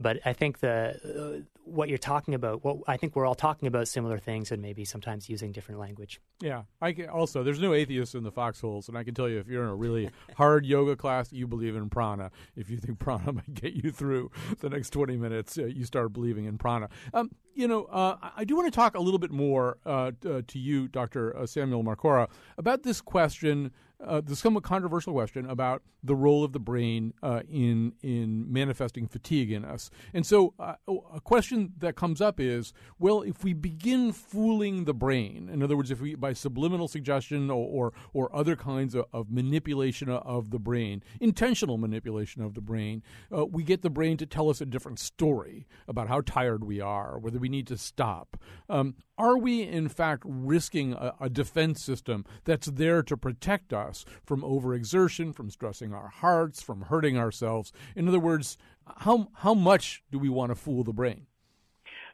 But 0.00 0.18
I 0.24 0.32
think 0.32 0.58
the 0.58 1.42
uh, 1.42 1.42
what 1.64 1.88
you're 1.88 1.98
talking 1.98 2.34
about, 2.34 2.64
what 2.64 2.78
I 2.86 2.96
think 2.96 3.16
we're 3.16 3.26
all 3.26 3.34
talking 3.34 3.68
about 3.68 3.88
similar 3.88 4.18
things, 4.18 4.50
and 4.50 4.60
maybe 4.60 4.84
sometimes 4.84 5.28
using 5.28 5.52
different 5.52 5.80
language. 5.80 6.20
Yeah, 6.40 6.62
I 6.82 6.92
can, 6.92 7.08
also 7.08 7.42
there's 7.42 7.60
no 7.60 7.74
atheists 7.74 8.14
in 8.14 8.24
the 8.24 8.32
foxholes, 8.32 8.88
and 8.88 8.98
I 8.98 9.04
can 9.04 9.14
tell 9.14 9.28
you 9.28 9.38
if 9.38 9.48
you're 9.48 9.62
in 9.62 9.70
a 9.70 9.74
really 9.74 10.10
hard 10.36 10.66
yoga 10.66 10.96
class, 10.96 11.32
you 11.32 11.46
believe 11.46 11.76
in 11.76 11.88
prana. 11.88 12.30
If 12.56 12.70
you 12.70 12.76
think 12.76 12.98
prana 12.98 13.32
might 13.32 13.54
get 13.54 13.74
you 13.74 13.90
through 13.90 14.30
the 14.60 14.68
next 14.68 14.90
20 14.90 15.16
minutes, 15.16 15.58
uh, 15.58 15.66
you 15.66 15.84
start 15.84 16.12
believing 16.12 16.46
in 16.46 16.58
prana. 16.58 16.88
Um, 17.12 17.30
you 17.54 17.68
know, 17.68 17.84
uh, 17.84 18.16
I 18.36 18.44
do 18.44 18.56
want 18.56 18.72
to 18.72 18.76
talk 18.76 18.96
a 18.96 19.00
little 19.00 19.20
bit 19.20 19.30
more 19.30 19.78
uh, 19.86 20.10
uh 20.26 20.42
to 20.46 20.58
you, 20.58 20.88
Dr. 20.88 21.36
Uh, 21.36 21.46
Samuel 21.46 21.84
Marcora, 21.84 22.28
about 22.58 22.82
this 22.82 23.00
question 23.00 23.70
uh, 24.04 24.20
the 24.20 24.36
somewhat 24.36 24.64
controversial 24.64 25.12
question 25.12 25.48
about 25.48 25.82
the 26.02 26.14
role 26.14 26.44
of 26.44 26.52
the 26.52 26.60
brain 26.60 27.14
uh, 27.22 27.40
in 27.48 27.92
in 28.02 28.52
manifesting 28.52 29.06
fatigue 29.06 29.50
in 29.50 29.64
us. 29.64 29.90
And 30.12 30.26
so, 30.26 30.54
uh, 30.58 30.74
a 31.12 31.20
question 31.20 31.72
that 31.78 31.96
comes 31.96 32.20
up 32.20 32.38
is, 32.38 32.72
well, 32.98 33.22
if 33.22 33.42
we 33.42 33.52
begin 33.52 34.12
fooling 34.12 34.84
the 34.84 34.94
brain, 34.94 35.48
in 35.50 35.62
other 35.62 35.76
words, 35.76 35.90
if 35.90 36.00
we 36.00 36.14
by 36.14 36.32
subliminal 36.32 36.88
suggestion 36.88 37.50
or 37.50 37.64
or, 37.64 37.92
or 38.12 38.34
other 38.34 38.56
kinds 38.56 38.94
of, 38.94 39.06
of, 39.12 39.30
manipulation 39.30 40.08
of 40.08 40.50
the 40.50 40.58
brain, 40.58 41.02
intentional 41.20 41.78
manipulation 41.78 42.42
of 42.42 42.54
the 42.54 42.60
brain, 42.60 43.02
uh, 43.34 43.46
we 43.46 43.62
get 43.62 43.82
the 43.82 43.90
brain 43.90 44.16
to 44.16 44.26
tell 44.26 44.50
us 44.50 44.60
a 44.60 44.66
different 44.66 44.98
story 44.98 45.66
about 45.88 46.08
how 46.08 46.20
tired 46.20 46.64
we 46.64 46.80
are, 46.80 47.18
whether 47.18 47.38
we 47.38 47.48
need 47.48 47.66
to 47.66 47.78
stop. 47.78 48.36
Um, 48.68 48.94
are 49.16 49.38
we 49.38 49.62
in 49.62 49.88
fact 49.88 50.22
risking 50.26 50.92
a, 50.94 51.14
a 51.20 51.28
defense 51.28 51.82
system 51.82 52.24
that's 52.44 52.66
there 52.66 53.02
to 53.02 53.16
protect 53.16 53.72
us? 53.72 54.04
from 54.24 54.42
overexertion, 54.42 55.34
from 55.34 55.50
stressing 55.50 55.92
our 55.92 56.08
hearts, 56.08 56.62
from 56.62 56.82
hurting 56.82 57.18
ourselves. 57.18 57.72
In 57.94 58.08
other 58.08 58.20
words, 58.20 58.56
how 58.96 59.28
how 59.34 59.54
much 59.54 60.02
do 60.10 60.18
we 60.18 60.28
want 60.28 60.50
to 60.50 60.54
fool 60.54 60.84
the 60.84 60.92
brain? 60.92 61.26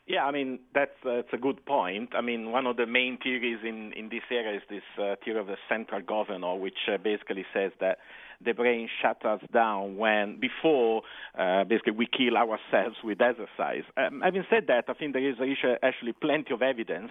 Yeah, 0.06 0.24
I 0.24 0.32
mean 0.32 0.60
that's 0.74 0.98
uh, 1.04 1.16
that's 1.16 1.32
a 1.32 1.38
good 1.38 1.64
point. 1.66 2.10
I 2.14 2.20
mean 2.20 2.52
one 2.52 2.66
of 2.66 2.76
the 2.76 2.86
main 2.86 3.18
theories 3.22 3.58
in 3.62 3.92
in 3.92 4.08
this 4.08 4.22
area 4.30 4.56
is 4.56 4.62
this 4.68 4.82
uh, 4.98 5.16
theory 5.24 5.40
of 5.40 5.46
the 5.46 5.56
central 5.68 6.02
governor, 6.02 6.56
which 6.56 6.78
uh, 6.92 6.98
basically 6.98 7.44
says 7.54 7.72
that 7.80 7.98
the 8.44 8.53
brain 8.53 8.88
shuts 9.03 9.24
us 9.24 9.40
down 9.53 9.96
when 9.96 10.38
before 10.40 11.03
uh, 11.38 11.64
basically 11.64 11.92
we 11.92 12.07
kill 12.07 12.37
ourselves 12.37 12.96
with 13.05 13.20
exercise. 13.20 13.83
Um, 13.96 14.22
having 14.24 14.44
said 14.48 14.64
that, 14.68 14.85
I 14.88 14.94
think 14.94 15.12
there 15.12 15.29
is 15.29 15.37
actually 15.83 16.12
plenty 16.12 16.55
of 16.55 16.62
evidence 16.62 17.11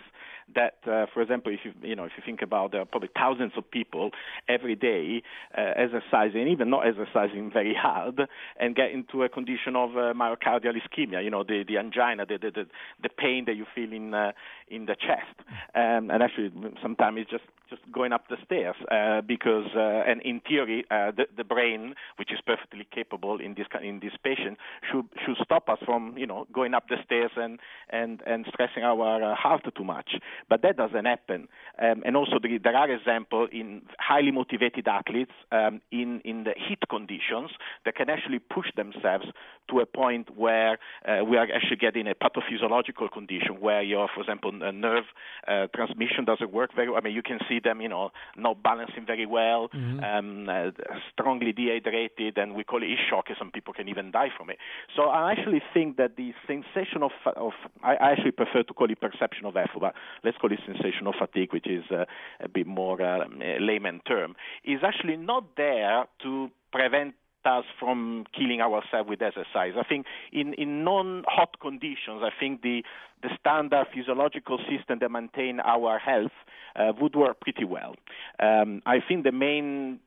that, 0.56 0.78
uh, 0.88 1.06
for 1.13 1.22
example, 1.22 1.54
if 1.54 1.60
you 1.63 1.74
you 1.88 1.96
know 1.96 2.06
if 2.06 2.12
you 2.18 2.24
think 2.26 2.42
about 2.42 2.72
there 2.72 2.82
are 2.82 2.86
probably 2.86 3.10
thousands 3.15 3.52
of 3.58 3.70
people 3.70 4.12
every 4.48 4.76
day 4.76 5.22
uh, 5.58 5.74
exercising, 5.76 6.48
even 6.48 6.70
not 6.70 6.88
exercising 6.88 7.52
very 7.52 7.76
hard, 7.76 8.22
and 8.60 8.76
get 8.76 8.92
into 8.92 9.24
a 9.24 9.30
condition 9.30 9.76
of 9.76 9.92
uh, 9.92 10.13
myocardial 10.13 10.74
ischemia. 10.74 11.24
You 11.24 11.30
know 11.30 11.44
the 11.44 11.63
the 11.68 11.78
angina, 11.78 12.26
the 12.26 12.38
the 12.38 12.65
the, 13.04 13.10
pain 13.20 13.46
that 13.46 13.56
you 13.56 13.65
feel 13.76 13.92
in 13.92 14.13
uh, 14.13 14.32
in 14.70 14.86
the 14.86 14.96
chest, 14.96 15.38
um, 15.76 16.10
and 16.10 16.24
actually 16.24 16.52
sometimes 16.82 17.20
it's 17.20 17.32
just 17.32 17.44
just 17.70 17.82
going 17.92 18.12
up 18.13 18.28
the 18.30 18.38
stairs 18.46 18.76
uh, 18.92 19.22
because 19.22 19.68
uh, 19.76 20.10
and 20.10 20.22
in 20.24 20.42
theory 20.42 20.86
uh, 20.89 21.12
the, 21.19 21.25
the 21.36 21.43
brain, 21.43 21.95
which 22.17 22.32
is 22.32 22.39
perfectly 22.45 22.88
capable 22.95 23.39
in 23.39 23.53
this 23.55 23.67
in 23.84 23.99
this 23.99 24.13
patient, 24.23 24.58
should 24.89 25.05
should 25.25 25.36
stop 25.43 25.67
us 25.69 25.79
from 25.86 26.17
you 26.17 26.25
know 26.25 26.47
going 26.53 26.73
up 26.73 26.88
the 26.88 26.95
stairs 27.03 27.32
and 27.36 27.60
and 27.89 28.21
and 28.25 28.45
stressing 28.53 28.84
our 28.84 29.21
uh, 29.21 29.36
heart 29.36 29.63
too 29.75 29.84
much. 29.84 30.12
But 30.47 30.62
that 30.62 30.77
doesn't 30.77 31.05
happen. 31.05 31.49
Um, 31.82 32.03
and 32.05 32.15
also 32.15 32.39
the, 32.41 32.58
there 32.58 32.75
are 32.75 32.89
examples 32.89 33.49
in 33.51 33.82
highly 33.99 34.32
motivated 34.32 34.88
athletes 34.88 35.36
um, 35.51 35.82
in 35.91 36.21
in 36.23 36.45
the 36.45 36.53
heat 36.55 36.79
conditions 36.89 37.51
that 37.84 37.95
can 37.95 38.10
actually 38.10 38.39
push 38.39 38.67
themselves 38.75 39.25
to 39.69 39.79
a 39.79 39.86
point 39.86 40.36
where 40.38 40.79
uh, 41.05 41.23
we 41.23 41.38
are 41.38 41.47
actually 41.53 41.77
getting 41.77 42.08
a 42.08 42.15
pathophysiological 42.15 43.12
condition 43.12 43.60
where 43.60 43.82
your, 43.82 44.08
for 44.13 44.21
example, 44.21 44.51
nerve 44.51 45.03
uh, 45.47 45.67
transmission 45.75 46.25
doesn't 46.25 46.51
work 46.51 46.71
very 46.75 46.89
well. 46.89 46.97
I 46.97 47.01
mean, 47.01 47.13
you 47.13 47.21
can 47.21 47.39
see 47.47 47.60
them, 47.63 47.82
you 47.82 47.89
know, 47.89 48.10
not 48.36 48.63
balancing 48.63 49.05
very 49.05 49.25
well, 49.25 49.69
mm-hmm. 49.69 49.99
um, 50.03 50.49
uh, 50.49 50.71
strongly 51.12 51.52
dehydrated, 51.52 52.38
and 52.38 52.56
we 52.56 52.63
call 52.63 52.82
it 52.84 52.89
shock. 53.10 53.26
Some 53.38 53.52
people 53.52 53.74
can 53.74 53.88
even 53.88 54.12
die 54.12 54.30
from 54.36 54.50
it. 54.50 54.58
So 54.95 55.04
I 55.04 55.32
actually 55.32 55.62
think 55.73 55.98
that 55.98 56.15
the 56.15 56.33
sensation 56.48 57.04
of, 57.04 57.12
of 57.36 57.54
I 57.83 57.96
actually 57.96 58.31
prefer 58.31 58.63
to 58.63 58.73
call 58.73 58.90
it 58.90 59.00
perception 59.00 59.46
of 59.46 59.56
effort, 59.56 59.79
but 59.79 59.94
let's 60.23 60.38
call 60.38 60.52
it 60.52 60.60
sensation 60.65 61.08
of 61.08 61.15
fatigue, 61.19 61.54
which 61.54 61.67
is 61.67 61.83
uh, 61.92 62.06
a 62.40 62.48
bit 62.48 62.67
more 62.67 63.02
uh, 63.02 63.25
layman 63.60 64.02
term, 64.08 64.36
is 64.63 64.79
actually 64.83 65.17
not 65.17 65.56
there 65.58 66.06
to 66.23 66.50
prevent 66.71 67.15
us 67.46 67.63
from 67.79 68.25
killing 68.38 68.62
ourselves 68.62 69.10
with 69.10 69.21
exercise. 69.21 69.73
I 69.77 69.83
think 69.88 70.06
in, 70.31 70.54
in 70.56 70.83
non-hot 70.83 71.60
conditions, 71.62 72.21
I 72.21 72.31
think 72.40 72.62
the 72.62 72.83
the 73.21 73.29
standard 73.40 73.86
physiological 73.94 74.60
system 74.60 75.00
that 75.02 75.12
maintain 75.12 75.60
our 75.60 76.00
health 76.00 76.31
uh, 76.77 76.94
would 77.02 77.15
work 77.15 77.42
pretty 77.42 77.65
well. 77.65 77.96
Um, 78.40 78.81
I 78.86 79.00
think 79.06 79.25
the 79.25 79.33
main 79.33 80.00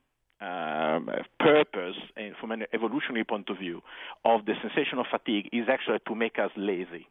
um, 0.43 1.09
purpose, 1.39 1.95
uh, 2.17 2.21
from 2.39 2.51
an 2.51 2.63
evolutionary 2.73 3.23
point 3.23 3.49
of 3.49 3.57
view, 3.57 3.81
of 4.25 4.45
the 4.45 4.53
sensation 4.61 4.99
of 4.99 5.05
fatigue 5.09 5.49
is 5.51 5.67
actually 5.69 5.99
to 6.07 6.15
make 6.15 6.37
us 6.39 6.51
lazy. 6.57 7.07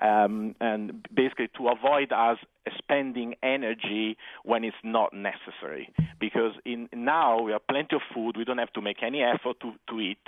Um, 0.00 0.54
and 0.60 1.06
basically 1.14 1.48
to 1.56 1.68
avoid 1.68 2.12
us 2.12 2.38
spending 2.78 3.34
energy 3.42 4.16
when 4.44 4.64
it's 4.64 4.76
not 4.82 5.12
necessary. 5.12 5.92
Because 6.18 6.52
in 6.64 6.88
now 6.94 7.40
we 7.42 7.52
have 7.52 7.66
plenty 7.66 7.96
of 7.96 8.02
food, 8.14 8.36
we 8.36 8.44
don't 8.44 8.58
have 8.58 8.72
to 8.74 8.80
make 8.80 9.02
any 9.02 9.22
effort 9.22 9.60
to, 9.60 9.72
to 9.88 10.00
eat, 10.00 10.18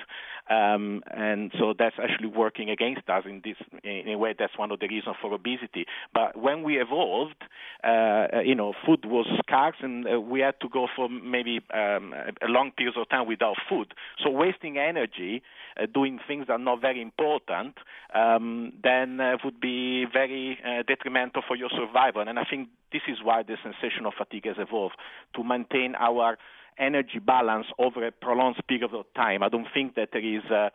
um, 0.50 1.02
and 1.10 1.50
so 1.58 1.74
that's 1.78 1.96
actually 2.02 2.28
working 2.28 2.70
against 2.70 3.08
us 3.08 3.24
in 3.26 3.42
this 3.44 3.56
in 3.84 4.08
a 4.08 4.18
way. 4.18 4.34
That's 4.38 4.56
one 4.56 4.70
of 4.70 4.80
the 4.80 4.88
reasons 4.88 5.16
for 5.20 5.32
obesity. 5.32 5.86
But 6.14 6.36
when 6.36 6.62
we 6.62 6.80
evolved, 6.80 7.42
uh, 7.84 8.40
you 8.44 8.54
know, 8.54 8.74
food 8.86 9.04
was 9.04 9.26
scarce, 9.44 9.76
and 9.80 10.06
uh, 10.06 10.20
we 10.20 10.40
had 10.40 10.60
to 10.60 10.68
go 10.68 10.86
for 10.94 11.08
maybe 11.08 11.60
um, 11.74 12.14
a 12.14 12.48
long 12.48 12.70
period 12.72 12.96
of 12.96 13.08
time 13.08 13.26
without 13.26 13.56
food. 13.68 13.94
So 14.22 14.30
wasting 14.30 14.78
energy 14.78 15.42
uh, 15.78 15.86
doing 15.92 16.18
things 16.26 16.46
that 16.46 16.54
are 16.54 16.58
not 16.58 16.80
very 16.80 17.00
important, 17.00 17.74
um, 18.14 18.72
then 18.82 19.20
uh, 19.20 19.36
would 19.44 19.60
be 19.60 20.06
very 20.12 20.58
uh, 20.64 20.82
detrimental 20.86 21.42
for 21.46 21.56
your 21.56 21.70
survival. 21.70 22.22
And 22.26 22.38
I 22.38 22.44
think 22.44 22.68
this 22.92 23.02
is 23.08 23.18
why 23.22 23.42
the 23.42 23.56
sensation 23.62 24.06
of 24.06 24.14
fatigue 24.16 24.46
has 24.46 24.56
evolved 24.58 24.96
to 25.36 25.44
maintain 25.44 25.94
our 25.98 26.38
energy 26.78 27.18
balance 27.18 27.66
over 27.78 28.06
a 28.06 28.12
prolonged 28.12 28.56
period 28.68 28.94
of 28.94 29.04
time. 29.14 29.42
I 29.42 29.48
don't 29.48 29.66
think 29.74 29.94
that 29.96 30.10
there 30.12 30.24
is 30.24 30.44
a, 30.44 30.70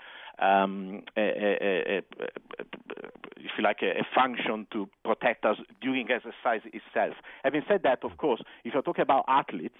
um, 0.46 1.04
a, 1.18 1.22
a, 1.22 1.98
if 3.38 3.52
you 3.58 3.64
like, 3.64 3.82
a, 3.82 4.04
function 4.14 4.68
to 4.72 4.90
protect 5.04 5.46
us 5.46 5.58
during 5.82 6.10
exercise 6.12 6.62
itself. 6.66 7.16
Having 7.44 7.64
said 7.68 7.82
that, 7.84 8.04
of 8.04 8.18
course, 8.18 8.42
if 8.64 8.74
you're 8.74 8.84
talking 8.84 9.02
about 9.02 9.26
athletes, 9.28 9.78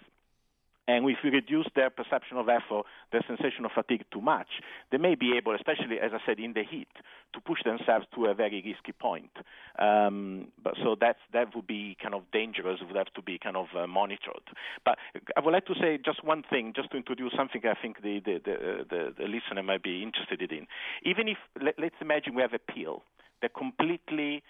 and 0.88 1.10
if 1.10 1.18
we 1.24 1.30
reduce 1.30 1.68
their 1.76 1.90
perception 1.90 2.38
of 2.38 2.50
effort, 2.50 2.86
their 3.12 3.24
sensation 3.28 3.64
of 3.66 3.72
fatigue 3.72 4.04
too 4.12 4.22
much, 4.22 4.48
they 4.92 4.98
may 4.98 5.16
be 5.16 5.34
able, 5.38 5.56
especially 5.56 6.00
as 6.00 6.12
I 6.14 6.20
said, 6.26 6.40
in 6.40 6.54
the 6.54 6.64
heat, 6.64 6.90
to 7.34 7.40
push 7.40 7.64
themselves 7.64 8.06
to 8.16 8.26
a 8.26 8.34
very 8.34 8.62
risky 8.66 8.92
point. 8.92 9.32
Um, 9.80 10.50
but 10.62 10.74
so 10.84 10.96
that's 11.00 11.20
that 11.32 11.56
would 11.56 11.68
be 11.68 11.96
kind 12.02 12.14
of 12.14 12.24
dangerous. 12.32 12.80
Would 12.86 12.96
have 12.98 13.14
to 13.16 13.22
be 13.22 13.40
kind 13.40 13.56
of 13.56 13.68
uh, 13.78 13.88
monitored. 13.88 14.44
But 14.84 14.98
I 15.38 15.40
would 15.40 15.54
like 15.54 15.66
to 15.68 15.76
say 15.80 15.98
just 16.04 16.24
one 16.24 16.44
thing, 16.50 16.74
just 16.76 16.92
to 16.92 16.98
introduce 16.98 17.34
something 17.36 17.62
I 17.64 17.80
think 17.82 18.02
the 18.02 18.20
the 18.20 18.42
the, 18.44 18.86
the, 18.90 19.14
the 19.18 19.28
listener 19.28 19.64
might 19.64 19.84
be 19.84 20.04
interested 20.04 20.52
in. 20.52 20.68
Even 21.04 21.28
if 21.28 21.38
let, 21.62 21.76
let's 21.80 21.96
imagine 22.02 22.36
we 22.36 22.42
have 22.42 22.54
a 22.54 22.60
pill 22.60 23.04
that 23.42 23.54
completely 23.54 24.44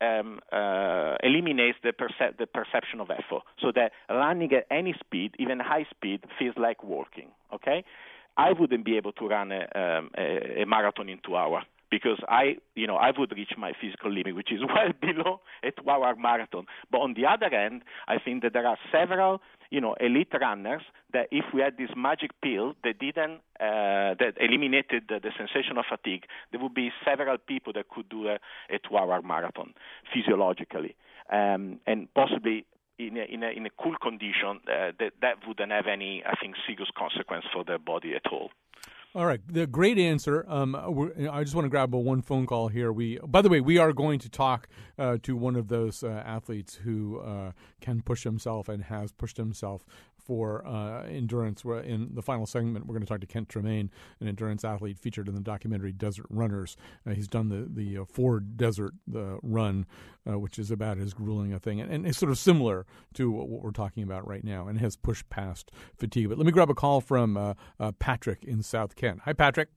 um, 0.00 0.40
uh, 0.52 1.16
eliminates 1.22 1.78
the, 1.82 1.92
perce- 1.92 2.34
the 2.38 2.46
perception 2.46 3.00
of 3.00 3.10
effort, 3.10 3.42
so 3.60 3.72
that 3.74 3.92
running 4.10 4.52
at 4.52 4.66
any 4.70 4.94
speed, 5.00 5.34
even 5.38 5.60
high 5.60 5.86
speed, 5.90 6.24
feels 6.38 6.54
like 6.56 6.82
walking. 6.82 7.28
Okay, 7.52 7.84
I 8.36 8.52
wouldn't 8.52 8.84
be 8.84 8.96
able 8.96 9.12
to 9.12 9.28
run 9.28 9.52
a, 9.52 9.62
um, 9.74 10.10
a, 10.16 10.62
a 10.62 10.66
marathon 10.66 11.08
in 11.08 11.18
two 11.24 11.36
hours 11.36 11.64
because 11.90 12.18
I, 12.28 12.56
you 12.74 12.86
know, 12.86 12.96
I 12.96 13.12
would 13.16 13.32
reach 13.32 13.52
my 13.56 13.72
physical 13.80 14.12
limit, 14.12 14.34
which 14.34 14.52
is 14.52 14.60
well 14.66 14.92
below 15.00 15.40
a 15.62 15.70
two-hour 15.70 16.16
marathon. 16.16 16.66
But 16.90 16.98
on 16.98 17.14
the 17.14 17.26
other 17.26 17.48
hand, 17.50 17.82
I 18.08 18.18
think 18.18 18.42
that 18.42 18.52
there 18.52 18.66
are 18.66 18.78
several, 18.92 19.40
you 19.70 19.80
know, 19.80 19.94
elite 20.00 20.32
runners 20.40 20.82
that 21.12 21.28
if 21.30 21.44
we 21.52 21.60
had 21.60 21.76
this 21.76 21.90
magic 21.96 22.30
pill 22.42 22.74
that 22.84 22.98
didn't, 22.98 23.40
uh, 23.60 24.14
that 24.18 24.34
eliminated 24.40 25.04
the, 25.08 25.20
the, 25.20 25.30
sensation 25.36 25.78
of 25.78 25.84
fatigue, 25.88 26.24
there 26.50 26.60
would 26.60 26.74
be 26.74 26.90
several 27.04 27.38
people 27.38 27.72
that 27.72 27.88
could 27.88 28.08
do 28.08 28.28
a, 28.28 28.38
a 28.70 28.78
two-hour 28.88 29.22
marathon 29.22 29.74
physiologically, 30.12 30.94
um, 31.32 31.80
and 31.86 32.12
possibly 32.14 32.64
in 32.98 33.16
a, 33.16 33.24
in 33.24 33.42
a, 33.42 33.50
in 33.50 33.66
a 33.66 33.70
cool 33.80 33.94
condition, 34.00 34.60
uh, 34.68 34.92
that, 34.98 35.12
that 35.20 35.36
wouldn't 35.46 35.72
have 35.72 35.86
any, 35.86 36.22
I 36.24 36.34
think, 36.40 36.54
serious 36.66 36.88
consequence 36.96 37.44
for 37.52 37.64
their 37.64 37.78
body 37.78 38.14
at 38.14 38.30
all. 38.32 38.50
All 39.16 39.24
right, 39.24 39.40
the 39.48 39.66
great 39.66 39.96
answer. 39.96 40.44
Um, 40.46 40.76
I 40.76 41.42
just 41.42 41.54
want 41.54 41.64
to 41.64 41.70
grab 41.70 41.94
a 41.94 41.98
one 41.98 42.20
phone 42.20 42.46
call 42.46 42.68
here. 42.68 42.92
We, 42.92 43.18
by 43.26 43.40
the 43.40 43.48
way, 43.48 43.62
we 43.62 43.78
are 43.78 43.94
going 43.94 44.18
to 44.18 44.28
talk 44.28 44.68
uh, 44.98 45.16
to 45.22 45.34
one 45.34 45.56
of 45.56 45.68
those 45.68 46.04
uh, 46.04 46.22
athletes 46.26 46.74
who 46.74 47.20
uh, 47.20 47.52
can 47.80 48.02
push 48.02 48.24
himself 48.24 48.68
and 48.68 48.84
has 48.84 49.12
pushed 49.12 49.38
himself 49.38 49.86
for 50.26 50.66
uh, 50.66 51.04
endurance. 51.04 51.64
In 51.64 52.10
the 52.12 52.22
final 52.22 52.46
segment, 52.46 52.86
we're 52.86 52.94
going 52.94 53.06
to 53.06 53.08
talk 53.08 53.20
to 53.20 53.26
Kent 53.26 53.48
Tremaine, 53.48 53.90
an 54.20 54.28
endurance 54.28 54.64
athlete 54.64 54.98
featured 54.98 55.28
in 55.28 55.34
the 55.34 55.40
documentary 55.40 55.92
Desert 55.92 56.26
Runners. 56.28 56.76
Uh, 57.06 57.12
he's 57.12 57.28
done 57.28 57.48
the 57.48 57.66
the 57.68 58.02
uh, 58.02 58.04
Four 58.04 58.40
Desert 58.40 58.94
the 59.06 59.38
run, 59.42 59.86
uh, 60.28 60.38
which 60.38 60.58
is 60.58 60.70
about 60.70 60.98
as 60.98 61.14
grueling 61.14 61.52
a 61.52 61.58
thing, 61.58 61.80
and, 61.80 61.90
and, 61.92 62.06
it's 62.06 62.18
sort 62.18 62.30
of 62.30 62.38
similar 62.38 62.86
to 63.14 63.30
what, 63.30 63.48
what, 63.48 63.62
we're 63.62 63.70
talking 63.70 64.02
about 64.02 64.26
right 64.26 64.44
now, 64.44 64.66
and 64.68 64.80
has 64.80 64.96
pushed 64.96 65.28
past 65.28 65.70
fatigue. 65.96 66.28
But 66.28 66.38
let 66.38 66.46
me 66.46 66.52
grab 66.52 66.70
a 66.70 66.74
call 66.74 67.00
from 67.00 67.36
uh, 67.36 67.54
uh, 67.78 67.92
Patrick 67.92 68.44
in 68.44 68.62
South 68.62 68.96
Kent. 68.96 69.20
Hi, 69.24 69.32
Patrick. 69.32 69.68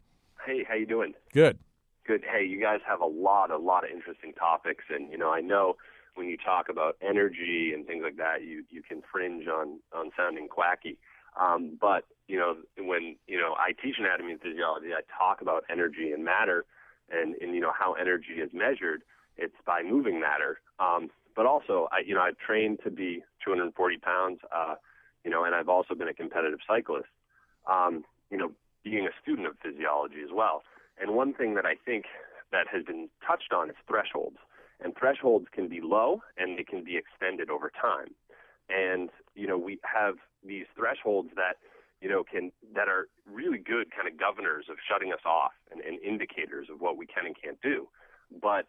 Hey, 0.45 0.66
how 0.68 0.76
you 0.76 0.86
doing? 0.86 1.14
Good. 1.34 1.60
Good. 2.08 2.24
Hey, 2.24 2.45
you 2.45 2.60
guys 2.60 2.80
have 2.88 3.02
a 3.02 3.06
lot, 3.06 3.52
a 3.52 3.58
lot 3.58 3.84
of 3.84 3.91
interesting 3.91 4.34
topics, 4.34 4.86
and 4.89 5.12
you 5.12 5.18
know, 5.18 5.32
I 5.32 5.41
know 5.41 5.76
when 6.20 6.28
you 6.28 6.36
talk 6.36 6.67
about 6.67 6.97
energy 7.01 7.72
and 7.74 7.88
things 7.88 8.03
like 8.03 8.17
that, 8.17 8.43
you 8.43 8.65
you 8.70 8.84
can 8.84 9.01
fringe 9.09 9.47
on 9.47 9.80
on 9.95 10.11
sounding 10.17 10.49
quacky. 10.49 10.97
Um, 11.39 11.78
but 11.80 12.03
you 12.28 12.38
know, 12.38 12.57
when 12.78 13.15
you 13.26 13.39
know 13.39 13.55
I 13.57 13.72
teach 13.72 13.95
anatomy 13.97 14.34
and 14.34 14.41
physiology, 14.41 14.89
I 14.93 15.01
talk 15.17 15.41
about 15.41 15.63
energy 15.72 16.11
and 16.11 16.26
matter, 16.26 16.65
and 17.09 17.36
and 17.36 17.55
you 17.55 17.61
know 17.61 17.72
how 17.72 17.93
energy 17.93 18.34
is 18.43 18.49
measured. 18.53 19.03
It's 19.38 19.55
by 19.65 19.82
moving 19.82 20.20
matter. 20.20 20.59
Um, 20.78 21.09
but 21.38 21.45
also, 21.45 21.88
I 21.93 22.01
you 22.05 22.13
know 22.13 22.22
I've 22.22 22.38
trained 22.38 22.80
to 22.84 22.91
be 22.91 23.24
240 23.45 23.97
pounds. 23.99 24.39
Uh, 24.53 24.76
you 25.24 25.32
know, 25.32 25.45
and 25.45 25.55
I've 25.55 25.70
also 25.70 25.95
been 25.95 26.09
a 26.09 26.13
competitive 26.13 26.59
cyclist. 26.67 27.07
Um, 27.65 28.03
you 28.30 28.38
know, 28.38 28.51
being 28.84 29.07
a 29.07 29.15
student 29.24 29.47
of 29.47 29.55
physiology 29.63 30.22
as 30.22 30.32
well. 30.34 30.63
And 30.99 31.15
one 31.15 31.34
thing 31.34 31.55
that 31.55 31.65
I 31.65 31.76
think 31.86 32.05
that 32.51 32.67
has 32.67 32.84
been 32.84 33.07
touched 33.26 33.53
on 33.53 33.70
is 33.70 33.76
thresholds. 33.88 34.38
And 34.82 34.94
thresholds 34.98 35.48
can 35.52 35.68
be 35.68 35.82
low 35.82 36.22
and 36.38 36.58
they 36.58 36.64
can 36.64 36.84
be 36.84 36.98
extended 36.98 37.50
over 37.50 37.72
time. 37.82 38.16
And, 38.70 39.10
you 39.36 39.48
know, 39.48 39.58
we 39.58 39.80
have 39.84 40.16
these 40.46 40.66
thresholds 40.76 41.30
that, 41.36 41.58
you 42.02 42.10
know, 42.10 42.24
can 42.24 42.52
that 42.76 42.88
are 42.88 43.08
really 43.30 43.58
good 43.58 43.92
kind 43.92 44.08
of 44.08 44.18
governors 44.18 44.66
of 44.70 44.78
shutting 44.90 45.12
us 45.12 45.20
off 45.26 45.52
and, 45.72 45.82
and 45.82 46.00
indicators 46.02 46.68
of 46.72 46.80
what 46.80 46.96
we 46.98 47.06
can 47.06 47.26
and 47.26 47.36
can't 47.42 47.62
do. 47.62 47.90
But 48.42 48.68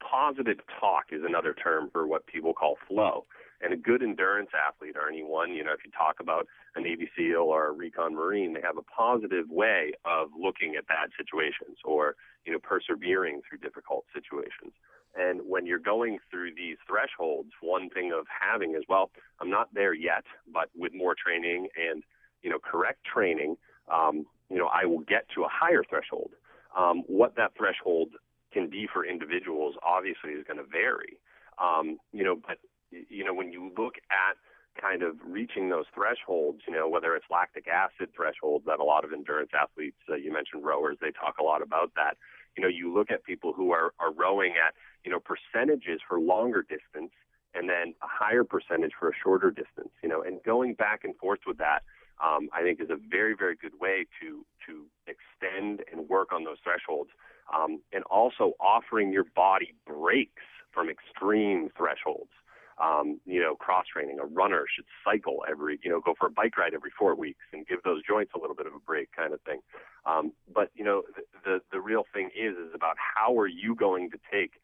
positive 0.00 0.58
talk 0.80 1.06
is 1.10 1.22
another 1.24 1.54
term 1.54 1.90
for 1.92 2.06
what 2.06 2.26
people 2.26 2.52
call 2.52 2.76
flow. 2.88 3.24
And 3.62 3.72
a 3.72 3.76
good 3.76 4.02
endurance 4.02 4.50
athlete 4.52 4.96
or 4.96 5.08
anyone, 5.08 5.52
you 5.52 5.64
know, 5.64 5.72
if 5.72 5.80
you 5.82 5.90
talk 5.90 6.16
about 6.20 6.46
a 6.74 6.80
Navy 6.80 7.08
SEAL 7.16 7.40
or 7.40 7.68
a 7.68 7.72
recon 7.72 8.14
Marine, 8.14 8.52
they 8.52 8.60
have 8.60 8.76
a 8.76 8.82
positive 8.82 9.48
way 9.48 9.92
of 10.04 10.28
looking 10.38 10.74
at 10.76 10.86
bad 10.86 11.08
situations 11.16 11.78
or, 11.82 12.16
you 12.44 12.52
know, 12.52 12.58
persevering 12.58 13.40
through 13.48 13.58
difficult 13.58 14.04
situations. 14.12 14.74
And 15.18 15.40
when 15.46 15.64
you're 15.64 15.78
going 15.78 16.18
through 16.30 16.54
these 16.54 16.76
thresholds, 16.86 17.50
one 17.60 17.88
thing 17.90 18.12
of 18.12 18.26
having 18.28 18.74
is, 18.74 18.82
well, 18.88 19.10
I'm 19.40 19.50
not 19.50 19.72
there 19.72 19.94
yet, 19.94 20.24
but 20.52 20.68
with 20.76 20.92
more 20.94 21.14
training 21.14 21.68
and, 21.76 22.02
you 22.42 22.50
know, 22.50 22.58
correct 22.58 23.04
training, 23.04 23.56
um, 23.90 24.26
you 24.50 24.58
know, 24.58 24.68
I 24.72 24.84
will 24.84 25.00
get 25.00 25.26
to 25.34 25.44
a 25.44 25.48
higher 25.50 25.82
threshold. 25.88 26.32
Um, 26.76 27.02
what 27.06 27.34
that 27.36 27.52
threshold 27.56 28.10
can 28.52 28.68
be 28.68 28.86
for 28.92 29.04
individuals 29.04 29.74
obviously 29.82 30.30
is 30.30 30.44
going 30.46 30.58
to 30.58 30.64
vary. 30.64 31.18
Um, 31.58 31.98
you 32.12 32.22
know, 32.22 32.36
but, 32.36 32.58
you 32.90 33.24
know, 33.24 33.32
when 33.32 33.52
you 33.52 33.72
look 33.76 33.94
at 34.10 34.36
kind 34.80 35.02
of 35.02 35.16
reaching 35.24 35.70
those 35.70 35.86
thresholds, 35.94 36.60
you 36.68 36.74
know, 36.74 36.88
whether 36.88 37.16
it's 37.16 37.24
lactic 37.30 37.66
acid 37.66 38.10
thresholds 38.14 38.66
that 38.66 38.78
a 38.78 38.84
lot 38.84 39.04
of 39.04 39.12
endurance 39.12 39.50
athletes, 39.58 39.96
uh, 40.10 40.14
you 40.14 40.30
mentioned 40.30 40.64
rowers, 40.64 40.98
they 41.00 41.10
talk 41.10 41.36
a 41.40 41.42
lot 41.42 41.62
about 41.62 41.92
that. 41.96 42.16
You 42.56 42.62
know, 42.62 42.68
you 42.68 42.92
look 42.92 43.10
at 43.10 43.24
people 43.24 43.52
who 43.52 43.72
are, 43.72 43.92
are 43.98 44.12
rowing 44.12 44.52
at 44.52 44.74
you 45.06 45.12
know, 45.12 45.20
percentages 45.20 46.00
for 46.06 46.20
longer 46.20 46.62
distance 46.62 47.12
and 47.54 47.70
then 47.70 47.94
a 48.02 48.06
higher 48.10 48.44
percentage 48.44 48.92
for 48.98 49.08
a 49.08 49.12
shorter 49.22 49.50
distance, 49.50 49.88
you 50.02 50.08
know, 50.08 50.20
and 50.20 50.42
going 50.42 50.74
back 50.74 51.04
and 51.04 51.16
forth 51.16 51.40
with 51.46 51.56
that, 51.58 51.80
um, 52.22 52.48
I 52.52 52.62
think 52.62 52.80
is 52.80 52.90
a 52.90 52.98
very, 53.08 53.34
very 53.38 53.54
good 53.56 53.78
way 53.80 54.06
to, 54.20 54.44
to 54.66 54.84
extend 55.06 55.80
and 55.90 56.08
work 56.08 56.32
on 56.32 56.44
those 56.44 56.58
thresholds. 56.62 57.10
Um, 57.54 57.80
and 57.92 58.02
also 58.04 58.54
offering 58.58 59.12
your 59.12 59.24
body 59.36 59.74
breaks 59.86 60.42
from 60.74 60.90
extreme 60.90 61.70
thresholds. 61.78 62.32
Um, 62.78 63.20
you 63.24 63.40
know, 63.40 63.54
cross 63.54 63.86
training. 63.90 64.18
A 64.20 64.26
runner 64.26 64.66
should 64.68 64.84
cycle 65.02 65.44
every, 65.48 65.80
you 65.82 65.88
know, 65.88 65.98
go 66.04 66.12
for 66.18 66.26
a 66.26 66.30
bike 66.30 66.58
ride 66.58 66.74
every 66.74 66.90
four 66.98 67.14
weeks 67.14 67.40
and 67.54 67.66
give 67.66 67.82
those 67.84 68.02
joints 68.06 68.32
a 68.36 68.38
little 68.38 68.54
bit 68.54 68.66
of 68.66 68.74
a 68.74 68.80
break, 68.80 69.08
kind 69.16 69.32
of 69.32 69.40
thing. 69.48 69.60
Um, 70.04 70.32
but 70.52 70.70
you 70.74 70.84
know, 70.84 71.04
the, 71.16 71.22
the 71.42 71.60
the 71.72 71.80
real 71.80 72.04
thing 72.12 72.28
is 72.36 72.52
is 72.54 72.74
about 72.74 72.96
how 72.98 73.38
are 73.38 73.46
you 73.46 73.74
going 73.74 74.10
to 74.10 74.18
take 74.30 74.60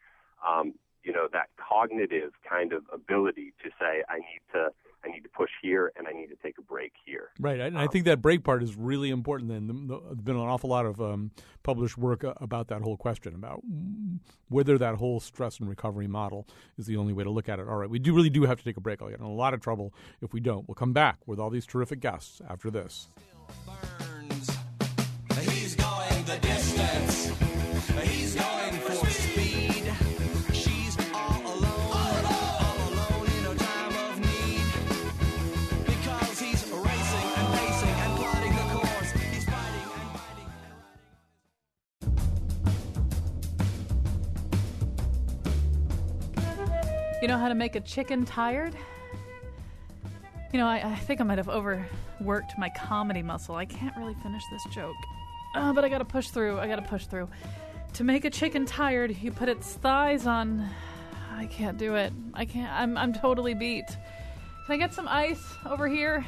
um, 0.47 0.73
you 1.03 1.11
know, 1.11 1.27
that 1.31 1.49
cognitive 1.57 2.31
kind 2.47 2.73
of 2.73 2.83
ability 2.93 3.53
to 3.63 3.69
say, 3.79 4.03
I 4.07 4.17
need 4.17 4.41
to, 4.53 4.69
I 5.03 5.09
need 5.09 5.21
to 5.21 5.29
push 5.29 5.43
push 5.43 5.51
here 5.61 5.91
and 5.97 6.07
I 6.07 6.11
need 6.11 6.27
to 6.27 6.35
take 6.41 6.57
a 6.57 6.61
break 6.61 6.93
here. 7.05 7.29
Right, 7.39 7.59
and 7.59 7.77
I 7.77 7.87
think 7.87 8.05
that 8.05 8.21
break 8.21 8.43
part 8.43 8.63
is 8.63 8.75
really 8.75 9.09
important. 9.09 9.49
Then 9.49 9.87
there's 9.87 10.21
been 10.21 10.35
an 10.35 10.41
awful 10.41 10.69
lot 10.69 10.85
of 10.85 11.01
um, 11.01 11.31
published 11.63 11.97
work 11.97 12.23
uh, 12.23 12.33
about 12.37 12.67
that 12.69 12.81
whole 12.81 12.97
question 12.97 13.35
about 13.35 13.61
whether 14.49 14.77
that 14.77 14.95
whole 14.95 15.19
stress 15.19 15.59
and 15.59 15.67
recovery 15.69 16.07
model 16.07 16.47
is 16.77 16.85
the 16.85 16.97
only 16.97 17.13
way 17.13 17.23
to 17.23 17.29
look 17.29 17.49
at 17.49 17.59
it. 17.59 17.67
All 17.67 17.75
right, 17.75 17.89
we 17.89 17.99
do 17.99 18.13
really 18.13 18.29
do 18.29 18.43
have 18.43 18.57
to 18.57 18.63
take 18.63 18.77
a 18.77 18.81
break. 18.81 19.01
I'll 19.01 19.09
get 19.09 19.19
in 19.19 19.25
a 19.25 19.33
lot 19.33 19.53
of 19.53 19.61
trouble 19.61 19.93
if 20.21 20.33
we 20.33 20.39
don't. 20.39 20.67
We'll 20.67 20.75
come 20.75 20.93
back 20.93 21.17
with 21.25 21.39
all 21.39 21.49
these 21.49 21.65
terrific 21.65 21.99
guests 21.99 22.41
after 22.49 22.71
this. 22.71 23.09
He's 25.41 25.75
going 25.75 26.23
the 26.25 26.37
distance. 26.41 27.31
He's 28.03 28.35
going 28.35 28.52
You 47.23 47.29
know 47.29 47.37
how 47.37 47.47
to 47.47 47.55
make 47.55 47.77
a 47.77 47.79
chicken 47.79 48.25
tired? 48.25 48.75
You 50.51 50.59
know, 50.59 50.67
I, 50.67 50.91
I 50.91 50.95
think 50.95 51.21
I 51.21 51.23
might 51.23 51.37
have 51.37 51.47
overworked 51.47 52.57
my 52.57 52.67
comedy 52.75 53.23
muscle. 53.23 53.55
I 53.55 53.63
can't 53.63 53.95
really 53.95 54.13
finish 54.15 54.43
this 54.51 54.61
joke. 54.75 54.97
Uh, 55.55 55.71
but 55.71 55.85
I 55.85 55.89
gotta 55.89 56.03
push 56.03 56.27
through. 56.27 56.59
I 56.59 56.67
gotta 56.67 56.81
push 56.81 57.05
through. 57.05 57.29
To 57.93 58.03
make 58.03 58.25
a 58.25 58.29
chicken 58.29 58.65
tired, 58.65 59.15
you 59.21 59.31
put 59.31 59.47
its 59.47 59.75
thighs 59.75 60.27
on. 60.27 60.69
I 61.33 61.45
can't 61.45 61.77
do 61.77 61.95
it. 61.95 62.11
I 62.33 62.43
can't. 62.43 62.69
I'm, 62.73 62.97
I'm 62.97 63.13
totally 63.13 63.53
beat. 63.53 63.87
Can 63.87 64.75
I 64.75 64.75
get 64.75 64.93
some 64.93 65.07
ice 65.07 65.41
over 65.65 65.87
here? 65.87 66.25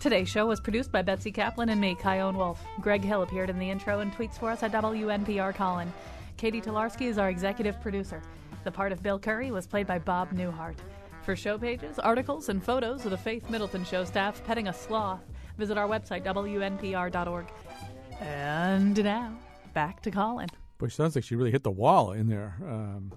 Today's 0.00 0.30
show 0.30 0.46
was 0.46 0.60
produced 0.60 0.92
by 0.92 1.02
Betsy 1.02 1.30
Kaplan 1.30 1.68
and 1.68 1.78
me, 1.78 1.94
Chion 2.02 2.38
Wolf. 2.38 2.58
Greg 2.80 3.04
Hill 3.04 3.20
appeared 3.20 3.50
in 3.50 3.58
the 3.58 3.68
intro 3.68 4.00
and 4.00 4.10
tweets 4.14 4.38
for 4.38 4.48
us 4.48 4.62
at 4.62 4.72
WNPR 4.72 5.54
Colin. 5.54 5.92
Katie 6.38 6.62
Tolarski 6.62 7.02
is 7.02 7.18
our 7.18 7.28
executive 7.28 7.78
producer. 7.82 8.22
The 8.64 8.72
part 8.72 8.92
of 8.92 9.02
Bill 9.02 9.18
Curry 9.18 9.50
was 9.50 9.66
played 9.66 9.86
by 9.86 9.98
Bob 9.98 10.30
Newhart. 10.32 10.76
For 11.22 11.36
show 11.36 11.58
pages, 11.58 11.98
articles, 11.98 12.48
and 12.48 12.64
photos 12.64 13.04
of 13.04 13.10
the 13.10 13.18
Faith 13.18 13.50
Middleton 13.50 13.84
Show 13.84 14.04
staff 14.04 14.42
petting 14.44 14.68
a 14.68 14.72
sloth, 14.72 15.20
visit 15.58 15.76
our 15.76 15.86
website, 15.86 16.24
WNPR.org. 16.24 17.46
And 18.20 19.04
now, 19.04 19.36
back 19.74 20.00
to 20.02 20.10
Colin. 20.10 20.48
Boy, 20.78 20.88
sounds 20.88 21.14
like 21.14 21.24
she 21.24 21.36
really 21.36 21.50
hit 21.50 21.62
the 21.62 21.70
wall 21.70 22.12
in 22.12 22.28
there. 22.28 22.56
Um, 22.62 23.12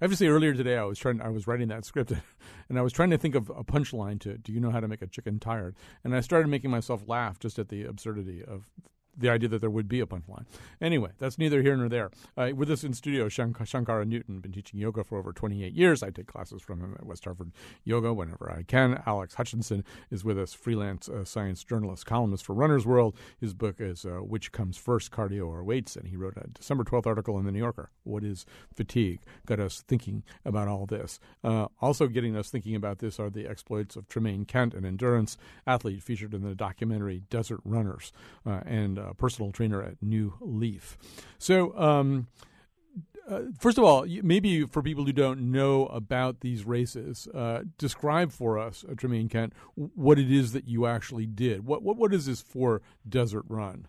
I 0.00 0.06
earlier 0.06 0.54
today, 0.54 0.78
I 0.78 0.84
was 0.84 0.98
trying. 0.98 1.20
I 1.20 1.28
was 1.28 1.46
writing 1.46 1.68
that 1.68 1.84
script, 1.84 2.12
and 2.68 2.78
I 2.78 2.82
was 2.82 2.92
trying 2.92 3.10
to 3.10 3.18
think 3.18 3.34
of 3.34 3.50
a 3.50 3.64
punchline 3.64 4.18
to 4.20 4.38
"Do 4.38 4.52
you 4.52 4.60
know 4.60 4.70
how 4.70 4.80
to 4.80 4.88
make 4.88 5.02
a 5.02 5.06
chicken 5.06 5.38
tired?" 5.38 5.76
And 6.04 6.14
I 6.14 6.20
started 6.20 6.48
making 6.48 6.70
myself 6.70 7.02
laugh 7.06 7.38
just 7.38 7.58
at 7.58 7.68
the 7.68 7.84
absurdity 7.84 8.42
of 8.44 8.66
the 9.16 9.28
idea 9.30 9.48
that 9.48 9.60
there 9.60 9.70
would 9.70 9.88
be 9.88 10.00
a 10.00 10.06
punchline. 10.06 10.44
Anyway, 10.80 11.10
that's 11.18 11.38
neither 11.38 11.62
here 11.62 11.76
nor 11.76 11.88
there. 11.88 12.10
Uh, 12.36 12.50
with 12.54 12.70
us 12.70 12.84
in 12.84 12.92
studio, 12.92 13.28
Shank- 13.28 13.56
Shankara 13.58 14.06
Newton, 14.06 14.40
been 14.40 14.52
teaching 14.52 14.78
yoga 14.78 15.04
for 15.04 15.18
over 15.18 15.32
28 15.32 15.72
years. 15.72 16.02
I 16.02 16.10
take 16.10 16.26
classes 16.26 16.62
from 16.62 16.80
him 16.80 16.94
at 16.98 17.06
West 17.06 17.24
Hartford 17.24 17.52
Yoga 17.84 18.12
whenever 18.12 18.50
I 18.50 18.62
can. 18.62 19.02
Alex 19.06 19.34
Hutchinson 19.34 19.84
is 20.10 20.24
with 20.24 20.38
us, 20.38 20.52
freelance 20.52 21.08
uh, 21.08 21.24
science 21.24 21.64
journalist, 21.64 22.06
columnist 22.06 22.44
for 22.44 22.54
Runner's 22.54 22.86
World. 22.86 23.16
His 23.40 23.54
book 23.54 23.76
is 23.80 24.04
uh, 24.04 24.18
Which 24.22 24.52
Comes 24.52 24.76
First, 24.76 25.10
Cardio 25.10 25.46
or 25.46 25.64
Weights? 25.64 25.96
And 25.96 26.08
he 26.08 26.16
wrote 26.16 26.36
a 26.36 26.48
December 26.48 26.84
12th 26.84 27.06
article 27.06 27.38
in 27.38 27.44
The 27.44 27.52
New 27.52 27.58
Yorker, 27.58 27.90
What 28.04 28.24
is 28.24 28.46
Fatigue? 28.74 29.20
Got 29.46 29.60
us 29.60 29.82
thinking 29.86 30.22
about 30.44 30.68
all 30.68 30.86
this. 30.86 31.18
Uh, 31.42 31.66
also 31.80 32.06
getting 32.06 32.36
us 32.36 32.50
thinking 32.50 32.74
about 32.74 32.98
this 32.98 33.18
are 33.18 33.30
the 33.30 33.46
exploits 33.46 33.96
of 33.96 34.08
Tremaine 34.08 34.44
Kent, 34.44 34.74
an 34.74 34.84
endurance 34.84 35.36
athlete 35.66 36.02
featured 36.02 36.34
in 36.34 36.42
the 36.42 36.54
documentary 36.54 37.22
Desert 37.30 37.60
Runners, 37.64 38.12
uh, 38.44 38.60
and 38.66 38.98
a 39.08 39.14
personal 39.14 39.52
trainer 39.52 39.82
at 39.82 40.02
New 40.02 40.34
Leaf. 40.40 40.96
So, 41.38 41.76
um, 41.78 42.28
uh, 43.28 43.42
first 43.58 43.76
of 43.76 43.84
all, 43.84 44.06
maybe 44.22 44.64
for 44.66 44.82
people 44.82 45.04
who 45.04 45.12
don't 45.12 45.50
know 45.50 45.86
about 45.86 46.40
these 46.40 46.64
races, 46.64 47.26
uh, 47.34 47.62
describe 47.76 48.30
for 48.30 48.58
us, 48.58 48.84
uh, 48.88 48.94
Tremaine 48.94 49.28
Kent, 49.28 49.52
what 49.74 50.18
it 50.18 50.30
is 50.30 50.52
that 50.52 50.68
you 50.68 50.86
actually 50.86 51.26
did. 51.26 51.66
What 51.66 51.82
what 51.82 51.96
what 51.96 52.14
is 52.14 52.26
this 52.26 52.40
for 52.40 52.82
Desert 53.08 53.44
Run? 53.48 53.88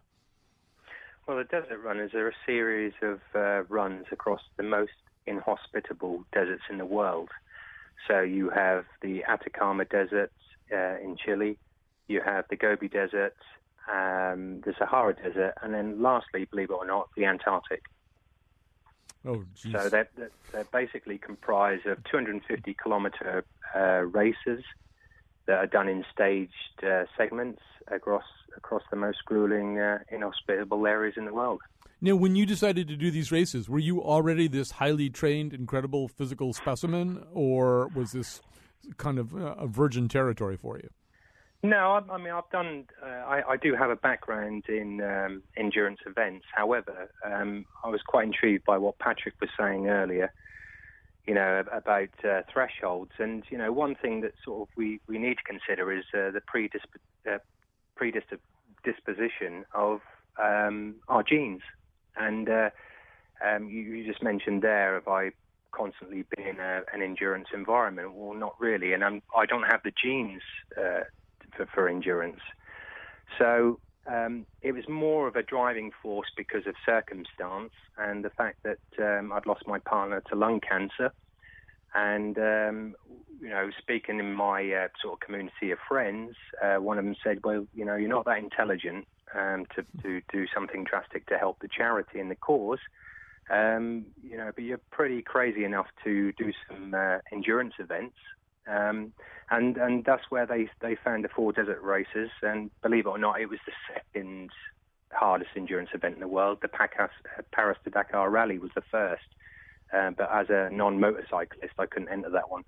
Well, 1.28 1.38
the 1.38 1.44
Desert 1.44 1.80
Runners 1.84 2.14
are 2.14 2.30
a 2.30 2.34
series 2.46 2.94
of 3.02 3.20
uh, 3.36 3.64
runs 3.66 4.06
across 4.12 4.42
the 4.56 4.64
most 4.64 4.94
inhospitable 5.28 6.24
deserts 6.32 6.64
in 6.70 6.78
the 6.78 6.86
world. 6.86 7.30
So 8.08 8.22
you 8.22 8.50
have 8.50 8.86
the 9.02 9.24
Atacama 9.26 9.86
Desert 9.86 10.32
uh, 10.72 10.98
in 11.04 11.18
Chile, 11.24 11.58
you 12.08 12.22
have 12.22 12.46
the 12.50 12.56
Gobi 12.56 12.88
Desert, 12.88 13.36
um, 13.90 14.62
the 14.66 14.74
Sahara 14.78 15.14
Desert, 15.16 15.54
and 15.62 15.74
then 15.74 16.02
lastly, 16.02 16.46
believe 16.50 16.70
it 16.70 16.74
or 16.74 16.86
not, 16.86 17.10
the 17.16 17.26
Antarctic. 17.26 17.82
Oh, 19.26 19.44
geez. 19.56 19.72
So 19.74 19.90
they're, 19.90 20.10
they're- 20.16 20.32
they're 20.54 20.64
basically 20.66 21.18
comprised 21.18 21.86
of 21.86 22.02
250 22.06 22.74
kilometer 22.82 23.44
uh, 23.76 23.80
races 24.06 24.64
that 25.46 25.58
are 25.58 25.68
done 25.68 25.90
in 25.90 26.06
staged 26.14 26.54
uh, 26.84 27.04
segments 27.18 27.62
across 27.92 28.24
across 28.56 28.82
the 28.90 28.96
most 28.96 29.20
grueling, 29.26 29.78
uh, 29.80 30.00
inhospitable 30.12 30.88
areas 30.88 31.16
in 31.18 31.26
the 31.26 31.34
world. 31.34 31.60
Now, 32.02 32.16
when 32.16 32.36
you 32.36 32.46
decided 32.46 32.88
to 32.88 32.96
do 32.96 33.12
these 33.12 33.32
races, 33.32 33.70
were 33.70 33.78
you 33.80 34.02
already 34.02 34.48
this 34.48 34.72
highly 34.72 35.10
trained, 35.10 35.54
incredible 35.54 36.08
physical 36.08 36.54
specimen, 36.54 37.24
or 37.34 37.88
was 37.94 38.14
this 38.14 38.42
kind 38.98 39.20
of 39.20 39.36
uh, 39.36 39.56
a 39.58 39.68
virgin 39.68 40.08
territory 40.08 40.58
for 40.58 40.78
you? 40.78 40.90
No, 41.64 41.94
I, 41.94 42.14
I 42.14 42.18
mean 42.18 42.34
I've 42.34 42.50
done. 42.52 42.86
Uh, 43.02 43.08
I, 43.08 43.54
I 43.54 43.58
do 43.58 43.76
have 43.76 43.90
a 43.90 43.96
background 43.96 44.66
in 44.70 45.02
um, 45.02 45.44
endurance 45.58 46.00
events. 46.06 46.46
However, 46.54 47.10
um, 47.26 47.66
I 47.84 47.90
was 47.90 48.02
quite 48.08 48.26
intrigued 48.28 48.66
by 48.66 48.78
what 48.78 49.00
Patrick 49.00 49.36
was 49.42 49.50
saying 49.60 49.88
earlier. 49.88 50.32
You 51.26 51.34
know 51.34 51.64
about 51.74 52.10
uh, 52.24 52.42
thresholds, 52.54 53.12
and 53.20 53.44
you 53.50 53.58
know 53.58 53.72
one 53.74 53.96
thing 53.96 54.22
that 54.22 54.32
sort 54.46 54.62
of 54.62 54.68
we, 54.78 55.02
we 55.10 55.18
need 55.18 55.36
to 55.36 55.44
consider 55.44 55.92
is 55.92 56.06
uh, 56.14 56.32
the 56.32 56.42
predisp- 56.54 57.30
uh, 57.30 57.40
predisposition 57.96 59.66
of 59.74 60.00
um, 60.42 60.96
our 61.10 61.24
genes. 61.24 61.62
And 62.16 62.50
uh, 62.50 62.70
um, 63.46 63.68
you, 63.68 63.82
you 63.82 64.08
just 64.08 64.24
mentioned 64.24 64.62
there, 64.62 65.02
I 65.10 65.32
constantly 65.72 66.24
been 66.36 66.48
in 66.48 66.60
a, 66.60 66.82
an 66.94 67.02
endurance 67.02 67.48
environment? 67.54 68.14
Well, 68.14 68.34
not 68.34 68.54
really, 68.60 68.94
and 68.94 69.04
I'm, 69.04 69.22
I 69.36 69.46
don't 69.46 69.64
have 69.64 69.82
the 69.84 69.92
genes 70.04 70.42
uh, 70.78 71.02
for, 71.56 71.68
for 71.74 71.90
endurance. 71.90 72.42
So 73.38 73.80
um, 74.06 74.46
it 74.62 74.72
was 74.72 74.88
more 74.88 75.28
of 75.28 75.36
a 75.36 75.44
driving 75.44 75.92
force 76.02 76.28
because 76.36 76.66
of 76.66 76.76
circumstance 76.86 77.72
and 77.98 78.24
the 78.24 78.30
fact 78.30 78.64
that 78.64 78.80
um, 79.00 79.32
I'd 79.34 79.46
lost 79.46 79.68
my 79.68 79.80
partner 79.80 80.22
to 80.30 80.36
lung 80.36 80.60
cancer. 80.60 81.12
And, 81.94 82.38
um, 82.38 82.96
you 83.42 83.50
know, 83.50 83.70
speaking 83.80 84.20
in 84.20 84.34
my 84.34 84.72
uh, 84.72 84.88
sort 85.02 85.14
of 85.14 85.20
community 85.22 85.72
of 85.72 85.80
friends, 85.88 86.36
uh, 86.64 86.76
one 86.76 86.98
of 86.98 87.06
them 87.06 87.16
said, 87.24 87.40
well, 87.44 87.66
you 87.74 87.86
know, 87.86 87.96
you're 87.96 88.10
not 88.10 88.26
that 88.26 88.38
intelligent 88.38 89.08
um, 89.34 89.66
to, 89.76 89.86
to 90.04 90.22
do 90.32 90.46
something 90.54 90.84
drastic 90.84 91.26
to 91.28 91.38
help 91.38 91.58
the 91.60 91.68
charity 91.68 92.20
and 92.20 92.30
the 92.30 92.36
cause. 92.36 92.80
Um, 93.50 94.06
you 94.22 94.38
know, 94.38 94.52
but 94.54 94.64
you're 94.64 94.82
pretty 94.92 95.22
crazy 95.22 95.64
enough 95.64 95.88
to 96.04 96.34
do 96.34 96.52
some 96.68 96.94
uh, 96.94 97.20
endurance 97.32 97.76
events. 97.80 98.18
Um, 98.68 99.14
and 99.50 99.78
and 99.78 100.04
that's 100.04 100.30
where 100.30 100.46
they 100.46 100.70
they 100.82 100.96
found 100.96 101.24
the 101.24 101.30
four 101.30 101.54
desert 101.54 101.82
races. 101.82 102.30
And 102.42 102.70
believe 102.82 103.06
it 103.06 103.10
or 103.10 103.18
not, 103.18 103.40
it 103.40 103.50
was 103.50 103.60
the 103.66 103.74
second 103.94 104.50
hardest 105.12 105.52
endurance 105.56 105.90
event 105.94 106.16
in 106.16 106.20
the 106.20 106.28
world. 106.28 106.60
The 106.62 106.68
Paris, 106.68 107.12
Paris 107.52 107.78
to 107.86 107.90
Dakar 107.90 108.30
Rally 108.30 108.60
was 108.60 108.72
the 108.76 108.84
first. 108.92 109.24
Uh, 109.94 110.12
but 110.18 110.30
as 110.34 110.50
a 110.50 110.70
non-motorcyclist, 110.70 111.74
I 111.80 111.86
couldn't 111.86 112.10
enter 112.10 112.30
that 112.32 112.52
one. 112.52 112.64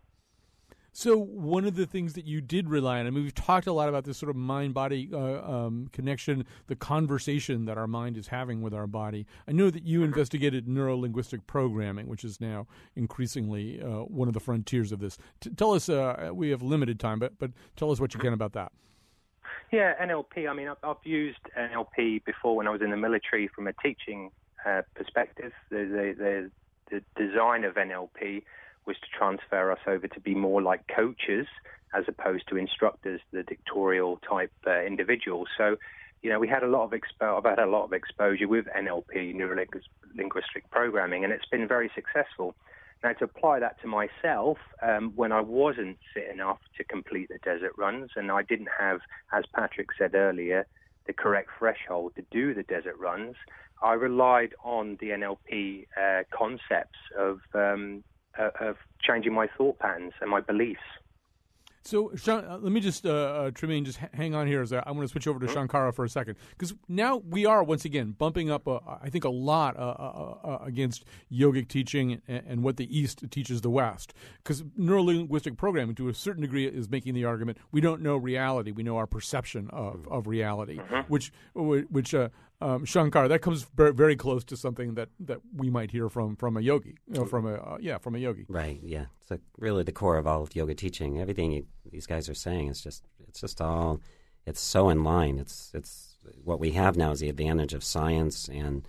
So 0.92 1.18
one 1.18 1.66
of 1.66 1.76
the 1.76 1.86
things 1.86 2.14
that 2.14 2.26
you 2.26 2.42
did 2.42 2.70
rely 2.70 3.00
on, 3.00 3.08
I 3.08 3.10
mean, 3.10 3.24
we've 3.24 3.36
talked 3.36 3.68
a 3.68 3.74
lot 3.74 3.90
about 3.90 4.06
this 4.06 4.18
sort 4.18 4.30
of 4.30 4.36
mind-body 4.36 5.10
uh, 5.14 5.18
um, 5.18 5.90
connection, 5.92 6.46
the 6.68 6.76
conversation 6.76 7.66
that 7.66 7.78
our 7.78 7.88
mind 7.88 8.18
is 8.18 8.28
having 8.28 8.62
with 8.62 8.74
our 8.74 8.88
body. 8.88 9.26
I 9.48 9.52
know 9.52 9.70
that 9.70 9.84
you 9.84 10.04
investigated 10.04 10.68
neuro-linguistic 10.68 11.46
programming, 11.48 12.08
which 12.08 12.24
is 12.24 12.42
now 12.42 12.68
increasingly 12.96 13.82
uh, 13.82 14.04
one 14.04 14.28
of 14.28 14.34
the 14.34 14.40
frontiers 14.40 14.92
of 14.92 15.00
this. 15.00 15.18
T- 15.40 15.52
tell 15.52 15.74
us, 15.74 15.90
uh, 15.90 16.32
we 16.34 16.50
have 16.50 16.62
limited 16.62 17.00
time, 17.00 17.20
but 17.20 17.38
but 17.40 17.52
tell 17.76 17.92
us 17.92 18.00
what 18.00 18.14
you 18.14 18.20
can 18.20 18.34
about 18.34 18.54
that. 18.54 18.72
Yeah, 19.72 19.94
NLP. 20.04 20.50
I 20.50 20.54
mean, 20.54 20.68
I've, 20.68 20.78
I've 20.84 20.98
used 21.04 21.40
NLP 21.58 22.26
before 22.26 22.56
when 22.56 22.68
I 22.68 22.72
was 22.72 22.82
in 22.82 22.90
the 22.90 22.98
military 22.98 23.48
from 23.48 23.68
a 23.68 23.74
teaching 23.74 24.32
uh, 24.66 24.82
perspective. 24.96 25.52
The, 25.70 25.78
the, 25.78 26.52
the, 26.90 27.02
the 27.16 27.24
design 27.24 27.64
of 27.64 27.76
NLP 27.76 28.44
was 28.90 28.98
to 28.98 29.18
transfer 29.18 29.72
us 29.72 29.80
over 29.86 30.08
to 30.08 30.20
be 30.20 30.34
more 30.34 30.64
like 30.64 30.82
coaches 30.88 31.46
as 31.94 32.06
opposed 32.08 32.46
to 32.50 32.58
instructors, 32.58 33.22
the 33.32 33.44
dictatorial 33.44 34.20
type 34.28 34.52
uh, 34.66 34.82
individuals. 34.82 35.48
So, 35.56 35.76
you 36.24 36.30
know, 36.32 36.40
we 36.40 36.48
had 36.48 36.64
a 36.64 36.68
lot 36.68 36.86
of 36.86 36.92
expo- 36.92 37.38
I've 37.38 37.46
had 37.46 37.60
a 37.60 37.70
lot 37.70 37.86
of 37.86 37.94
exposure 37.94 38.48
with 38.48 38.66
NLP, 38.76 39.36
neuro 39.36 39.64
linguistic 40.16 40.70
programming, 40.72 41.24
and 41.24 41.32
it's 41.32 41.46
been 41.52 41.68
very 41.68 41.92
successful. 41.94 42.56
Now, 43.04 43.14
to 43.14 43.26
apply 43.26 43.60
that 43.60 43.80
to 43.82 43.88
myself, 43.88 44.58
um, 44.82 45.14
when 45.16 45.32
I 45.32 45.42
wasn't 45.42 46.00
fit 46.16 46.28
enough 46.34 46.60
to 46.78 46.84
complete 46.84 47.30
the 47.30 47.38
desert 47.44 47.74
runs, 47.78 48.10
and 48.16 48.32
I 48.32 48.42
didn't 48.42 48.70
have, 48.78 49.02
as 49.32 49.44
Patrick 49.56 49.90
said 50.00 50.16
earlier, 50.16 50.66
the 51.06 51.14
correct 51.14 51.50
threshold 51.60 52.14
to 52.16 52.24
do 52.32 52.56
the 52.56 52.64
desert 52.64 52.98
runs, 53.00 53.36
I 53.82 53.94
relied 53.94 54.54
on 54.64 54.98
the 55.00 55.10
NLP 55.10 55.88
uh, 55.96 56.24
concepts 56.36 57.00
of 57.18 57.40
um, 57.54 58.04
uh, 58.40 58.50
of 58.62 58.78
changing 59.02 59.34
my 59.34 59.48
thought 59.58 59.80
patterns 59.80 60.14
and 60.22 60.30
my 60.30 60.42
beliefs. 60.42 60.82
So, 61.82 62.12
Sean, 62.16 62.44
uh, 62.46 62.58
let 62.62 62.72
me 62.74 62.82
just, 62.82 63.06
uh, 63.06 63.10
uh, 63.10 63.52
Tremaine, 63.52 63.86
just 63.86 64.04
h- 64.04 64.10
hang 64.14 64.36
on 64.36 64.48
here. 64.48 64.62
As 64.62 64.74
I, 64.74 64.84
I 64.86 64.92
want 64.92 65.04
to 65.04 65.08
switch 65.08 65.28
over 65.28 65.40
to 65.40 65.48
Shankara 65.48 65.94
for 65.94 66.04
a 66.04 66.10
second 66.10 66.36
because 66.52 66.74
now 66.88 67.18
we 67.18 67.46
are 67.46 67.64
once 67.64 67.86
again 67.86 68.12
bumping 68.12 68.52
up, 68.52 68.68
uh, 68.68 68.80
I 69.02 69.10
think, 69.10 69.24
a 69.24 69.30
lot 69.30 69.78
uh, 69.78 69.80
uh, 69.80 70.38
uh, 70.44 70.60
against 70.64 71.06
yogic 71.32 71.70
teaching 71.70 72.22
and, 72.28 72.44
and 72.46 72.64
what 72.64 72.78
the 72.78 72.96
East 72.96 73.24
teaches 73.32 73.62
the 73.62 73.70
West. 73.70 74.14
Because 74.44 74.62
neurolinguistic 74.78 75.58
programming, 75.58 75.96
to 75.96 76.10
a 76.10 76.14
certain 76.14 76.42
degree, 76.42 76.68
is 76.68 76.90
making 76.90 77.14
the 77.14 77.24
argument 77.24 77.58
we 77.72 77.80
don't 77.80 78.02
know 78.02 78.18
reality; 78.18 78.72
we 78.72 78.84
know 78.84 78.98
our 78.98 79.08
perception 79.08 79.70
of, 79.72 80.06
of 80.10 80.28
reality, 80.28 80.80
which 81.08 81.32
which 81.56 82.14
uh, 82.14 82.30
um, 82.62 82.86
Shankar 82.86 83.28
that 83.28 83.42
comes 83.42 83.64
very, 83.76 83.94
very 83.94 84.16
close 84.16 84.44
to 84.46 84.58
something 84.58 84.96
that, 84.96 85.10
that 85.22 85.40
we 85.56 85.70
might 85.70 85.92
hear 85.92 86.10
from 86.10 86.36
from 86.36 86.58
a 86.58 86.62
yogi, 86.62 86.96
you 87.08 87.20
know, 87.20 87.26
from 87.26 87.46
a 87.46 87.54
uh, 87.54 87.78
yeah, 87.80 87.98
from 87.98 88.16
a 88.16 88.20
yogi. 88.20 88.46
Right. 88.50 88.80
Yeah. 88.84 89.06
It's 89.22 89.32
like 89.32 89.42
really 89.58 89.84
the 89.84 89.92
core 89.92 90.18
of 90.18 90.28
all 90.28 90.44
of 90.44 90.56
yoga 90.56 90.76
teaching. 90.76 91.20
Everything 91.22 91.52
you, 91.52 91.66
these 91.90 92.06
guys 92.06 92.28
are 92.28 92.34
saying 92.34 92.68
is 92.68 92.82
just 92.82 93.06
it's 93.28 93.40
just 93.40 93.62
all 93.62 94.02
it's 94.46 94.60
so 94.60 94.90
in 94.90 95.04
line. 95.04 95.40
It's 95.40 95.72
it's 95.74 96.18
what 96.44 96.60
we 96.60 96.72
have 96.72 96.98
now 96.98 97.12
is 97.12 97.20
the 97.22 97.30
advantage 97.30 97.74
of 97.74 97.84
science 97.84 98.50
and 98.50 98.86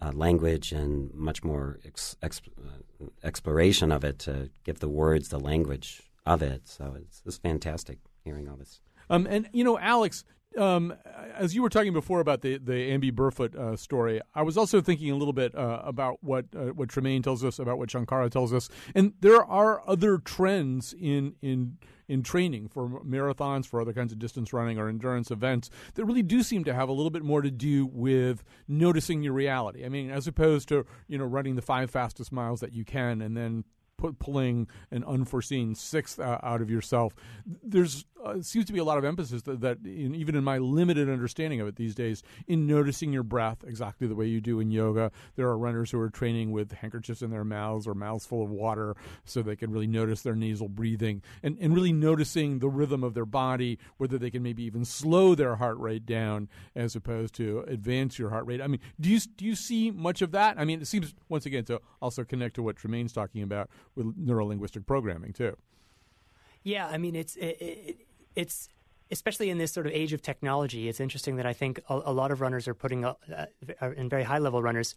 uh, 0.00 0.12
language 0.12 0.72
and 0.72 1.12
much 1.12 1.44
more 1.44 1.78
ex, 1.84 2.16
ex, 2.22 2.40
uh, 2.58 3.06
exploration 3.22 3.92
of 3.92 4.04
it 4.04 4.18
to 4.20 4.50
give 4.64 4.80
the 4.80 4.88
words 4.88 5.28
the 5.28 5.38
language 5.38 6.02
of 6.26 6.42
it. 6.42 6.66
So 6.66 6.96
it's, 6.96 7.22
it's 7.26 7.38
fantastic 7.38 7.98
hearing 8.24 8.48
all 8.48 8.56
this. 8.56 8.80
Um, 9.10 9.26
and 9.28 9.48
you 9.52 9.64
know, 9.64 9.78
Alex, 9.78 10.24
um, 10.58 10.94
as 11.36 11.54
you 11.54 11.62
were 11.62 11.68
talking 11.68 11.92
before 11.92 12.20
about 12.20 12.42
the 12.42 12.58
the 12.58 12.72
Amby 12.72 13.12
Burfoot 13.12 13.54
uh, 13.54 13.76
story, 13.76 14.20
I 14.34 14.42
was 14.42 14.56
also 14.56 14.80
thinking 14.80 15.10
a 15.10 15.16
little 15.16 15.32
bit 15.32 15.54
uh, 15.54 15.82
about 15.84 16.22
what 16.22 16.46
uh, 16.56 16.66
what 16.66 16.88
Tremaine 16.88 17.22
tells 17.22 17.44
us 17.44 17.58
about 17.58 17.78
what 17.78 17.88
Shankara 17.88 18.30
tells 18.30 18.52
us, 18.52 18.68
and 18.94 19.12
there 19.20 19.42
are 19.42 19.82
other 19.88 20.18
trends 20.18 20.94
in 20.98 21.34
in 21.40 21.78
in 22.08 22.22
training 22.24 22.68
for 22.68 22.88
marathons, 23.04 23.66
for 23.66 23.80
other 23.80 23.92
kinds 23.92 24.12
of 24.12 24.18
distance 24.18 24.52
running 24.52 24.78
or 24.78 24.88
endurance 24.88 25.30
events 25.30 25.70
that 25.94 26.04
really 26.04 26.22
do 26.22 26.42
seem 26.42 26.64
to 26.64 26.74
have 26.74 26.88
a 26.88 26.92
little 26.92 27.10
bit 27.10 27.22
more 27.22 27.42
to 27.42 27.50
do 27.50 27.86
with 27.86 28.42
noticing 28.66 29.22
your 29.22 29.32
reality. 29.32 29.84
I 29.84 29.88
mean, 29.88 30.10
as 30.10 30.26
opposed 30.26 30.68
to 30.68 30.84
you 31.06 31.18
know 31.18 31.24
running 31.24 31.54
the 31.54 31.62
five 31.62 31.90
fastest 31.90 32.32
miles 32.32 32.60
that 32.60 32.72
you 32.72 32.84
can 32.84 33.22
and 33.22 33.36
then 33.36 33.64
pulling 34.18 34.68
an 34.90 35.04
unforeseen 35.04 35.74
sixth 35.74 36.18
uh, 36.18 36.38
out 36.42 36.60
of 36.60 36.70
yourself. 36.70 37.14
There's 37.62 38.04
uh, 38.24 38.40
seems 38.42 38.66
to 38.66 38.72
be 38.72 38.78
a 38.78 38.84
lot 38.84 38.98
of 38.98 39.04
emphasis 39.04 39.42
that, 39.42 39.60
that 39.60 39.78
in, 39.84 40.14
even 40.14 40.34
in 40.34 40.44
my 40.44 40.58
limited 40.58 41.08
understanding 41.08 41.60
of 41.60 41.68
it 41.68 41.76
these 41.76 41.94
days, 41.94 42.22
in 42.46 42.66
noticing 42.66 43.12
your 43.12 43.22
breath 43.22 43.64
exactly 43.66 44.06
the 44.06 44.14
way 44.14 44.26
you 44.26 44.40
do 44.40 44.60
in 44.60 44.70
yoga. 44.70 45.10
There 45.36 45.46
are 45.48 45.56
runners 45.56 45.90
who 45.90 46.00
are 46.00 46.10
training 46.10 46.52
with 46.52 46.72
handkerchiefs 46.72 47.22
in 47.22 47.30
their 47.30 47.44
mouths 47.44 47.86
or 47.86 47.94
mouths 47.94 48.26
full 48.26 48.42
of 48.42 48.50
water 48.50 48.94
so 49.24 49.42
they 49.42 49.56
can 49.56 49.70
really 49.70 49.86
notice 49.86 50.22
their 50.22 50.34
nasal 50.34 50.68
breathing 50.68 51.22
and, 51.42 51.56
and 51.60 51.74
really 51.74 51.92
noticing 51.92 52.58
the 52.58 52.68
rhythm 52.68 53.02
of 53.02 53.14
their 53.14 53.24
body, 53.24 53.78
whether 53.96 54.18
they 54.18 54.30
can 54.30 54.42
maybe 54.42 54.64
even 54.64 54.84
slow 54.84 55.34
their 55.34 55.56
heart 55.56 55.78
rate 55.78 56.04
down 56.04 56.48
as 56.74 56.94
opposed 56.94 57.34
to 57.34 57.64
advance 57.66 58.18
your 58.18 58.30
heart 58.30 58.46
rate. 58.46 58.60
I 58.60 58.66
mean, 58.66 58.80
do 59.00 59.08
you 59.08 59.20
do 59.20 59.44
you 59.44 59.54
see 59.54 59.90
much 59.90 60.22
of 60.22 60.32
that? 60.32 60.58
I 60.58 60.64
mean, 60.64 60.82
it 60.82 60.86
seems 60.86 61.14
once 61.28 61.46
again 61.46 61.64
to 61.64 61.80
also 62.02 62.24
connect 62.24 62.56
to 62.56 62.62
what 62.62 62.76
Tremaine's 62.76 63.12
talking 63.12 63.42
about 63.42 63.70
with 63.94 64.06
neurolinguistic 64.18 64.86
programming 64.86 65.32
too. 65.32 65.56
Yeah, 66.62 66.86
I 66.86 66.98
mean 66.98 67.16
it's 67.16 67.36
it, 67.36 67.56
it, 67.60 67.96
it's 68.34 68.68
especially 69.10 69.50
in 69.50 69.58
this 69.58 69.72
sort 69.72 69.86
of 69.86 69.92
age 69.92 70.12
of 70.12 70.22
technology. 70.22 70.88
It's 70.88 71.00
interesting 71.00 71.36
that 71.36 71.46
I 71.46 71.52
think 71.52 71.80
a, 71.88 72.00
a 72.06 72.12
lot 72.12 72.30
of 72.30 72.40
runners 72.40 72.68
are 72.68 72.74
putting 72.74 73.04
uh, 73.04 73.14
and 73.80 74.08
very 74.08 74.22
high 74.22 74.38
level 74.38 74.62
runners 74.62 74.94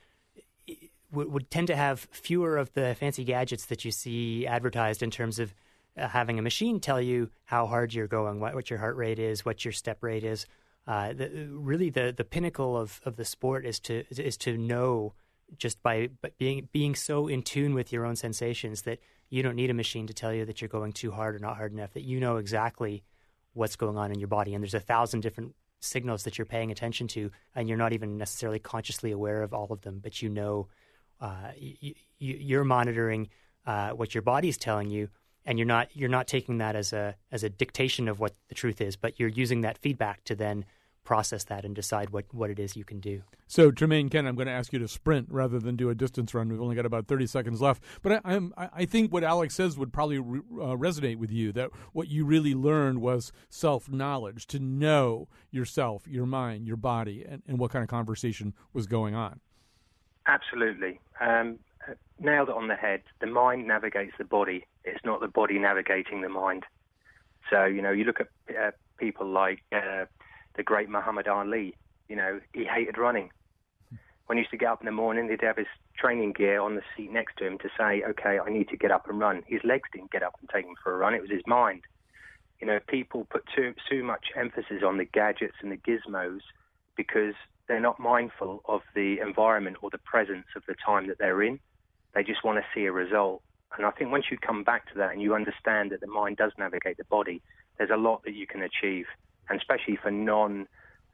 would, 1.12 1.32
would 1.32 1.52
tend 1.52 1.68
to 1.68 1.76
have 1.76 2.08
fewer 2.12 2.58
of 2.58 2.74
the 2.74 2.96
fancy 2.96 3.24
gadgets 3.24 3.66
that 3.68 3.86
you 3.86 3.91
see 3.91 4.46
advertised 4.46 5.02
in 5.02 5.12
terms 5.12 5.39
of 5.39 5.54
uh, 5.98 6.08
having 6.08 6.39
a 6.39 6.41
machine 6.41 6.80
tell 6.80 7.02
you 7.02 7.30
how 7.46 7.66
hard 7.66 7.94
you're 7.94 8.08
going, 8.08 8.39
what, 8.39 8.56
what 8.56 8.70
your 8.70 8.80
heart 8.80 8.96
rate 8.96 9.20
is, 9.20 9.46
what 9.46 9.64
your 9.64 9.72
step 9.72 10.02
rate 10.02 10.24
is. 10.24 10.46
Uh, 10.86 11.14
the, 11.14 11.30
really, 11.50 11.89
the 11.89 12.14
the 12.16 12.26
pinnacle 12.26 12.76
of, 12.76 13.00
of 13.06 13.16
the 13.16 13.24
sport 13.24 13.66
is 13.66 13.80
to 13.80 14.04
is 14.10 14.36
to 14.36 14.58
know 14.58 15.14
just 15.58 15.82
by, 15.84 16.10
being 16.38 16.68
being 16.72 16.96
so 16.96 17.28
in 17.28 17.41
tune 17.41 17.74
with 17.74 17.91
your 17.91 18.06
own 18.06 18.16
sensations 18.16 18.84
that 18.84 19.00
you 19.30 19.44
don't 19.44 19.56
need 19.56 19.70
a 19.70 19.74
machine 19.74 20.08
to 20.08 20.14
tell 20.14 20.34
you 20.34 20.46
that 20.46 20.62
you're 20.62 20.70
going 20.70 20.91
too 20.91 21.12
hard 21.12 21.36
or 21.36 21.39
not 21.39 21.58
hard 21.58 21.74
enough. 21.74 21.94
That 21.94 22.04
you 22.04 22.20
know 22.20 22.38
exactly 22.38 23.04
what's 23.54 23.76
going 23.76 23.98
on 23.98 24.12
in 24.12 24.20
your 24.20 24.28
body, 24.28 24.54
and 24.54 24.64
there's 24.64 24.74
a 24.74 24.80
thousand 24.80 25.22
different 25.22 25.56
signals 25.80 26.24
that 26.24 26.38
you're 26.38 26.46
paying 26.46 26.72
attention 26.72 27.08
to, 27.10 27.30
and 27.56 27.68
you're 27.68 27.78
not 27.78 27.94
even 27.94 28.18
necessarily 28.18 28.60
consciously 28.60 29.12
aware 29.12 29.44
of 29.44 29.54
all 29.54 29.68
of 29.70 29.82
them, 29.82 30.00
but 30.02 30.22
you 30.22 30.30
know 30.30 30.68
uh, 31.20 31.52
you, 31.58 31.94
you're 32.20 32.64
monitoring 32.64 33.30
uh, 33.66 33.91
what 33.91 34.14
your 34.14 34.22
body's 34.22 34.58
telling 34.58 34.89
you, 34.89 35.10
and 35.46 35.58
you're 35.60 35.68
not 35.68 35.89
you're 35.94 36.10
not 36.10 36.28
taking 36.28 36.58
that 36.58 36.76
as 36.76 36.94
a 36.94 37.16
as 37.32 37.44
a 37.44 37.50
dictation 37.50 38.08
of 38.08 38.20
what 38.20 38.34
the 38.50 38.56
truth 38.56 38.82
is, 38.82 38.96
but 38.96 39.20
you're 39.20 39.30
using 39.30 39.62
that 39.62 39.78
feedback 39.78 40.24
to 40.26 40.36
then 40.36 40.66
process 41.04 41.43
that 41.45 41.66
and 41.66 41.76
decide 41.76 42.10
what, 42.12 42.26
what 42.32 42.49
it 42.49 42.60
is 42.60 42.76
you 42.76 42.84
can 42.84 42.99
do. 42.99 43.22
So, 43.47 43.72
Tremaine 43.72 44.10
Kent, 44.10 44.28
I'm 44.28 44.36
going 44.36 44.47
to 44.47 44.54
ask 44.54 44.74
you 44.74 44.80
to 44.80 44.88
sprint 44.88 45.28
rather 45.30 45.60
than 45.60 45.76
do 45.76 45.89
a 45.89 45.95
distance 45.95 46.34
run. 46.34 46.49
We've 46.49 46.62
only 46.62 46.76
got 46.76 46.86
about 46.86 47.08
30 47.08 47.28
seconds 47.28 47.62
left. 47.62 47.84
But 48.01 48.14
I, 48.14 48.22
I'm, 48.24 48.54
I 48.58 48.86
think 48.86 49.12
what 49.12 49.24
Alex 49.24 49.56
says 49.56 49.78
would 49.78 49.93
probably 49.93 50.20
re, 50.20 50.39
uh, 50.54 50.76
resonate 50.76 51.18
with 51.18 51.32
you 51.32 51.51
that 51.54 51.72
what 51.91 52.08
you 52.08 52.26
really 52.26 52.56
learned 52.56 53.01
was 53.01 53.32
self 53.49 53.89
knowledge, 53.89 54.47
to 54.47 54.60
know 54.60 55.28
yourself, 55.51 56.08
your 56.08 56.26
mind, 56.26 56.68
your 56.68 56.78
body, 56.78 57.26
and, 57.28 57.43
and 57.47 57.60
what 57.60 57.72
kind 57.72 57.84
of 57.84 57.89
conversation 57.89 58.54
was 58.74 58.88
going 58.88 59.14
on. 59.14 59.39
Absolutely. 60.26 60.99
Um, 61.20 61.60
nailed 62.20 62.49
it 62.49 62.56
on 62.56 62.70
the 62.70 62.76
head. 62.76 63.04
The 63.20 63.28
mind 63.28 63.68
navigates 63.68 64.14
the 64.18 64.24
body, 64.24 64.66
it's 64.84 65.04
not 65.04 65.20
the 65.20 65.28
body 65.28 65.60
navigating 65.60 66.22
the 66.22 66.30
mind. 66.30 66.64
So, 67.49 67.66
you 67.66 67.82
know, 67.82 67.91
you 67.91 68.06
look 68.06 68.22
at 68.22 68.30
uh, 68.49 68.72
people 68.97 69.28
like. 69.28 69.60
Uh, 69.72 70.06
the 70.56 70.64
great 70.64 70.89
Muhammad 70.89 71.28
Ali. 71.28 71.76
You 72.08 72.16
know, 72.16 72.39
he 72.54 72.66
hated 72.66 72.97
running. 72.97 73.32
When 74.28 74.38
he 74.38 74.41
used 74.41 74.51
to 74.51 74.58
get 74.58 74.70
up 74.70 74.82
in 74.82 74.86
the 74.86 74.91
morning, 74.91 75.30
he'd 75.30 75.41
have 75.41 75.58
his 75.58 75.68
training 75.97 76.34
gear 76.34 76.62
on 76.62 76.76
the 76.76 76.82
seat 76.95 77.12
next 77.12 77.38
to 77.38 77.45
him 77.45 77.58
to 77.60 77.70
say, 77.78 78.04
okay, 78.04 78.39
I 78.39 78.49
need 78.49 78.70
to 78.70 78.78
get 78.78 78.91
up 78.91 79.10
and 79.10 79.20
run. 79.20 79.43
His 79.47 79.62
legs 79.64 79.89
didn't 79.91 80.12
get 80.12 80.24
up 80.24 80.36
and 80.39 80.49
take 80.49 80.66
him 80.66 80.76
for 80.82 80.93
a 80.93 80.97
run. 80.97 81.14
It 81.14 81.22
was 81.22 81.30
his 81.30 81.45
mind. 81.45 81.82
You 82.60 82.68
know, 82.68 82.80
people 82.88 83.28
put 83.30 83.43
too, 83.54 83.74
too 83.89 84.04
much 84.04 84.28
emphasis 84.36 84.84
on 84.86 84.97
the 84.97 85.06
gadgets 85.06 85.56
and 85.62 85.72
the 85.72 85.78
gizmos 85.78 86.39
because 86.95 87.34
they're 87.68 87.80
not 87.80 87.99
mindful 87.99 88.62
of 88.66 88.82
the 88.95 89.20
environment 89.20 89.78
or 89.82 89.89
the 89.89 89.97
presence 89.97 90.47
of 90.56 90.64
the 90.68 90.76
time 90.86 91.08
that 91.08 91.18
they're 91.18 91.41
in. 91.41 91.60
They 92.14 92.24
just 92.24 92.43
want 92.43 92.60
to 92.60 92.66
see 92.74 92.86
a 92.86 92.91
result. 92.91 93.41
And 93.76 93.86
I 93.86 93.91
think 93.91 94.12
once 94.12 94.26
you 94.32 94.38
come 94.38 94.64
back 94.64 94.91
to 94.91 94.97
that 94.99 95.12
and 95.12 95.22
you 95.22 95.36
understand 95.36 95.91
that 95.91 95.99
the 95.99 96.08
mind 96.08 96.38
does 96.38 96.51
navigate 96.58 96.97
the 96.97 97.06
body, 97.06 97.41
there's 97.78 97.89
a 97.89 97.97
lot 97.97 98.24
that 98.24 98.34
you 98.34 98.45
can 98.47 98.62
achieve 98.62 99.06
and 99.50 99.60
especially 99.60 99.96
for 99.96 100.12
non 100.12 100.68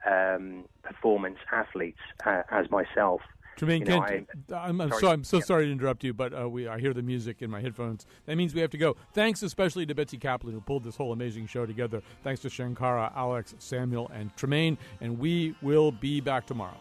um, 0.10 0.66
performance 0.84 1.38
athletes 1.52 2.00
uh, 2.26 2.44
as 2.52 2.70
myself. 2.70 3.22
Tremaine 3.58 3.82
you 3.82 3.88
know, 3.90 4.00
I, 4.00 4.70
am 4.70 4.80
I'm 4.80 4.90
sorry. 4.90 5.02
so 5.02 5.08
I'm 5.10 5.24
so 5.26 5.38
Yeah. 5.38 5.44
sorry 5.44 5.66
to 5.66 5.72
interrupt 5.72 6.06
you, 6.06 6.14
but 6.14 6.34
uh, 6.34 6.48
we 6.48 6.68
I 6.70 6.80
hear 6.80 6.94
the 6.94 7.02
music 7.02 7.42
in 7.42 7.50
my 7.50 7.60
headphones. 7.60 8.06
That 8.26 8.38
means 8.38 8.56
we 8.56 8.62
have 8.62 8.70
to 8.72 8.78
go. 8.78 8.96
Thanks 9.14 9.44
especially 9.44 9.86
to 9.88 9.94
Betsy 9.94 10.18
Kaplan 10.18 10.54
who 10.54 10.62
pulled 10.62 10.86
this 10.86 10.96
whole 10.96 11.12
amazing 11.12 11.48
show 11.48 11.66
together. 11.66 12.02
Thanks 12.24 12.42
to 12.44 12.48
Shankara, 12.48 13.12
Alex, 13.16 13.56
Samuel, 13.60 14.10
and 14.14 14.36
Tremaine, 14.38 14.78
and 15.02 15.20
we 15.20 15.56
will 15.62 15.92
be 15.92 16.22
back 16.22 16.46
tomorrow. 16.46 16.78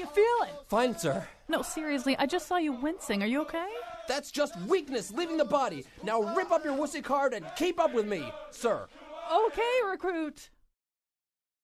You 0.00 0.06
feeling? 0.06 0.54
Fine, 0.66 0.98
sir. 0.98 1.26
No, 1.48 1.62
seriously, 1.62 2.16
I 2.18 2.26
just 2.26 2.48
saw 2.48 2.56
you 2.56 2.72
wincing. 2.72 3.22
Are 3.22 3.26
you 3.26 3.42
okay? 3.42 3.68
That's 4.08 4.30
just 4.30 4.58
weakness 4.62 5.12
leaving 5.12 5.36
the 5.36 5.44
body. 5.44 5.84
Now 6.02 6.34
rip 6.34 6.50
up 6.50 6.64
your 6.64 6.76
wussy 6.76 7.04
card 7.04 7.34
and 7.34 7.44
keep 7.56 7.78
up 7.78 7.92
with 7.92 8.06
me, 8.06 8.32
sir. 8.50 8.88
Okay, 9.32 9.72
recruit. 9.88 10.50